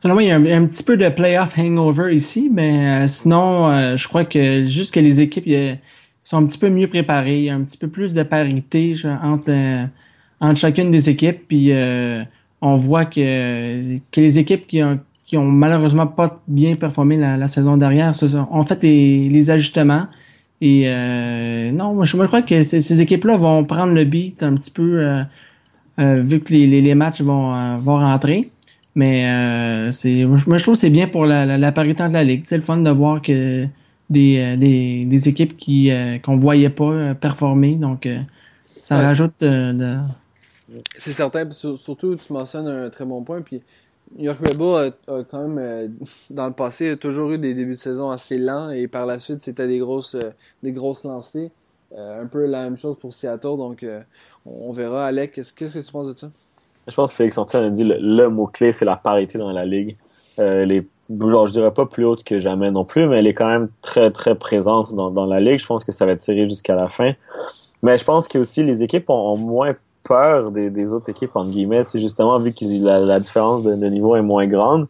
Selon 0.04 0.16
moi, 0.16 0.24
il 0.24 0.28
y 0.28 0.32
a 0.32 0.58
un, 0.58 0.66
petit 0.66 0.84
peu 0.84 0.98
de 0.98 1.08
playoff 1.08 1.58
hangover 1.58 2.14
ici, 2.14 2.50
mais 2.52 3.04
euh, 3.04 3.08
sinon, 3.08 3.70
euh, 3.70 3.96
je 3.96 4.06
crois 4.06 4.26
que 4.26 4.66
juste 4.66 4.94
que 4.94 5.00
les 5.00 5.22
équipes 5.22 5.80
sont 6.26 6.40
un 6.40 6.46
petit 6.46 6.58
peu 6.58 6.68
mieux 6.70 6.90
préparées, 6.90 7.38
il 7.38 7.44
y 7.46 7.50
a 7.50 7.56
un 7.56 7.62
petit 7.62 7.78
peu 7.78 7.88
plus 7.88 8.14
de 8.14 8.22
parité 8.24 8.96
entre, 9.24 9.88
entre 10.42 10.60
chacune 10.60 10.92
des 10.92 11.10
équipes. 11.10 11.48
Puis 11.48 11.72
on 12.62 12.76
voit 12.76 13.06
que, 13.06 13.98
que 14.12 14.20
les 14.20 14.38
équipes 14.38 14.68
qui 14.68 14.84
ont, 14.84 15.00
qui 15.26 15.38
ont 15.38 15.46
malheureusement 15.46 16.08
pas 16.08 16.42
bien 16.50 16.76
performé 16.76 17.16
la, 17.16 17.48
saison 17.48 17.78
dernière 17.78 18.14
ont 18.52 18.64
fait 18.64 18.84
les, 18.84 19.30
les 19.30 19.50
ajustements. 19.52 20.08
Et 20.60 20.86
non, 21.72 21.94
moi 21.94 22.04
je, 22.04 22.18
crois 22.18 22.42
que 22.42 22.62
ces, 22.64 23.00
équipes-là 23.00 23.38
vont 23.38 23.64
prendre 23.64 23.94
le 23.94 24.04
beat 24.04 24.44
un 24.44 24.56
petit 24.56 24.72
peu 24.72 25.22
vu 25.98 26.42
que 26.42 26.52
les, 26.52 26.82
les, 26.82 26.96
matchs 26.96 27.22
vont, 27.22 27.78
vont 27.78 28.00
rentrer. 28.00 28.50
Mais 28.96 29.28
euh, 29.28 29.92
c'est, 29.92 30.26
moi, 30.26 30.38
je 30.38 30.64
trouve 30.64 30.76
que 30.76 30.80
c'est 30.80 30.90
bien 30.90 31.08
pour 31.08 31.26
la, 31.26 31.46
la, 31.46 31.58
la, 31.58 31.72
parité 31.72 32.08
de 32.08 32.14
la 32.14 32.24
ligue. 32.24 32.44
C'est 32.46 32.58
le 32.58 32.62
fun 32.62 32.78
de 32.78 32.90
voir 32.92 33.22
que 33.22 33.68
des, 34.10 34.38
euh, 34.40 34.58
des, 34.58 35.06
des 35.06 35.28
équipes 35.28 35.58
qui 35.58 35.92
euh, 35.92 36.20
qu'on 36.20 36.38
voyait 36.38 36.70
pas 36.70 36.92
euh, 36.92 37.14
performer. 37.14 37.76
Donc, 37.76 38.08
ça 38.82 38.98
rajoute 38.98 39.34
de... 39.40 39.98
C'est 40.98 41.12
certain. 41.12 41.50
surtout, 41.52 42.16
tu 42.16 42.34
mentionnes 42.34 42.68
un 42.68 42.90
très 42.90 43.06
bon 43.06 43.24
point. 43.24 43.42
Puis 43.42 43.62
New 44.18 44.26
York 44.26 44.40
Red 44.40 44.58
Bull 44.58 44.92
a, 45.08 45.24
quand 45.24 45.48
même, 45.48 45.96
dans 46.30 46.48
le 46.48 46.54
passé, 46.54 46.92
a 46.92 46.98
toujours 46.98 47.32
eu 47.32 47.38
des 47.38 47.54
débuts 47.54 47.74
de 47.74 47.78
saison 47.78 48.10
assez 48.10 48.38
lents. 48.38 48.70
Et 48.70 48.88
par 48.88 49.06
la 49.06 49.20
suite, 49.20 49.40
c'était 49.40 49.68
des 49.68 49.78
grosses, 49.80 50.18
des 50.62 50.72
grosses 50.72 51.04
lancées. 51.04 51.52
un 51.96 52.26
peu 52.26 52.46
la 52.46 52.64
même 52.64 52.78
chose 52.78 52.98
pour 53.00 53.14
Seattle. 53.14 53.58
Donc, 53.58 53.86
on 54.46 54.74
verra. 54.74 55.06
Alec, 55.06 55.34
qu'est-ce 55.34 55.54
que 55.54 55.86
tu 55.86 55.92
penses 55.92 56.14
de 56.14 56.18
ça? 56.18 56.32
Je 56.90 56.96
pense 56.96 57.12
que 57.12 57.18
Félix 57.18 57.38
Antoine 57.38 57.66
a 57.66 57.70
dit 57.70 57.84
le, 57.84 58.28
mot-clé, 58.28 58.74
c'est 58.74 58.86
la 58.86 58.96
parité 58.96 59.38
dans 59.38 59.52
la 59.52 59.66
ligue. 59.66 59.96
Euh, 60.40 60.66
les, 60.66 60.86
genre, 61.22 61.48
je 61.48 61.54
dirais 61.54 61.72
pas 61.72 61.86
plus 61.86 62.06
haute 62.06 62.24
que 62.24 62.40
jamais 62.40 62.72
non 62.72 62.86
plus, 62.86 63.08
mais 63.08 63.20
elle 63.20 63.28
est 63.28 63.34
quand 63.34 63.48
même 63.48 63.70
très, 63.82 64.12
très 64.12 64.36
présente 64.36 64.94
dans, 64.94 65.10
dans 65.10 65.26
la 65.26 65.40
ligue. 65.40 65.60
Je 65.60 65.66
pense 65.66 65.84
que 65.84 65.92
ça 65.92 66.06
va 66.06 66.14
être 66.14 66.20
tiré 66.20 66.48
jusqu'à 66.48 66.76
la 66.76 66.88
fin. 66.88 67.14
Mais 67.82 67.98
je 67.98 68.04
pense 68.04 68.28
que 68.28 68.38
aussi 68.38 68.64
les 68.64 68.84
équipes 68.84 69.10
ont, 69.10 69.38
moins 69.38 69.74
peur 70.04 70.52
des, 70.52 70.70
des, 70.70 70.92
autres 70.92 71.10
équipes, 71.10 71.36
entre 71.36 71.52
guillemets. 71.52 71.84
C'est 71.84 72.00
justement 72.00 72.40
vu 72.40 72.54
que 72.54 72.66
la, 72.66 73.00
la 73.00 73.20
différence 73.20 73.64
de, 73.64 73.74
niveau 73.74 74.16
est 74.16 74.22
moins 74.22 74.48
grande. 74.48 74.88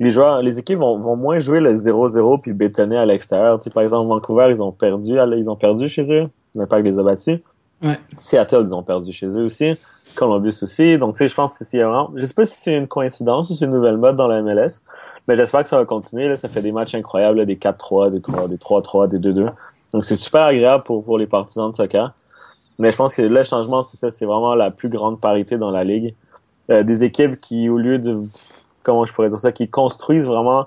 Les 0.00 0.10
joueurs, 0.10 0.42
les 0.42 0.58
équipes 0.58 0.78
vont, 0.78 0.98
vont 0.98 1.16
moins 1.16 1.38
jouer 1.38 1.60
le 1.60 1.74
0-0 1.74 2.40
puis 2.40 2.52
bétonner 2.52 2.96
à 2.96 3.04
l'extérieur. 3.04 3.58
Tu 3.58 3.64
sais, 3.64 3.70
par 3.70 3.82
exemple, 3.82 4.08
Vancouver, 4.08 4.48
ils 4.50 4.62
ont 4.62 4.72
perdu, 4.72 5.16
ils 5.36 5.48
ont 5.48 5.56
perdu 5.56 5.88
chez 5.88 6.12
eux. 6.12 6.28
L'impact 6.54 6.86
les 6.86 6.98
a 6.98 7.02
battus. 7.02 7.38
Ouais. 7.82 7.98
Seattle, 8.18 8.64
ils 8.66 8.74
ont 8.74 8.82
perdu 8.82 9.12
chez 9.12 9.26
eux 9.26 9.44
aussi. 9.44 9.76
Columbus 10.16 10.58
aussi. 10.62 10.98
Donc, 10.98 11.14
tu 11.14 11.18
sais, 11.18 11.28
je 11.28 11.34
pense 11.34 11.58
que 11.58 11.64
c'est 11.64 11.78
vraiment, 11.78 12.10
je 12.14 12.26
sais 12.26 12.34
pas 12.34 12.46
si 12.46 12.60
c'est 12.60 12.74
une 12.74 12.88
coïncidence 12.88 13.50
ou 13.50 13.54
c'est 13.54 13.64
une 13.64 13.70
nouvelle 13.70 13.96
mode 13.96 14.16
dans 14.16 14.26
la 14.26 14.42
MLS, 14.42 14.82
mais 15.28 15.36
j'espère 15.36 15.62
que 15.62 15.68
ça 15.68 15.78
va 15.78 15.84
continuer, 15.84 16.28
là. 16.28 16.36
Ça 16.36 16.48
fait 16.48 16.62
des 16.62 16.72
matchs 16.72 16.94
incroyables, 16.94 17.46
des 17.46 17.56
4-3, 17.56 18.10
des 18.10 18.20
3, 18.20 18.48
des 18.48 18.56
3-3, 18.56 19.08
des 19.08 19.18
2-2. 19.18 19.52
Donc, 19.94 20.04
c'est 20.04 20.16
super 20.16 20.42
agréable 20.42 20.84
pour, 20.84 21.18
les 21.18 21.26
partisans 21.26 21.70
de 21.70 21.74
soccer. 21.74 22.12
Mais 22.78 22.90
je 22.90 22.96
pense 22.96 23.14
que 23.14 23.22
le 23.22 23.44
changement, 23.44 23.82
c'est 23.82 23.96
ça, 23.96 24.10
c'est 24.10 24.26
vraiment 24.26 24.54
la 24.54 24.70
plus 24.70 24.88
grande 24.88 25.20
parité 25.20 25.56
dans 25.56 25.70
la 25.70 25.84
ligue. 25.84 26.14
Euh, 26.70 26.82
des 26.82 27.04
équipes 27.04 27.40
qui, 27.40 27.68
au 27.68 27.78
lieu 27.78 27.98
de, 27.98 28.18
comment 28.82 29.04
je 29.04 29.12
pourrais 29.12 29.28
dire 29.28 29.38
ça, 29.38 29.52
qui 29.52 29.68
construisent 29.68 30.26
vraiment 30.26 30.66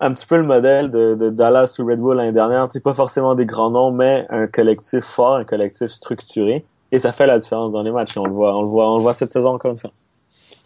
un 0.00 0.12
petit 0.12 0.26
peu 0.26 0.36
le 0.36 0.42
modèle 0.42 0.90
de, 0.90 1.14
de 1.14 1.30
Dallas 1.30 1.76
ou 1.78 1.86
Red 1.86 2.00
Bull 2.00 2.16
l'année 2.16 2.32
dernière. 2.32 2.66
C'est 2.70 2.82
pas 2.82 2.94
forcément 2.94 3.34
des 3.34 3.46
grands 3.46 3.70
noms, 3.70 3.92
mais 3.92 4.26
un 4.28 4.46
collectif 4.46 5.04
fort, 5.04 5.36
un 5.36 5.44
collectif 5.44 5.88
structuré. 5.88 6.66
Et 6.94 6.98
ça 7.00 7.10
fait 7.10 7.26
la 7.26 7.40
différence 7.40 7.72
dans 7.72 7.82
les 7.82 7.90
matchs. 7.90 8.16
on 8.16 8.24
le 8.24 8.32
voit, 8.32 8.56
on 8.56 8.62
le 8.62 8.68
voit, 8.68 8.88
on 8.88 8.98
le 8.98 9.02
voit 9.02 9.14
cette 9.14 9.32
saison 9.32 9.58
comme 9.58 9.74
ça. 9.74 9.90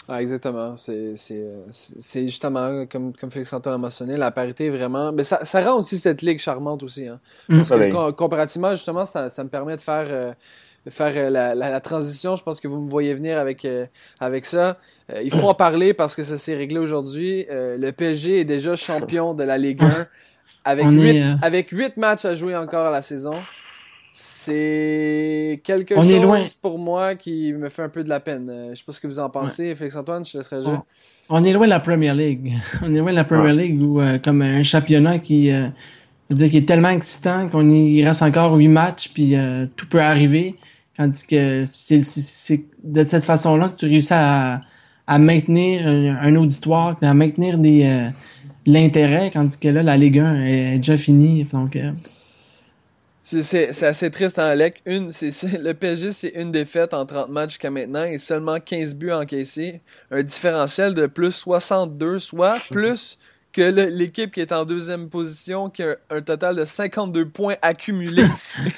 Ah, 0.06 0.20
exactement. 0.20 0.76
C'est, 0.76 1.14
c'est, 1.16 2.24
justement, 2.24 2.84
comme, 2.84 3.14
comme 3.14 3.30
Félix 3.30 3.50
Antoine 3.54 3.76
a 3.76 3.78
mentionné, 3.78 4.14
la 4.18 4.30
parité 4.30 4.66
est 4.66 4.70
vraiment. 4.70 5.10
Mais 5.10 5.22
ça, 5.22 5.42
ça 5.46 5.62
rend 5.62 5.78
aussi 5.78 5.96
cette 5.96 6.20
ligue 6.20 6.38
charmante 6.38 6.82
aussi. 6.82 7.08
Hein. 7.08 7.18
Mm. 7.48 7.56
Parce 7.56 7.70
que 7.70 8.10
comparativement, 8.10 8.72
justement, 8.72 9.06
ça, 9.06 9.30
ça 9.30 9.42
me 9.42 9.48
permet 9.48 9.76
de 9.76 9.80
faire. 9.80 10.06
Euh, 10.08 10.32
faire 10.90 11.12
euh, 11.16 11.28
la, 11.28 11.54
la, 11.54 11.80
transition. 11.80 12.36
Je 12.36 12.42
pense 12.42 12.60
que 12.60 12.68
vous 12.68 12.80
me 12.80 12.88
voyez 12.88 13.12
venir 13.12 13.38
avec, 13.38 13.64
euh, 13.64 13.86
avec 14.20 14.46
ça. 14.46 14.78
il 15.22 15.30
faut 15.30 15.48
en 15.48 15.54
parler 15.54 15.92
parce 15.92 16.14
que 16.14 16.22
ça 16.22 16.38
s'est 16.38 16.54
réglé 16.54 16.78
aujourd'hui. 16.78 17.46
le 17.50 17.90
PSG 17.90 18.40
est 18.40 18.44
déjà 18.44 18.74
champion 18.74 19.34
de 19.34 19.44
la 19.44 19.58
Ligue 19.58 19.82
1 19.82 20.06
avec, 20.64 20.86
huit, 20.86 21.22
avec 21.42 21.70
8 21.70 21.96
matchs 21.98 22.24
à 22.24 22.32
jouer 22.32 22.56
encore 22.56 22.86
à 22.86 22.90
la 22.90 23.02
saison. 23.02 23.34
C'est 24.20 25.61
quelque 25.62 25.94
chose 25.94 26.54
pour 26.54 26.76
moi 26.76 27.14
qui 27.14 27.52
me 27.52 27.68
fait 27.68 27.85
un 27.85 27.88
peu 27.88 28.02
de 28.02 28.09
la 28.09 28.18
peine. 28.18 28.50
Euh, 28.50 28.70
je 28.70 28.81
sais 28.81 28.85
pas 28.85 28.90
ce 28.90 28.98
que 28.98 29.07
vous 29.07 29.20
en 29.20 29.31
pensez. 29.31 29.76
Félix-Antoine, 29.76 30.24
je 30.24 30.33
te 30.33 30.38
laisserai 30.38 30.61
jouer. 30.61 30.74
On, 31.28 31.44
est 31.44 31.52
loin 31.52 31.66
de 31.66 31.70
la 31.70 31.78
Premier 31.78 32.12
League. 32.14 32.52
On 32.83 32.92
est 32.92 32.98
loin 32.98 33.12
de 33.12 33.16
la 33.16 33.22
Premier 33.22 33.52
League 33.52 33.81
où, 33.81 34.00
euh, 34.00 34.18
comme 34.18 34.42
un 34.42 34.64
championnat 34.64 35.20
qui, 35.20 35.52
euh, 35.52 35.68
dire, 36.31 36.50
qui 36.50 36.57
est 36.57 36.66
tellement 36.66 36.88
excitant 36.88 37.48
qu'on 37.48 37.70
y 37.70 38.04
reste 38.04 38.22
encore 38.22 38.54
huit 38.54 38.66
matchs 38.66 39.09
puis 39.14 39.37
tout 39.76 39.87
peut 39.88 40.02
arriver. 40.02 40.57
Tandis 40.96 41.24
que 41.24 41.64
c'est 41.64 42.64
de 42.83 43.04
cette 43.04 43.24
façon-là 43.24 43.68
que 43.68 43.76
tu 43.76 43.87
réussis 43.87 44.14
à, 44.14 44.62
à 45.07 45.18
maintenir 45.20 45.87
un, 45.87 46.35
auditoire, 46.35 46.96
à 47.02 47.14
maintenir 47.14 47.57
des 47.57 48.09
l'intérêt, 48.66 49.31
tandis 49.31 49.61
que 49.61 49.68
là, 49.68 49.85
la 49.85 49.96
Ligue 49.96 50.18
1 50.18 50.42
est, 50.42 50.76
déjà 50.78 50.96
finie. 50.96 51.44
Donc, 51.44 51.78
c'est 53.28 53.82
assez 53.84 54.10
triste, 54.10 54.38
en 54.38 54.42
hein, 54.42 54.46
Alec. 54.46 54.80
Une, 54.86 55.08
le 55.08 55.72
PSG, 55.72 56.12
c'est 56.12 56.28
une 56.30 56.50
défaite 56.50 56.94
en 56.94 57.04
30 57.04 57.28
matchs 57.28 57.50
jusqu'à 57.50 57.70
maintenant 57.70 58.04
et 58.04 58.18
seulement 58.18 58.58
15 58.58 58.94
buts 58.94 59.12
encaissés. 59.12 59.82
Un 60.10 60.22
différentiel 60.22 60.94
de 60.94 61.06
plus 61.06 61.32
62, 61.32 62.18
soit 62.18 62.56
plus 62.70 63.18
que 63.52 63.62
l'équipe 63.90 64.32
qui 64.32 64.40
est 64.40 64.52
en 64.52 64.64
deuxième 64.64 65.08
position, 65.10 65.68
qui 65.68 65.82
a 65.82 65.96
un 66.10 66.22
total 66.22 66.56
de 66.56 66.64
52 66.64 67.28
points 67.28 67.56
accumulés. 67.60 68.24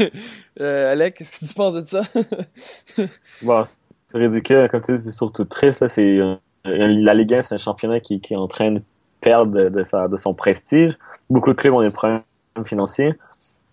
euh, 0.61 0.93
Alec, 0.93 1.17
qu'est-ce 1.17 1.39
que 1.39 1.47
tu 1.47 1.55
penses 1.55 1.75
de 1.75 1.87
ça? 1.87 2.03
bon, 3.43 3.65
c'est 4.07 4.19
ridicule. 4.19 4.69
Comme 4.69 4.81
tu 4.81 4.97
dis, 4.97 5.03
c'est 5.03 5.11
surtout 5.13 5.45
triste. 5.45 5.87
C'est, 5.89 6.19
euh, 6.19 6.35
la 6.65 7.15
Ligue 7.15 7.35
1, 7.35 7.43
c'est 7.43 7.55
un 7.55 7.59
championnat 7.59 8.01
qui, 8.01 8.21
qui 8.21 8.35
est 8.35 8.39
en 8.39 8.49
train 8.49 8.73
de 8.73 8.83
perdre 9.21 9.69
de, 9.69 9.83
sa, 9.85 10.09
de 10.09 10.17
son 10.17 10.35
prestige. 10.35 10.99
Beaucoup 11.29 11.51
de 11.51 11.57
clubs 11.57 11.75
ont 11.75 11.83
des 11.83 11.91
problèmes 11.91 12.23
financiers. 12.65 13.15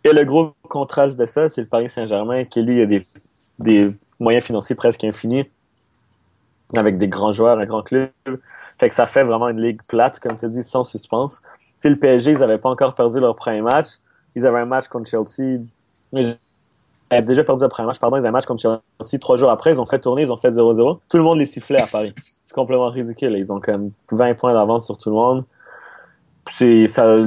Et 0.03 0.13
le 0.13 0.23
gros 0.23 0.53
contraste 0.69 1.17
de 1.17 1.25
ça, 1.25 1.49
c'est 1.49 1.61
le 1.61 1.67
Paris 1.67 1.89
Saint-Germain 1.89 2.45
qui, 2.45 2.61
lui, 2.61 2.81
a 2.81 2.85
des, 2.85 3.01
des 3.59 3.91
moyens 4.19 4.45
financiers 4.45 4.75
presque 4.75 5.03
infinis 5.03 5.45
avec 6.75 6.97
des 6.97 7.07
grands 7.07 7.33
joueurs, 7.33 7.59
un 7.59 7.65
grand 7.65 7.83
club. 7.83 8.09
Fait 8.77 8.89
que 8.89 8.95
ça 8.95 9.07
fait 9.07 9.23
vraiment 9.23 9.49
une 9.49 9.61
ligue 9.61 9.81
plate, 9.87 10.19
comme 10.19 10.35
tu 10.35 10.47
dis, 10.49 10.63
sans 10.63 10.83
suspense. 10.83 11.41
Si 11.77 11.89
le 11.89 11.97
PSG, 11.97 12.31
ils 12.31 12.39
n'avaient 12.39 12.57
pas 12.57 12.69
encore 12.69 12.93
perdu 12.93 13.19
leur 13.19 13.35
premier 13.35 13.61
match. 13.61 13.87
Ils 14.35 14.45
avaient 14.45 14.59
un 14.59 14.65
match 14.65 14.87
contre 14.87 15.09
Chelsea. 15.09 15.61
Ils 16.13 16.37
avaient 17.09 17.21
déjà 17.21 17.43
perdu 17.43 17.61
leur 17.61 17.69
premier 17.69 17.87
match, 17.87 17.99
pardon. 17.99 18.17
Ils 18.17 18.19
avaient 18.19 18.29
un 18.29 18.31
match 18.31 18.45
contre 18.45 18.61
Chelsea 18.61 19.19
trois 19.19 19.37
jours 19.37 19.49
après. 19.49 19.71
Ils 19.71 19.81
ont 19.81 19.85
fait 19.85 19.99
tourner, 19.99 20.23
ils 20.23 20.31
ont 20.31 20.37
fait 20.37 20.49
0-0. 20.49 20.99
Tout 21.09 21.17
le 21.17 21.23
monde 21.23 21.39
les 21.39 21.45
sifflait 21.45 21.81
à 21.81 21.87
Paris. 21.87 22.13
C'est 22.43 22.53
complètement 22.53 22.89
ridicule. 22.89 23.35
Ils 23.37 23.51
ont 23.51 23.59
quand 23.59 23.71
même 23.71 23.91
20 24.11 24.35
points 24.35 24.53
d'avance 24.53 24.85
sur 24.85 24.97
tout 24.97 25.09
le 25.09 25.15
monde 25.15 25.45
c'est 26.49 26.87
ça 26.87 27.17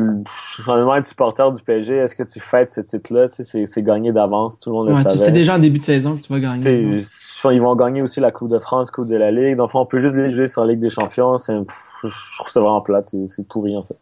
vraiment 0.64 0.96
être 0.96 1.04
supporter 1.04 1.50
du 1.52 1.62
PSG 1.62 1.96
est-ce 1.96 2.14
que 2.14 2.22
tu 2.22 2.40
fêtes 2.40 2.70
ce 2.70 2.80
titre 2.80 3.12
là 3.12 3.26
c'est 3.30 3.66
c'est 3.66 3.83
gagné 3.83 4.12
d'avance. 4.12 4.59
Tout 4.59 4.70
le 4.70 4.76
monde 4.76 4.88
le 4.90 4.96
savait. 4.96 5.16
c'est 5.16 5.33
déjà 5.33 5.56
en 5.56 5.59
début 5.59 5.78
de 5.78 5.85
saison 5.85 6.16
que 6.16 6.22
tu 6.22 6.33
vas 6.33 6.40
gagner 6.40 7.02
ils 7.44 7.61
vont 7.61 7.74
gagner 7.76 8.02
aussi 8.02 8.20
la 8.20 8.30
coupe 8.30 8.48
de 8.48 8.59
France 8.59 8.90
coupe 8.90 9.06
de 9.06 9.16
la 9.16 9.30
Ligue. 9.30 9.56
Donc 9.56 9.70
on 9.74 9.87
peut 9.87 9.98
juste 9.98 10.14
les 10.14 10.30
jouer 10.30 10.46
sur 10.46 10.64
la 10.64 10.72
Ligue 10.72 10.80
des 10.80 10.90
Champions. 10.90 11.38
C'est 11.38 11.54
je 12.02 12.37
trouve 12.38 12.50
ça 12.50 12.61
vraiment 12.61 12.80
plate. 12.80 13.14
C'est 13.28 13.46
pourri 13.46 13.76
en 13.76 13.83
fait 13.83 13.96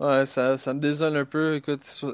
ouais 0.00 0.26
ça 0.26 0.56
ça 0.56 0.74
me 0.74 0.80
désole 0.80 1.16
un 1.16 1.24
peu 1.24 1.54
écoute 1.54 1.84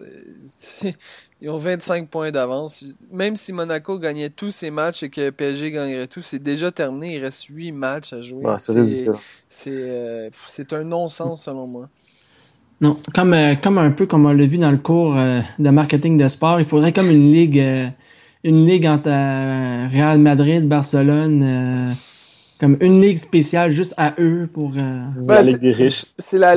ils 1.43 1.51
ont 1.51 1.59
25 1.59 2.09
points 2.09 2.31
d'avance. 2.31 2.85
Même 3.13 3.37
si 3.37 3.53
Monaco 3.53 3.99
gagnait 3.99 4.31
tous 4.31 4.51
ses 4.51 4.71
matchs 4.71 5.03
et 5.03 5.11
que 5.11 5.29
PSG 5.29 5.71
gagnerait 5.71 6.07
tout, 6.07 6.23
c'est 6.23 6.39
déjà 6.39 6.71
terminé. 6.71 7.17
Il 7.17 7.23
reste 7.23 7.45
8 7.45 7.73
matchs 7.73 8.13
à 8.15 8.23
jouer. 8.23 8.45
c'est 9.47 10.31
c'est 10.49 10.73
un 10.73 10.85
non-sens 10.85 11.45
selon 11.45 11.67
moi. 11.67 11.89
Non, 12.81 12.95
comme, 13.15 13.33
euh, 13.33 13.55
comme 13.55 13.79
un 13.79 13.91
peu 13.91 14.05
comme 14.05 14.27
on 14.27 14.33
l'a 14.33 14.47
vu 14.47 14.59
dans 14.59 14.71
le 14.71 14.77
cours 14.77 15.17
euh, 15.17 15.41
de 15.59 15.71
marketing 15.71 16.19
de 16.19 16.29
sport, 16.29 16.61
il 16.61 16.67
faudrait 16.67 16.93
comme 16.93 17.11
une 17.11 17.33
ligue 17.33 17.59
euh, 17.59 17.89
une 18.45 18.67
ligue 18.67 18.87
entre 18.87 19.09
Real 19.09 20.19
Madrid, 20.19 20.69
Barcelone, 20.69 21.97
comme 22.59 22.77
une 22.81 23.03
ligue 23.03 23.19
spéciale 23.19 23.71
juste 23.71 23.95
à 23.97 24.15
eux 24.19 24.49
pour 24.53 24.73
euh... 24.77 25.07
la 25.27 25.43
Ligue 25.43 25.61
des 25.61 25.73
riches. 25.73 26.07
C'est 26.19 26.39
la, 26.39 26.55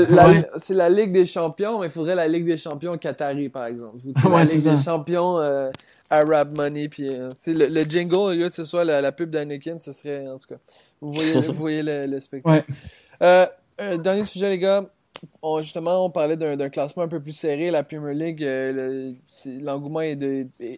c'est 0.57 0.73
la 0.73 0.89
Ligue 0.89 1.11
des 1.11 1.25
champions, 1.25 1.79
mais 1.79 1.87
il 1.87 1.91
faudrait 1.91 2.15
la 2.15 2.27
Ligue 2.27 2.45
des 2.45 2.57
champions 2.57 2.97
Qatari 2.97 3.49
par 3.49 3.65
exemple. 3.65 3.97
la 4.29 4.43
Ligue 4.43 4.63
des 4.63 4.77
champions 4.77 5.39
euh, 5.39 5.69
Arab 6.09 6.55
Money 6.55 6.89
puis 6.89 7.09
euh, 7.09 7.29
le, 7.47 7.67
le, 7.67 7.83
jingle 7.83 8.15
au 8.15 8.31
lieu 8.31 8.49
que 8.49 8.55
ce 8.55 8.63
soit 8.63 8.83
la, 8.83 9.01
la 9.01 9.11
pub 9.11 9.29
d'Anakin, 9.29 9.77
ce 9.79 9.91
serait 9.91 10.27
en 10.27 10.37
tout 10.37 10.47
cas. 10.47 10.59
Vous 11.01 11.13
voyez 11.13 11.33
vous 11.47 11.53
voyez 11.53 11.83
le, 11.83 12.05
le 12.05 12.19
spectacle. 12.19 12.65
Euh, 13.21 13.45
dernier 13.97 14.23
sujet 14.23 14.49
les 14.49 14.59
gars, 14.59 14.85
justement, 15.61 16.05
on 16.05 16.09
parlait 16.09 16.37
d'un 16.37 16.69
classement 16.69 17.03
un 17.03 17.07
peu 17.07 17.19
plus 17.19 17.31
serré. 17.31 17.71
La 17.71 17.83
Premier 17.83 18.13
League, 18.13 18.43
euh, 18.43 19.11
l'engouement 19.61 20.01
est, 20.01 20.17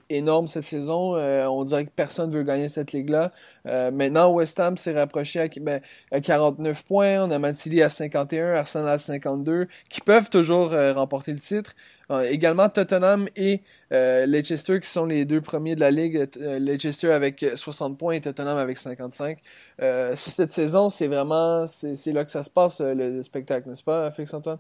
énorme 0.10 0.48
cette 0.48 0.64
saison. 0.64 1.16
Euh, 1.16 1.46
on 1.48 1.64
dirait 1.64 1.86
que 1.86 1.92
personne 1.96 2.32
veut 2.32 2.44
gagner 2.44 2.70
cette 2.70 2.92
ligue-là. 2.92 3.32
Euh, 3.66 3.92
maintenant, 3.92 4.32
West 4.32 4.60
Ham 4.60 4.78
s'est 4.78 4.94
rapproché 4.94 5.42
à, 5.42 5.48
ben, 5.60 5.82
à, 6.12 6.22
49 6.22 6.84
points. 6.84 7.24
On 7.24 7.32
a 7.32 7.40
Man 7.40 7.54
City 7.54 7.82
à 7.82 7.90
51, 7.90 8.54
Arsenal 8.56 8.90
à 8.90 8.98
52, 8.98 9.68
qui 9.90 10.02
peuvent 10.02 10.30
toujours 10.30 10.72
remporter 10.72 11.34
le 11.34 11.40
titre. 11.40 11.76
Euh, 12.12 12.28
également 12.30 12.68
Tottenham 12.68 13.28
et 13.36 13.62
euh, 13.94 14.26
Leicester 14.26 14.80
qui 14.80 14.90
sont 14.90 15.06
les 15.06 15.24
deux 15.24 15.40
premiers 15.42 15.76
de 15.76 15.80
la 15.80 15.92
ligue. 15.92 16.28
Euh, 16.42 16.60
Leicester 16.60 17.12
avec 17.12 17.46
60 17.56 17.98
points 17.98 18.14
et 18.14 18.22
Tottenham 18.22 18.58
avec 18.58 18.78
55. 18.78 19.38
Euh, 19.82 20.12
cette 20.16 20.52
saison, 20.52 20.90
c'est 20.90 21.08
vraiment 21.08 21.66
c'est 21.66 22.12
là 22.12 22.26
que 22.26 22.32
ça 22.32 22.44
se 22.44 22.50
passe 22.50 22.82
le, 22.82 23.22
spectacle, 23.24 23.70
n'est-ce 23.70 23.84
pas, 23.84 24.12
Félix 24.12 24.34
Antoine? 24.34 24.58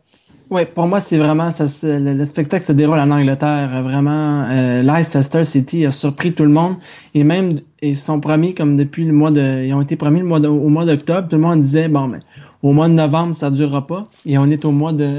Oui, 0.49 0.65
pour 0.65 0.87
moi, 0.87 0.99
c'est 0.99 1.17
vraiment 1.17 1.49
le, 1.59 2.13
le, 2.13 2.25
spectacle 2.25 2.65
se 2.65 2.71
déroule 2.71 2.99
en 2.99 3.11
Angleterre. 3.11 3.81
Vraiment, 3.83 4.47
Leicester 4.81 5.43
City 5.43 5.85
a 5.85 5.91
surpris 5.91 6.33
tout 6.33 6.43
le 6.43 6.49
monde 6.49 6.75
et 7.13 7.23
même 7.23 7.61
ils 7.81 7.97
sont 7.97 8.19
promis 8.19 8.53
comme 8.53 8.77
depuis 8.77 9.05
le 9.05 9.13
mois 9.13 9.31
de 9.31 9.63
ils 9.65 9.73
ont 9.73 9.81
été 9.81 9.95
promis 9.95 10.19
le 10.19 10.25
mois 10.25 10.39
au 10.39 10.69
mois 10.69 10.85
d'octobre. 10.85 11.27
Tout 11.27 11.35
le 11.35 11.41
monde 11.41 11.61
disait 11.61 11.87
bon, 11.87 12.07
mais 12.07 12.19
au 12.61 12.71
mois 12.71 12.87
de 12.87 12.93
novembre 12.93 13.33
ça 13.33 13.49
durera 13.49 13.85
pas 13.85 14.05
et 14.25 14.37
on 14.37 14.45
est 14.45 14.65
au 14.65 14.71
mois 14.71 14.93
de 14.93 15.11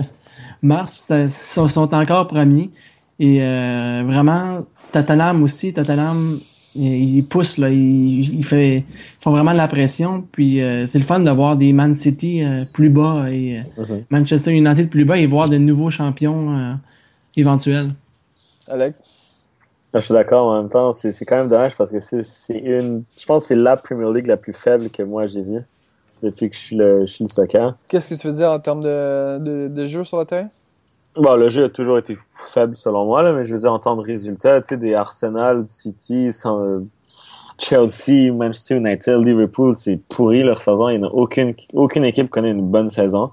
mars, 0.63 1.11
ils 1.11 1.29
sont 1.29 1.95
encore 1.95 2.29
premiers. 2.29 2.71
Et 3.19 3.39
euh, 3.47 4.03
vraiment, 4.07 4.67
Tottenham 4.93 5.43
aussi, 5.43 5.73
Tottenham, 5.73 6.41
il, 6.75 7.23
pousse, 7.25 7.59
là, 7.59 7.69
il, 7.69 8.45
fait, 8.45 8.79
ils 8.79 8.85
font 9.23 9.31
vraiment 9.31 9.53
de 9.53 9.59
la 9.59 9.69
pression. 9.69 10.27
Puis 10.33 10.61
euh, 10.61 10.87
c'est 10.87 10.99
le 10.99 11.05
fun 11.05 11.21
de 11.21 11.31
voir 11.31 11.57
des 11.57 11.73
Man 11.73 11.95
City 11.95 12.43
euh, 12.43 12.65
plus 12.73 12.89
bas 12.89 13.31
et 13.31 13.63
mhm. 13.77 14.05
Manchester 14.11 14.53
United 14.53 14.89
plus 14.89 15.05
bas 15.05 15.19
et 15.19 15.27
voir 15.27 15.49
de 15.49 15.59
nouveaux 15.59 15.91
champions 15.91 16.77
éventuels. 17.37 17.93
Alex? 18.69 18.97
Je 19.95 20.01
suis 20.01 20.15
d'accord, 20.15 20.49
en 20.49 20.63
même 20.63 20.71
temps, 20.71 20.93
c'est 20.95 21.13
quand 21.27 21.37
même 21.37 21.49
dommage 21.49 21.77
parce 21.77 21.91
que 21.91 22.01
c'est 22.01 22.25
une. 22.59 23.05
Je 23.19 23.27
pense 23.27 23.43
que 23.43 23.49
c'est 23.49 23.57
la 23.57 23.77
Premier 23.77 24.11
League 24.15 24.27
la 24.27 24.39
plus 24.39 24.55
faible 24.55 24.89
que 24.89 25.03
moi 25.03 25.27
j'ai 25.27 25.43
vue 25.43 25.61
depuis 26.23 26.51
que 26.51 26.57
je 26.57 26.61
suis 26.61 26.77
le, 26.77 27.01
je 27.01 27.13
suis 27.13 27.25
le 27.25 27.29
soccer. 27.29 27.75
Qu'est-ce 27.89 28.09
que 28.09 28.15
tu 28.15 28.29
veux 28.29 28.35
dire 28.35 28.51
en 28.51 28.59
termes 28.59 28.83
de, 28.83 29.39
de, 29.39 29.69
de 29.69 29.87
jeu 29.87 30.05
sur 30.05 30.19
le 30.19 30.25
terrain? 30.25 30.49
Bon, 31.15 31.37
le 31.37 31.51
jeu 31.51 31.65
a 31.65 31.69
toujours 31.69 31.99
été 31.99 32.15
faible 32.35 32.75
selon 32.77 33.05
moi, 33.05 33.23
là, 33.23 33.33
mais 33.33 33.45
je 33.45 33.53
veux 33.53 33.59
dire 33.59 33.73
en 33.73 33.79
termes 33.79 33.99
de 33.99 34.07
résultats, 34.07 34.63
tu 34.63 34.69
sais, 34.69 34.77
des 34.79 34.95
Arsenal, 34.95 35.67
City, 35.67 36.31
Chelsea, 37.59 38.33
Manchester 38.33 38.77
United, 38.77 39.19
Liverpool, 39.19 39.77
c'est 39.77 40.01
pourri 40.09 40.43
leur 40.43 40.63
saison. 40.63 40.89
Il 40.89 41.01
n'y 41.01 41.07
a 41.07 41.11
aucune, 41.13 41.55
aucune 41.75 42.05
équipe 42.05 42.31
connaît 42.31 42.51
une 42.51 42.67
bonne 42.67 42.89
saison. 42.89 43.33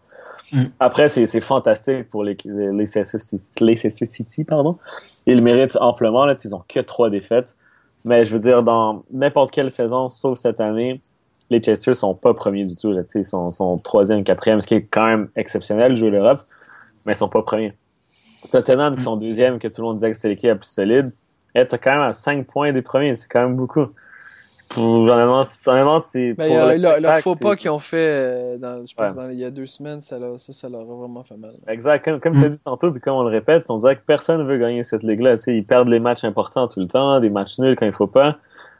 Mm. 0.51 0.65
Après, 0.79 1.07
c'est 1.07 1.41
fantastique 1.41 2.09
pour 2.09 2.23
les, 2.23 2.35
les, 2.43 2.71
Leicester 2.71 4.05
City, 4.05 4.43
pardon. 4.43 4.77
Ils 5.25 5.41
méritent 5.41 5.77
amplement, 5.79 6.25
là, 6.25 6.35
ils 6.43 6.55
ont 6.55 6.63
que 6.67 6.81
trois 6.81 7.09
défaites. 7.09 7.55
Mais 8.03 8.25
je 8.25 8.33
veux 8.33 8.39
dire, 8.39 8.61
dans 8.61 9.03
n'importe 9.11 9.51
quelle 9.51 9.71
saison, 9.71 10.09
sauf 10.09 10.37
cette 10.37 10.59
année, 10.59 11.01
les 11.49 11.59
Chester 11.59 11.93
sont 11.93 12.13
pas 12.13 12.33
premiers 12.33 12.65
du 12.65 12.75
tout. 12.75 12.91
Là, 12.91 13.01
ils 13.15 13.25
sont, 13.25 13.51
sont 13.51 13.77
troisième, 13.77 14.23
quatrième, 14.23 14.61
ce 14.61 14.67
qui 14.67 14.75
est 14.75 14.83
quand 14.83 15.05
même 15.05 15.29
exceptionnel, 15.35 15.95
jouer 15.95 16.11
l'Europe, 16.11 16.43
mais 17.05 17.13
ils 17.13 17.17
sont 17.17 17.29
pas 17.29 17.41
premiers. 17.41 17.73
Tottenham, 18.51 18.95
qui 18.95 19.01
mm. 19.01 19.03
sont 19.03 19.17
deuxième, 19.17 19.59
que 19.59 19.67
tout 19.67 19.81
le 19.81 19.87
monde 19.87 19.97
disait 19.97 20.11
que 20.11 20.15
c'était 20.15 20.29
l'équipe 20.29 20.49
la 20.49 20.55
plus 20.55 20.69
solide, 20.69 21.11
est 21.55 21.77
quand 21.77 21.91
même 21.91 22.01
à 22.01 22.13
5 22.13 22.45
points 22.45 22.71
des 22.71 22.81
premiers. 22.81 23.15
C'est 23.15 23.27
quand 23.27 23.41
même 23.41 23.55
beaucoup. 23.55 23.87
Honnêtement, 24.77 25.43
c'est. 25.43 26.33
Ben, 26.35 26.79
leur 27.01 27.19
faux 27.19 27.35
pas 27.35 27.55
qu'ils 27.55 27.71
ont 27.71 27.79
fait, 27.79 27.97
euh, 27.97 28.57
dans, 28.59 28.85
je 28.85 28.93
pense, 28.93 29.15
dans, 29.15 29.27
il 29.31 29.39
y 29.39 29.43
a 29.43 29.49
deux 29.49 29.65
semaines, 29.65 29.99
ça, 29.99 30.19
leur, 30.19 30.39
ça, 30.39 30.53
ça 30.53 30.69
leur 30.69 30.81
a 30.81 30.83
vraiment 30.83 31.23
fait 31.23 31.37
mal. 31.37 31.55
Exact. 31.67 32.05
Comme, 32.05 32.19
comme 32.19 32.33
tu 32.33 32.45
as 32.45 32.49
mm. 32.49 32.51
dit 32.51 32.59
tantôt, 32.59 32.91
puis 32.91 33.01
comme 33.01 33.15
on 33.15 33.23
le 33.23 33.31
répète, 33.31 33.65
on 33.69 33.77
dirait 33.77 33.95
que 33.95 34.03
personne 34.05 34.45
veut 34.45 34.59
gagner 34.59 34.83
cette 34.83 35.01
ligue-là. 35.01 35.37
Ils 35.47 35.65
perdent 35.65 35.89
les 35.89 35.99
matchs 35.99 36.23
importants 36.23 36.67
tout 36.67 36.79
le 36.79 36.87
temps, 36.87 37.19
des 37.19 37.31
matchs 37.31 37.57
nuls 37.57 37.75
quand 37.75 37.87
il 37.87 37.93
faut 37.93 38.07
pas. 38.07 38.37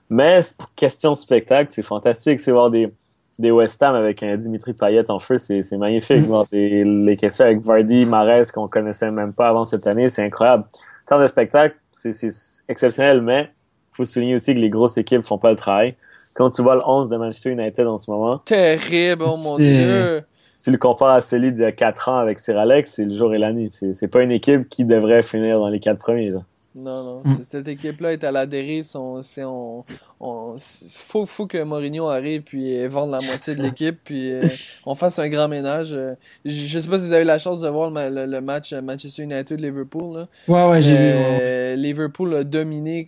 Mais 0.10 0.41
pour 0.57 0.74
question 0.74 1.16
spectacle, 1.16 1.72
c'est 1.72 1.84
fantastique. 1.84 2.39
C'est 2.39 2.51
voir 2.51 2.70
des, 2.70 2.91
des 3.38 3.51
West 3.51 3.82
Ham 3.84 3.95
avec 3.95 4.24
un 4.24 4.36
Dimitri 4.38 4.74
Payet 4.74 5.10
en 5.10 5.20
feu, 5.20 5.38
c'est, 5.38 5.64
c'est 5.64 5.78
magnifique. 5.78 6.22
Mm. 6.22 6.26
Voir 6.26 6.45
des, 6.51 6.84
les 6.84 7.18
questions 7.18 7.45
avec 7.45 7.62
Vardy, 7.62 8.05
Mares 8.05 8.51
qu'on 8.53 8.68
connaissait 8.68 9.12
même 9.12 9.34
pas 9.34 9.49
avant 9.49 9.66
cette 9.66 9.88
année, 9.88 10.10
c'est 10.10 10.24
incroyable. 10.24 10.66
Tant 11.07 11.20
de 11.20 11.28
spectacle, 11.28 11.76
c'est, 11.91 12.14
c'est 12.14 12.32
exceptionnel, 12.68 13.22
mais 13.22 13.51
faut 13.91 14.05
souligner 14.05 14.36
aussi 14.36 14.53
que 14.53 14.60
les 14.60 14.70
grosses 14.70 14.97
équipes 14.97 15.24
font 15.24 15.38
pas 15.38 15.51
le 15.51 15.57
travail. 15.57 15.95
Quand 16.34 16.49
tu 16.49 16.62
vois 16.62 16.76
le 16.76 16.82
11 16.86 17.10
de 17.10 17.18
Manchester 17.18 17.51
United 17.51 17.88
en 17.88 17.97
ce 17.97 18.10
moment. 18.10 18.38
Terrible, 18.39 19.26
oh 19.28 19.36
mon 19.43 19.57
dieu! 19.57 20.24
Tu 20.64 20.72
le 20.72 20.78
compares 20.78 21.16
à 21.16 21.22
celui 21.22 21.51
d'il 21.51 21.62
y 21.62 21.66
a 21.66 21.72
4 21.72 22.10
ans 22.10 22.18
avec 22.18 22.38
Sir 22.39 22.57
Alex, 22.57 22.93
c'est 22.93 23.05
le 23.05 23.14
jour 23.14 23.34
et 23.34 23.38
la 23.38 23.53
nuit. 23.53 23.70
C'est, 23.72 23.93
c'est 23.93 24.10
pas 24.10 24.22
une 24.22 24.32
équipe 24.32 24.68
qui 24.68 24.84
devrait 24.84 25.22
finir 25.22 25.60
dans 25.60 25.70
les 25.70 25.80
quatre 25.80 25.99
premiers. 25.99 26.30
Là. 26.30 26.41
Non, 26.80 27.03
non. 27.03 27.21
Mm. 27.25 27.43
Cette 27.43 27.67
équipe-là 27.67 28.13
est 28.13 28.23
à 28.23 28.32
la 28.32 28.45
dérive. 28.45 28.86
On, 28.95 29.21
on, 29.38 29.84
on, 30.19 30.55
faut, 30.57 31.25
faut 31.25 31.47
que 31.47 31.61
Mourinho 31.61 32.07
arrive 32.07 32.43
puis 32.43 32.86
vende 32.88 33.11
la 33.11 33.19
moitié 33.19 33.55
de 33.55 33.61
l'équipe 33.63 33.99
puis 34.03 34.32
euh, 34.32 34.47
on 34.86 34.95
fasse 34.95 35.19
un 35.19 35.30
grand 35.30 35.47
ménage. 35.47 35.93
Euh, 35.93 36.15
je, 36.45 36.80
sais 36.80 36.89
pas 36.89 36.99
si 36.99 37.07
vous 37.07 37.13
avez 37.13 37.23
la 37.23 37.38
chance 37.38 37.61
de 37.61 37.69
voir 37.69 37.91
le, 37.91 38.39
match 38.41 38.73
Manchester 38.73 39.23
United-Liverpool. 39.23 40.27
Ouais, 40.47 40.65
ouais, 40.67 40.82
j'ai 40.82 40.91
vu. 40.91 40.97
Euh, 40.99 41.75
Liverpool 41.75 42.36
a 42.36 42.43
dominé 42.43 43.05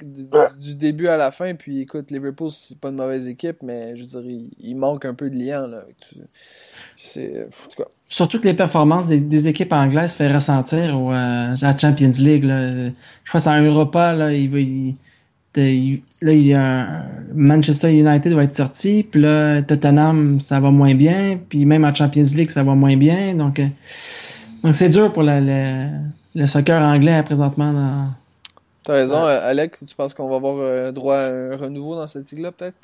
du, 0.58 0.76
début 0.76 1.08
à 1.08 1.18
la 1.18 1.32
fin. 1.32 1.56
Puis 1.56 1.82
écoute, 1.82 2.12
Liverpool, 2.12 2.52
c'est 2.52 2.78
pas 2.78 2.90
une 2.90 2.96
mauvaise 2.96 3.28
équipe, 3.28 3.58
mais 3.64 3.96
je 3.96 4.04
veux 4.04 4.22
dire, 4.22 4.44
il, 4.60 4.76
manque 4.76 5.06
un 5.06 5.14
peu 5.14 5.30
de 5.30 5.36
lien 5.36 5.68
là, 5.68 5.80
avec 5.80 5.98
tout. 6.00 6.16
C'est, 6.98 7.42
en 7.42 7.70
tout 7.70 7.84
cas. 7.84 7.90
Surtout 8.12 8.42
que 8.42 8.48
les 8.50 8.54
performances 8.54 9.08
des, 9.08 9.48
équipes 9.48 9.72
anglaises 9.72 10.12
se 10.12 10.18
fait 10.18 10.32
ressentir 10.32 11.00
au, 11.00 11.14
euh, 11.14 11.56
à 11.56 11.66
la 11.66 11.78
Champions 11.78 12.12
League. 12.20 12.44
Là. 12.44 12.70
Je 12.70 12.92
crois 13.30 13.40
que 13.40 13.40
c'est 13.40 13.50
en 13.50 13.62
Europa, 13.62 14.14
là, 14.14 14.34
il 14.34 14.50
va, 14.50 14.60
il, 14.60 14.96
là, 16.22 16.34
il 16.34 16.46
y 16.46 16.54
a 16.54 17.06
Manchester 17.34 17.90
United 17.90 18.34
va 18.34 18.44
être 18.44 18.56
sorti, 18.56 19.08
puis 19.10 19.22
là, 19.22 19.62
Tottenham, 19.62 20.42
ça 20.42 20.60
va 20.60 20.72
moins 20.72 20.94
bien, 20.94 21.40
puis 21.48 21.66
même 21.66 21.86
en 21.86 21.96
Champions 21.96 22.28
League, 22.36 22.50
ça 22.50 22.64
va 22.64 22.76
moins 22.76 22.98
bien. 22.98 23.34
Donc, 23.34 23.60
euh, 23.60 23.68
donc 24.62 24.76
c'est 24.76 24.90
dur 24.90 25.14
pour 25.14 25.24
le, 25.24 25.88
le 26.36 26.48
soccer 26.48 26.86
anglais 26.86 27.24
présentement. 27.24 27.72
Dans... 27.72 28.08
T'as 28.84 28.94
raison, 28.94 29.24
Alex. 29.24 29.86
Tu 29.88 29.96
penses 29.96 30.14
qu'on 30.14 30.28
va 30.28 30.36
avoir 30.36 30.92
droit 30.92 31.16
à 31.16 31.30
un 31.30 31.56
renouveau 31.56 31.96
dans 31.96 32.08
cette 32.08 32.30
ligue-là, 32.30 32.52
peut-être? 32.52 32.76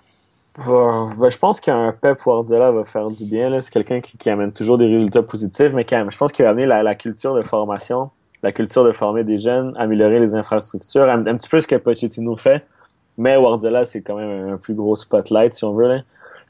Ben, 0.58 1.30
je 1.30 1.38
pense 1.38 1.62
qu'un 1.62 1.91
Pep 1.91 2.20
Guardiola 2.24 2.72
va 2.72 2.84
faire 2.84 3.12
du 3.12 3.26
bien. 3.26 3.60
C'est 3.62 3.72
quelqu'un 3.72 4.01
qui, 4.01 4.18
qui, 4.18 4.30
amène 4.30 4.51
toujours 4.51 4.78
des 4.80 4.88
résultats 4.88 5.22
positifs, 5.22 5.72
mais 5.74 5.86
quand 5.86 5.97
même, 5.97 6.10
je 6.10 6.18
pense 6.18 6.32
qu'il 6.32 6.43
va 6.45 6.51
amener 6.51 6.66
la, 6.66 6.82
la, 6.82 6.95
culture 6.95 7.36
de 7.36 7.43
formation, 7.43 8.10
la 8.41 8.51
culture 8.51 8.84
de 8.84 8.91
former 8.91 9.24
des 9.24 9.38
jeunes, 9.38 9.76
améliorer 9.78 10.20
les 10.20 10.34
infrastructures, 10.34 11.03
un, 11.03 11.24
petit 11.24 11.49
peu 11.49 11.60
ce 11.60 11.68
que 11.68 11.76
Pochettino 11.76 12.36
fait. 12.36 12.66
Mais 13.20 13.36
Guardiola, 13.38 13.86
c'est 13.86 14.01
quand 14.01 14.16
même 14.16 14.53
un, 14.53 14.58
plus 14.58 14.74
gros 14.74 14.95
spotlight, 14.95 15.53
si 15.53 15.64
on 15.64 15.74
veut. 15.74 15.88
Là. 15.88 16.01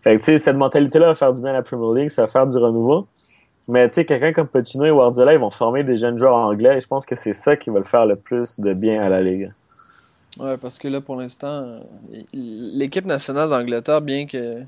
Fait 0.02 0.16
que, 0.16 0.20
tu 0.20 0.26
sais, 0.26 0.38
cette 0.38 0.58
mentalité-là 0.58 1.08
va 1.08 1.16
faire 1.16 1.34
du 1.34 1.42
bien 1.42 1.52
à 1.52 1.56
la 1.56 1.62
Premier 1.62 2.02
League, 2.02 2.10
ça 2.10 2.22
va 2.22 2.28
faire 2.30 2.48
du 2.48 2.58
renouveau. 2.58 3.08
Mais 3.68 3.90
tu 3.90 3.96
sais, 3.96 4.06
quelqu'un 4.06 4.32
comme 4.32 4.48
Pochettino 4.48 4.86
et 4.86 4.92
Guardiola, 4.92 5.34
ils 5.34 5.40
vont 5.40 5.50
former 5.50 5.84
des 5.84 5.98
jeunes 5.98 6.18
joueurs 6.18 6.36
anglais 6.36 6.78
et 6.78 6.80
je 6.80 6.88
pense 6.88 7.06
que 7.06 7.16
c'est 7.16 7.34
ça 7.34 7.58
qui 7.58 7.70
va 7.70 7.80
le 7.80 7.84
faire 7.84 8.06
le 8.06 8.16
plus 8.16 8.58
de 8.58 8.72
bien 8.72 9.04
à 9.04 9.10
la 9.10 9.22
Ligue. 9.22 9.52
Ouais, 10.40 10.58
parce 10.58 10.78
que 10.78 10.88
là, 10.88 11.02
pour 11.02 11.16
l'instant, 11.16 11.80
l'équipe 12.34 13.06
nationale 13.06 13.50
d'Angleterre, 13.50 14.02
bien 14.02 14.28
que. 14.28 14.64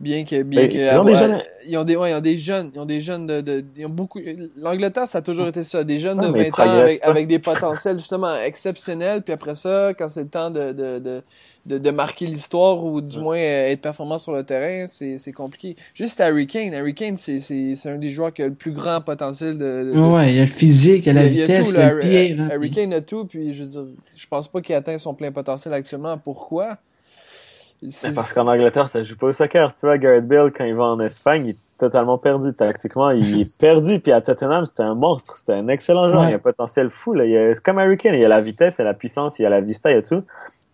Bien 0.00 0.24
que. 0.24 0.42
Bien 0.42 0.68
que 0.68 0.74
ils, 0.74 0.98
ont 0.98 1.04
des 1.04 1.16
jeunes... 1.16 1.42
ils 1.66 1.76
ont 1.76 1.84
des 1.84 1.96
ouais, 1.96 2.10
ils 2.10 2.14
ont 2.14 2.20
des 2.20 2.36
jeunes. 2.36 2.70
Ils 2.74 2.80
ont 2.80 2.84
des 2.84 3.00
jeunes 3.00 3.26
de. 3.26 3.40
de 3.40 3.64
ils 3.76 3.86
ont 3.86 3.90
beaucoup. 3.90 4.20
L'Angleterre, 4.56 5.06
ça 5.06 5.18
a 5.18 5.22
toujours 5.22 5.48
été 5.48 5.62
ça. 5.62 5.84
Des 5.84 5.98
jeunes 5.98 6.20
de 6.20 6.28
20 6.28 6.60
ans 6.60 6.78
avec, 6.78 7.02
avec, 7.02 7.26
des 7.26 7.38
potentiels 7.38 7.98
justement 7.98 8.34
exceptionnels. 8.36 9.22
Puis 9.22 9.32
après 9.32 9.54
ça, 9.54 9.92
quand 9.98 10.08
c'est 10.08 10.22
le 10.22 10.28
temps 10.28 10.50
de, 10.50 10.72
de, 10.72 10.98
de 10.98 11.22
de, 11.68 11.78
de 11.78 11.90
marquer 11.90 12.26
l'histoire 12.26 12.82
ou 12.82 13.00
du 13.00 13.18
moins 13.18 13.36
euh, 13.36 13.68
être 13.68 13.82
performant 13.82 14.18
sur 14.18 14.32
le 14.32 14.42
terrain, 14.42 14.86
c'est 14.88 15.32
compliqué. 15.32 15.76
Juste 15.94 16.20
Harry 16.20 16.46
Kane. 16.46 16.74
Harry 16.74 16.94
Kane, 16.94 17.16
c'est 17.16 17.76
un 17.86 17.96
des 17.96 18.08
joueurs 18.08 18.32
qui 18.32 18.42
a 18.42 18.46
le 18.46 18.54
plus 18.54 18.72
grand 18.72 19.00
potentiel 19.00 19.58
de. 19.58 19.92
ouais, 19.94 20.32
il 20.32 20.36
y 20.36 20.40
a 20.40 20.44
le 20.44 20.50
physique, 20.50 21.06
il 21.06 21.08
y 21.08 21.10
a 21.10 21.12
la 21.12 21.28
vitesse, 21.28 21.68
il, 21.70 21.76
a 21.76 21.92
le 21.92 21.98
pied. 21.98 22.36
Harry, 22.50 22.70
Kane 22.70 22.92
a 22.94 23.00
tout, 23.00 23.26
puis 23.26 23.52
je 23.52 23.62
veux 23.62 23.68
dire, 23.68 23.94
je 24.16 24.26
pense 24.26 24.48
pas 24.48 24.60
qu'il 24.60 24.74
atteint 24.74 24.98
son 24.98 25.14
plein 25.14 25.30
potentiel 25.30 25.74
actuellement. 25.74 26.18
Pourquoi? 26.18 26.78
Parce 28.14 28.32
qu'en 28.32 28.46
Angleterre, 28.46 28.88
ça 28.88 29.02
joue 29.02 29.16
pas 29.16 29.28
au 29.28 29.32
soccer. 29.32 29.72
Tu 29.72 29.86
vois, 29.86 29.98
Gareth 29.98 30.26
Bale, 30.26 30.52
quand 30.52 30.64
il 30.64 30.74
va 30.74 30.84
en 30.84 31.00
Espagne, 31.00 31.46
il 31.46 31.50
est 31.50 31.58
totalement 31.78 32.18
perdu. 32.18 32.52
Tactiquement, 32.52 33.10
il 33.10 33.42
est 33.42 33.56
perdu. 33.58 34.00
Puis 34.00 34.10
à 34.10 34.20
Tottenham, 34.20 34.66
c'était 34.66 34.82
un 34.82 34.94
monstre. 34.94 35.36
C'était 35.36 35.54
un 35.54 35.68
excellent 35.68 36.08
joueur. 36.08 36.28
Il 36.28 36.32
a 36.32 36.36
un 36.36 36.40
potentiel 36.40 36.90
fou. 36.90 37.16
C'est 37.16 37.62
comme 37.62 37.78
Harry 37.78 37.96
Kane. 37.96 38.14
Il 38.14 38.20
y 38.20 38.24
a 38.24 38.28
la 38.28 38.40
vitesse, 38.40 38.76
il 38.78 38.80
y 38.80 38.82
a 38.82 38.86
la 38.86 38.94
puissance, 38.94 39.38
il 39.38 39.42
y 39.42 39.46
a 39.46 39.50
la 39.50 39.60
vista, 39.60 39.90
il 39.90 39.94
y 39.94 39.98
a 39.98 40.02
tout. 40.02 40.22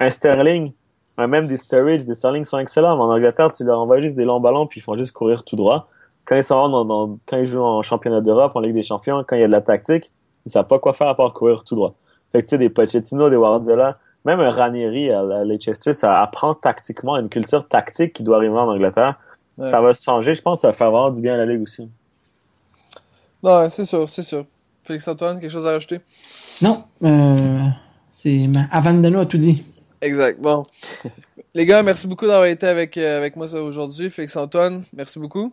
Un 0.00 0.11
Sterling, 0.11 0.72
même 1.18 1.46
des 1.46 1.59
Sturridge, 1.59 2.05
des 2.05 2.14
Sterling 2.14 2.44
sont 2.44 2.59
excellents. 2.59 2.96
Mais 2.96 3.02
en 3.02 3.11
Angleterre, 3.11 3.50
tu 3.50 3.64
leur 3.64 3.80
envoies 3.80 4.00
juste 4.00 4.16
des 4.16 4.24
longs 4.24 4.40
ballons 4.40 4.66
puis 4.66 4.80
ils 4.80 4.82
font 4.82 4.96
juste 4.96 5.12
courir 5.12 5.44
tout 5.44 5.57
droit. 5.57 5.88
Quand 6.24 6.36
ils 6.36 6.42
sont 6.42 6.68
dans, 6.68 7.18
quand 7.26 7.36
ils 7.36 7.44
jouent 7.44 7.61
en 7.61 7.82
championnat 7.82 8.22
d'Europe, 8.22 8.52
en 8.55 8.61
Ligue 8.61 8.74
des 8.74 8.82
Champions, 8.82 9.22
quand 9.26 9.36
il 9.36 9.40
y 9.40 9.44
a 9.44 9.46
de 9.46 9.52
la 9.52 9.61
tactique, 9.61 10.11
ils 10.46 10.50
savent 10.50 10.66
pas 10.66 10.78
quoi 10.78 10.94
faire 10.94 11.09
à 11.09 11.14
part 11.14 11.34
courir 11.34 11.64
tout 11.64 11.74
droit. 11.74 11.94
Fait 12.32 12.40
que 12.40 12.46
tu 12.46 12.50
sais, 12.50 12.59
des 12.59 12.70
Pochettino, 12.70 13.28
des 13.28 13.36
Guardiola, 13.36 13.98
même 14.25 14.41
un 14.41 14.51
Ranieri 14.51 15.11
à, 15.11 15.45
Leicester, 15.45 15.93
ça 15.93 16.22
apprend 16.22 16.55
tactiquement 16.55 17.16
une 17.16 17.29
culture 17.29 17.66
tactique 17.68 18.12
qui 18.12 18.22
doit 18.22 18.37
arriver 18.37 18.55
en 18.55 18.68
Angleterre. 18.68 19.18
Ça 19.59 19.81
va 19.81 19.95
changer, 19.95 20.35
je 20.35 20.43
pense, 20.43 20.62
ça 20.62 20.68
va 20.68 20.72
faire 20.72 20.91
vraiment 20.91 21.11
du 21.11 21.20
bien 21.20 21.35
à 21.35 21.37
la 21.37 21.47
Ligue 21.47 21.62
aussi. 21.62 21.89
Non, 23.43 23.64
c'est 23.68 23.85
sûr, 23.85 24.09
c'est 24.09 24.22
sûr. 24.22 24.47
Félix 24.83 25.07
Antoine, 25.07 25.39
quelque 25.39 25.51
chose 25.51 25.66
à 25.66 25.72
rajouter? 25.72 26.01
Non, 26.61 26.81
euh, 27.03 27.61
c'est 28.16 28.47
Avandano 28.70 29.20
a 29.20 29.27
tout 29.27 29.39
dit. 29.39 29.64
Exact. 30.01 30.41
Bon. 30.41 30.64
Les 31.55 31.66
gars, 31.66 31.83
merci 31.83 32.07
beaucoup 32.07 32.27
d'avoir 32.27 32.47
été 32.47 32.66
avec, 32.66 32.97
euh, 32.97 33.18
avec 33.18 33.37
moi 33.37 33.53
aujourd'hui. 33.55 34.11
Félix 34.11 34.37
Antoine, 34.37 34.85
merci 34.93 35.18
beaucoup. 35.18 35.53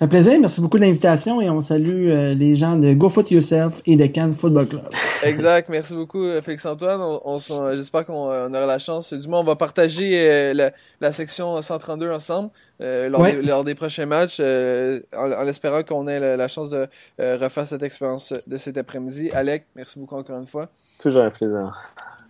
Un 0.00 0.08
plaisir, 0.08 0.40
merci 0.40 0.60
beaucoup 0.60 0.76
de 0.76 0.82
l'invitation 0.82 1.40
et 1.40 1.48
on 1.48 1.60
salue 1.60 2.10
euh, 2.10 2.34
les 2.34 2.56
gens 2.56 2.76
de 2.76 2.94
Go 2.94 3.08
Foot 3.08 3.30
Yourself 3.30 3.80
et 3.86 3.94
de 3.94 4.06
Cannes 4.06 4.32
Football 4.32 4.68
Club. 4.68 4.88
Exact, 5.22 5.68
merci 5.68 5.94
beaucoup 5.94 6.24
euh, 6.24 6.42
Félix-Antoine. 6.42 7.00
On, 7.00 7.38
J'espère 7.76 8.04
qu'on 8.04 8.28
euh, 8.28 8.48
aura 8.48 8.66
la 8.66 8.80
chance. 8.80 9.12
Du 9.12 9.28
moins, 9.28 9.38
on 9.38 9.44
va 9.44 9.54
partager 9.54 10.52
la, 10.52 11.12
section 11.12 11.62
132 11.62 12.10
ensemble 12.10 12.50
lors, 12.80 13.62
des, 13.62 13.76
prochains 13.76 14.06
matchs, 14.06 14.40
en, 14.40 15.46
espérant 15.46 15.84
qu'on 15.84 16.08
ait 16.08 16.36
la, 16.36 16.48
chance 16.48 16.70
de 16.70 16.88
refaire 17.18 17.64
cette 17.64 17.84
expérience 17.84 18.34
de 18.48 18.56
cet 18.56 18.76
après-midi. 18.76 19.30
Alec, 19.30 19.64
merci 19.76 20.00
beaucoup 20.00 20.16
encore 20.16 20.40
une 20.40 20.48
fois. 20.48 20.70
Toujours 20.98 21.22
un 21.22 21.30
plaisir. 21.30 21.72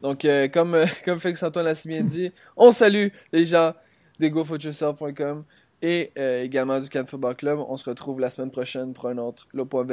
Donc, 0.02 0.26
comme, 0.52 0.76
comme 1.06 1.18
Félix-Antoine 1.18 1.64
l'a 1.64 1.74
si 1.74 1.88
bien 1.88 2.02
dit, 2.02 2.30
on 2.58 2.70
salue 2.70 3.08
les 3.32 3.46
gens 3.46 3.72
de 4.20 4.28
GoFootYourself.com 4.28 5.44
et 5.84 6.12
euh, 6.18 6.42
également 6.42 6.80
du 6.80 6.88
Cannes 6.88 7.06
Football 7.06 7.36
Club. 7.36 7.58
On 7.68 7.76
se 7.76 7.88
retrouve 7.88 8.18
la 8.18 8.30
semaine 8.30 8.50
prochaine 8.50 8.94
pour 8.94 9.06
un 9.06 9.18
autre 9.18 9.46
Le 9.52 9.66
Point 9.66 9.86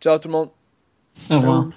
Ciao 0.00 0.18
tout 0.18 0.28
le 0.28 0.32
monde. 0.32 0.50
Au 1.28 1.36
revoir. 1.38 1.68